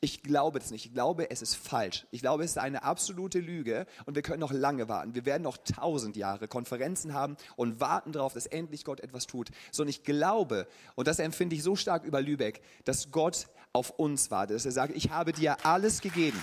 Ich 0.03 0.23
glaube 0.23 0.59
das 0.59 0.71
nicht. 0.71 0.87
Ich 0.87 0.95
glaube, 0.95 1.31
es 1.31 1.43
ist 1.43 1.57
falsch. 1.57 2.07
Ich 2.11 2.23
glaube, 2.23 2.43
es 2.43 2.53
ist 2.53 2.59
eine 2.59 2.85
absolute 2.85 3.39
Lüge 3.39 3.87
und 4.07 4.15
wir 4.15 4.23
können 4.23 4.41
noch 4.41 4.53
lange 4.53 4.89
warten. 4.89 5.15
Wir 5.15 5.27
werden 5.27 5.43
noch 5.43 5.59
tausend 5.59 6.17
Jahre 6.17 6.49
Konferenzen 6.49 7.13
haben 7.13 7.37
und 7.57 7.81
warten 7.81 8.13
darauf, 8.13 8.33
dass 8.33 8.47
endlich 8.47 8.87
Gott 8.87 9.01
etwas 9.01 9.27
tut. 9.27 9.51
Sondern 9.71 9.91
ich 9.91 10.03
glaube, 10.03 10.67
und 10.95 11.07
das 11.07 11.19
empfinde 11.19 11.55
ich 11.55 11.63
so 11.63 11.77
stark 11.77 12.05
über 12.05 12.23
Lübeck, 12.23 12.63
dass 12.85 13.11
Gott 13.11 13.49
auf 13.75 13.91
uns 13.91 14.31
wartet, 14.31 14.57
dass 14.57 14.65
er 14.65 14.73
sagt, 14.73 14.97
ich 14.97 15.11
habe 15.11 15.33
dir 15.33 15.67
alles 15.67 16.01
gegeben. 16.01 16.43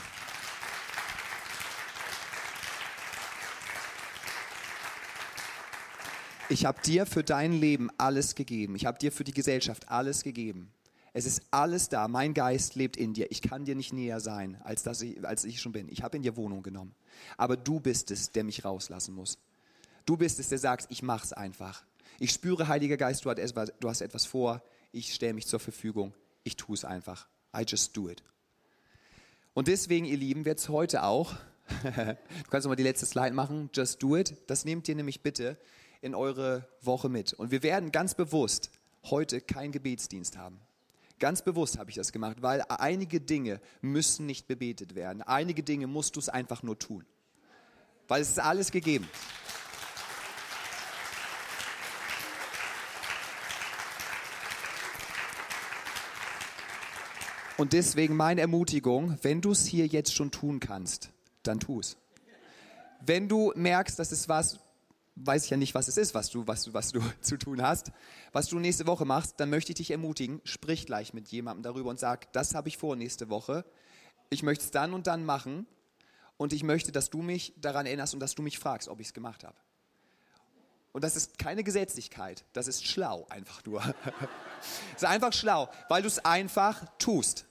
Ich 6.50 6.64
habe 6.66 6.80
dir 6.82 7.08
für 7.08 7.24
dein 7.24 7.54
Leben 7.54 7.90
alles 7.98 8.36
gegeben. 8.36 8.76
Ich 8.76 8.86
habe 8.86 9.00
dir 9.00 9.12
für 9.12 9.24
die 9.24 9.34
Gesellschaft 9.34 9.90
alles 9.90 10.22
gegeben. 10.22 10.72
Es 11.18 11.26
ist 11.26 11.48
alles 11.50 11.90
da. 11.90 12.08
Mein 12.08 12.36
Geist 12.36 12.76
lebt 12.76 12.96
in 12.96 13.16
dir. 13.16 13.32
Ich 13.32 13.42
kann 13.42 13.66
dir 13.66 13.74
nicht 13.74 13.92
näher 13.92 14.20
sein, 14.20 14.56
als, 14.64 14.84
dass 14.84 15.02
ich, 15.02 15.26
als 15.26 15.46
ich 15.46 15.60
schon 15.60 15.72
bin. 15.72 15.90
Ich 15.90 16.04
habe 16.04 16.16
in 16.16 16.22
dir 16.22 16.38
Wohnung 16.38 16.62
genommen. 16.62 16.94
Aber 17.38 17.58
du 17.58 17.80
bist 17.80 18.12
es, 18.12 18.30
der 18.30 18.44
mich 18.44 18.64
rauslassen 18.64 19.16
muss. 19.16 19.40
Du 20.06 20.16
bist 20.16 20.38
es, 20.38 20.50
der 20.50 20.60
sagt, 20.60 20.86
ich 20.90 21.02
mach's 21.02 21.34
einfach. 21.34 21.84
Ich 22.20 22.30
spüre, 22.30 22.68
Heiliger 22.68 22.98
Geist, 22.98 23.26
du 23.26 23.32
hast 23.90 24.02
etwas 24.02 24.28
vor. 24.28 24.62
Ich 24.92 25.12
stelle 25.12 25.34
mich 25.34 25.48
zur 25.48 25.60
Verfügung. 25.60 26.14
Ich 26.44 26.56
tue 26.56 26.76
es 26.76 26.86
einfach. 26.86 27.28
I 27.52 27.64
just 27.68 27.98
do 27.98 28.10
it. 28.10 28.22
Und 29.56 29.70
deswegen, 29.70 30.06
ihr 30.06 30.18
Lieben, 30.18 30.46
wird 30.46 30.60
es 30.60 30.70
heute 30.70 31.02
auch, 31.02 31.34
du 31.84 32.16
kannst 32.52 32.66
nochmal 32.66 32.76
die 32.76 32.84
letzte 32.84 33.08
Slide 33.08 33.34
machen, 33.34 33.72
just 33.74 34.04
do 34.04 34.16
it. 34.16 34.38
Das 34.46 34.66
nehmt 34.66 34.88
ihr 34.88 34.94
nämlich 34.94 35.24
bitte 35.24 35.58
in 36.00 36.14
eure 36.14 36.68
Woche 36.84 37.10
mit. 37.10 37.34
Und 37.34 37.50
wir 37.50 37.64
werden 37.64 37.92
ganz 37.92 38.14
bewusst 38.14 38.70
heute 39.04 39.42
keinen 39.42 39.72
Gebetsdienst 39.72 40.38
haben. 40.38 40.62
Ganz 41.20 41.42
bewusst 41.42 41.80
habe 41.80 41.90
ich 41.90 41.96
das 41.96 42.12
gemacht, 42.12 42.42
weil 42.42 42.62
einige 42.70 43.20
Dinge 43.20 43.60
müssen 43.82 44.28
nicht 44.28 44.48
bebetet 44.48 44.94
werden. 44.94 45.24
Einige 45.24 45.64
Dinge 45.64 45.88
musst 45.88 46.16
du 46.16 46.20
es 46.20 46.30
einfach 46.30 46.62
nur 46.62 46.78
tun. 46.78 47.06
Weil 48.08 48.22
es 48.22 48.30
ist 48.30 48.40
alles 48.40 48.72
gegeben. 48.72 49.10
Und 57.58 57.74
deswegen 57.74 58.16
meine 58.16 58.42
Ermutigung, 58.42 59.18
wenn 59.24 59.42
du 59.42 59.52
es 59.52 59.66
hier 59.66 59.88
jetzt 59.88 60.14
schon 60.14 60.30
tun 60.30 60.60
kannst, 60.60 61.10
dann 61.42 61.60
tu 61.60 61.80
es. 61.80 61.98
Wenn 63.04 63.28
du 63.28 63.52
merkst, 63.56 63.98
dass 63.98 64.12
es 64.12 64.30
was, 64.30 64.60
weiß 65.26 65.46
ich 65.46 65.50
ja 65.50 65.58
nicht, 65.58 65.74
was 65.74 65.88
es 65.88 65.98
ist, 65.98 66.14
was 66.14 66.30
du, 66.30 66.48
was 66.48 66.64
du, 66.64 66.74
was 66.74 66.92
du 66.92 67.02
zu 67.22 67.38
tun 67.38 67.62
hast, 67.62 67.92
was 68.32 68.48
du 68.48 68.60
nächste 68.60 68.88
Woche 68.88 69.06
machst, 69.06 69.36
dann 69.40 69.50
möchte 69.50 69.72
ich 69.72 69.78
dich 69.78 69.92
ermutigen, 69.92 70.42
sprich 70.44 70.86
gleich 70.86 71.14
mit 71.14 71.30
jemandem 71.30 71.64
darüber 71.64 71.90
und 71.90 72.00
sag, 72.00 72.32
das 72.34 72.56
habe 72.56 72.70
ich 72.70 72.78
vor 72.78 72.96
nächste 72.96 73.30
Woche. 73.30 73.66
Ich 74.30 74.44
möchte 74.44 74.66
es 74.66 74.72
dann 74.72 74.94
und 74.94 75.08
dann 75.08 75.26
machen 75.26 75.66
und 76.38 76.54
ich 76.54 76.64
möchte, 76.64 76.92
dass 76.92 77.10
du 77.10 77.22
mich 77.22 77.54
daran 77.58 77.86
erinnerst 77.86 78.14
und 78.14 78.20
dass 78.20 78.36
du 78.36 78.44
mich 78.44 78.60
fragst, 78.60 78.88
ob 78.88 79.00
ich 79.00 79.08
es 79.08 79.14
gemacht 79.14 79.44
habe. 79.44 79.56
Und 80.92 81.04
das 81.04 81.16
ist 81.16 81.38
keine 81.38 81.64
Gesetzlichkeit, 81.64 82.46
das 82.54 82.68
ist 82.68 82.86
schlau 82.86 83.26
einfach 83.30 83.64
nur. 83.66 83.82
Es 84.96 85.04
ist 85.04 85.06
einfach 85.06 85.34
schlau, 85.34 85.70
weil 85.88 86.02
du 86.02 86.08
es 86.08 86.18
einfach 86.26 86.84
tust. 86.98 87.46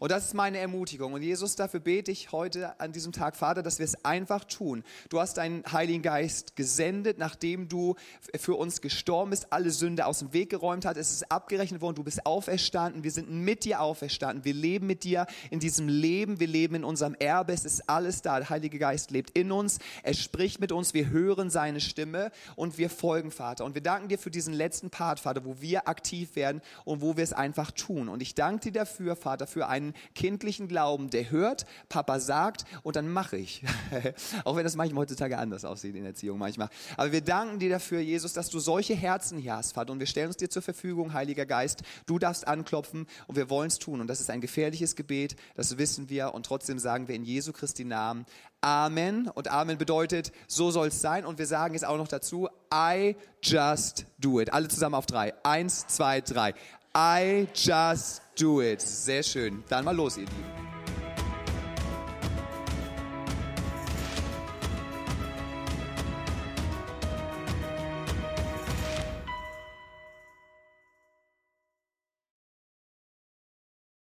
Und 0.00 0.10
das 0.10 0.24
ist 0.24 0.34
meine 0.34 0.56
Ermutigung. 0.56 1.12
Und 1.12 1.20
Jesus, 1.20 1.56
dafür 1.56 1.78
bete 1.78 2.10
ich 2.10 2.32
heute 2.32 2.80
an 2.80 2.90
diesem 2.90 3.12
Tag, 3.12 3.36
Vater, 3.36 3.62
dass 3.62 3.78
wir 3.78 3.84
es 3.84 4.02
einfach 4.02 4.44
tun. 4.44 4.82
Du 5.10 5.20
hast 5.20 5.36
deinen 5.36 5.62
Heiligen 5.70 6.00
Geist 6.00 6.56
gesendet, 6.56 7.18
nachdem 7.18 7.68
du 7.68 7.96
für 8.34 8.54
uns 8.54 8.80
gestorben 8.80 9.28
bist, 9.28 9.52
alle 9.52 9.70
Sünde 9.70 10.06
aus 10.06 10.20
dem 10.20 10.32
Weg 10.32 10.48
geräumt 10.48 10.86
hat. 10.86 10.96
Es 10.96 11.10
ist 11.10 11.30
abgerechnet 11.30 11.82
worden. 11.82 11.96
Du 11.96 12.02
bist 12.02 12.24
auferstanden. 12.24 13.04
Wir 13.04 13.10
sind 13.10 13.30
mit 13.30 13.64
dir 13.64 13.82
auferstanden. 13.82 14.46
Wir 14.46 14.54
leben 14.54 14.86
mit 14.86 15.04
dir 15.04 15.26
in 15.50 15.60
diesem 15.60 15.86
Leben. 15.86 16.40
Wir 16.40 16.48
leben 16.48 16.76
in 16.76 16.84
unserem 16.84 17.14
Erbe. 17.18 17.52
Es 17.52 17.66
ist 17.66 17.86
alles 17.90 18.22
da. 18.22 18.38
Der 18.38 18.48
Heilige 18.48 18.78
Geist 18.78 19.10
lebt 19.10 19.36
in 19.36 19.52
uns. 19.52 19.80
Er 20.02 20.14
spricht 20.14 20.60
mit 20.60 20.72
uns. 20.72 20.94
Wir 20.94 21.10
hören 21.10 21.50
seine 21.50 21.80
Stimme 21.82 22.32
und 22.56 22.78
wir 22.78 22.88
folgen, 22.88 23.30
Vater. 23.30 23.66
Und 23.66 23.74
wir 23.74 23.82
danken 23.82 24.08
dir 24.08 24.18
für 24.18 24.30
diesen 24.30 24.54
letzten 24.54 24.88
Part, 24.88 25.20
Vater, 25.20 25.44
wo 25.44 25.60
wir 25.60 25.88
aktiv 25.88 26.36
werden 26.36 26.62
und 26.86 27.02
wo 27.02 27.18
wir 27.18 27.24
es 27.24 27.34
einfach 27.34 27.70
tun. 27.70 28.08
Und 28.08 28.22
ich 28.22 28.34
danke 28.34 28.70
dir 28.70 28.80
dafür, 28.80 29.14
Vater, 29.14 29.46
für 29.46 29.68
kindlichen 30.14 30.68
Glauben, 30.68 31.10
der 31.10 31.30
hört, 31.30 31.66
Papa 31.88 32.20
sagt 32.20 32.64
und 32.82 32.96
dann 32.96 33.08
mache 33.08 33.36
ich. 33.36 33.62
Auch 34.44 34.56
wenn 34.56 34.64
das 34.64 34.76
manchmal 34.76 35.02
heutzutage 35.02 35.38
anders 35.38 35.64
aussieht 35.64 35.94
in 35.94 36.04
Erziehung 36.04 36.38
manchmal. 36.38 36.68
Aber 36.96 37.12
wir 37.12 37.20
danken 37.20 37.58
dir 37.58 37.70
dafür, 37.70 38.00
Jesus, 38.00 38.32
dass 38.32 38.50
du 38.50 38.58
solche 38.58 38.94
Herzen 38.94 39.38
hier 39.38 39.56
hast, 39.56 39.72
Vater. 39.72 39.92
Und 39.92 40.00
wir 40.00 40.06
stellen 40.06 40.28
uns 40.28 40.36
dir 40.36 40.50
zur 40.50 40.62
Verfügung, 40.62 41.12
Heiliger 41.12 41.46
Geist. 41.46 41.82
Du 42.06 42.18
darfst 42.18 42.46
anklopfen 42.46 43.06
und 43.26 43.36
wir 43.36 43.50
wollen 43.50 43.68
es 43.68 43.78
tun. 43.78 44.00
Und 44.00 44.06
das 44.06 44.20
ist 44.20 44.30
ein 44.30 44.40
gefährliches 44.40 44.96
Gebet, 44.96 45.36
das 45.54 45.78
wissen 45.78 46.08
wir. 46.08 46.34
Und 46.34 46.46
trotzdem 46.46 46.78
sagen 46.78 47.08
wir 47.08 47.14
in 47.14 47.24
Jesu 47.24 47.52
Christi 47.52 47.84
Namen 47.84 48.26
Amen. 48.62 49.28
Und 49.28 49.48
Amen 49.48 49.78
bedeutet, 49.78 50.32
so 50.46 50.70
soll 50.70 50.88
es 50.88 51.00
sein. 51.00 51.24
Und 51.24 51.38
wir 51.38 51.46
sagen 51.46 51.74
es 51.74 51.82
auch 51.82 51.96
noch 51.96 52.08
dazu, 52.08 52.48
I 52.72 53.16
just 53.42 54.04
do 54.18 54.40
it. 54.40 54.52
Alle 54.52 54.68
zusammen 54.68 54.94
auf 54.94 55.06
drei. 55.06 55.32
Eins, 55.44 55.86
zwei, 55.86 56.20
drei. 56.20 56.54
I 56.94 57.46
just 57.54 58.22
do 58.36 58.60
it. 58.60 58.80
Sehr 58.80 59.22
schön. 59.22 59.62
Dann 59.68 59.84
mal 59.84 59.94
los, 59.94 60.16
ihr 60.16 60.24
Lieben. 60.24 60.69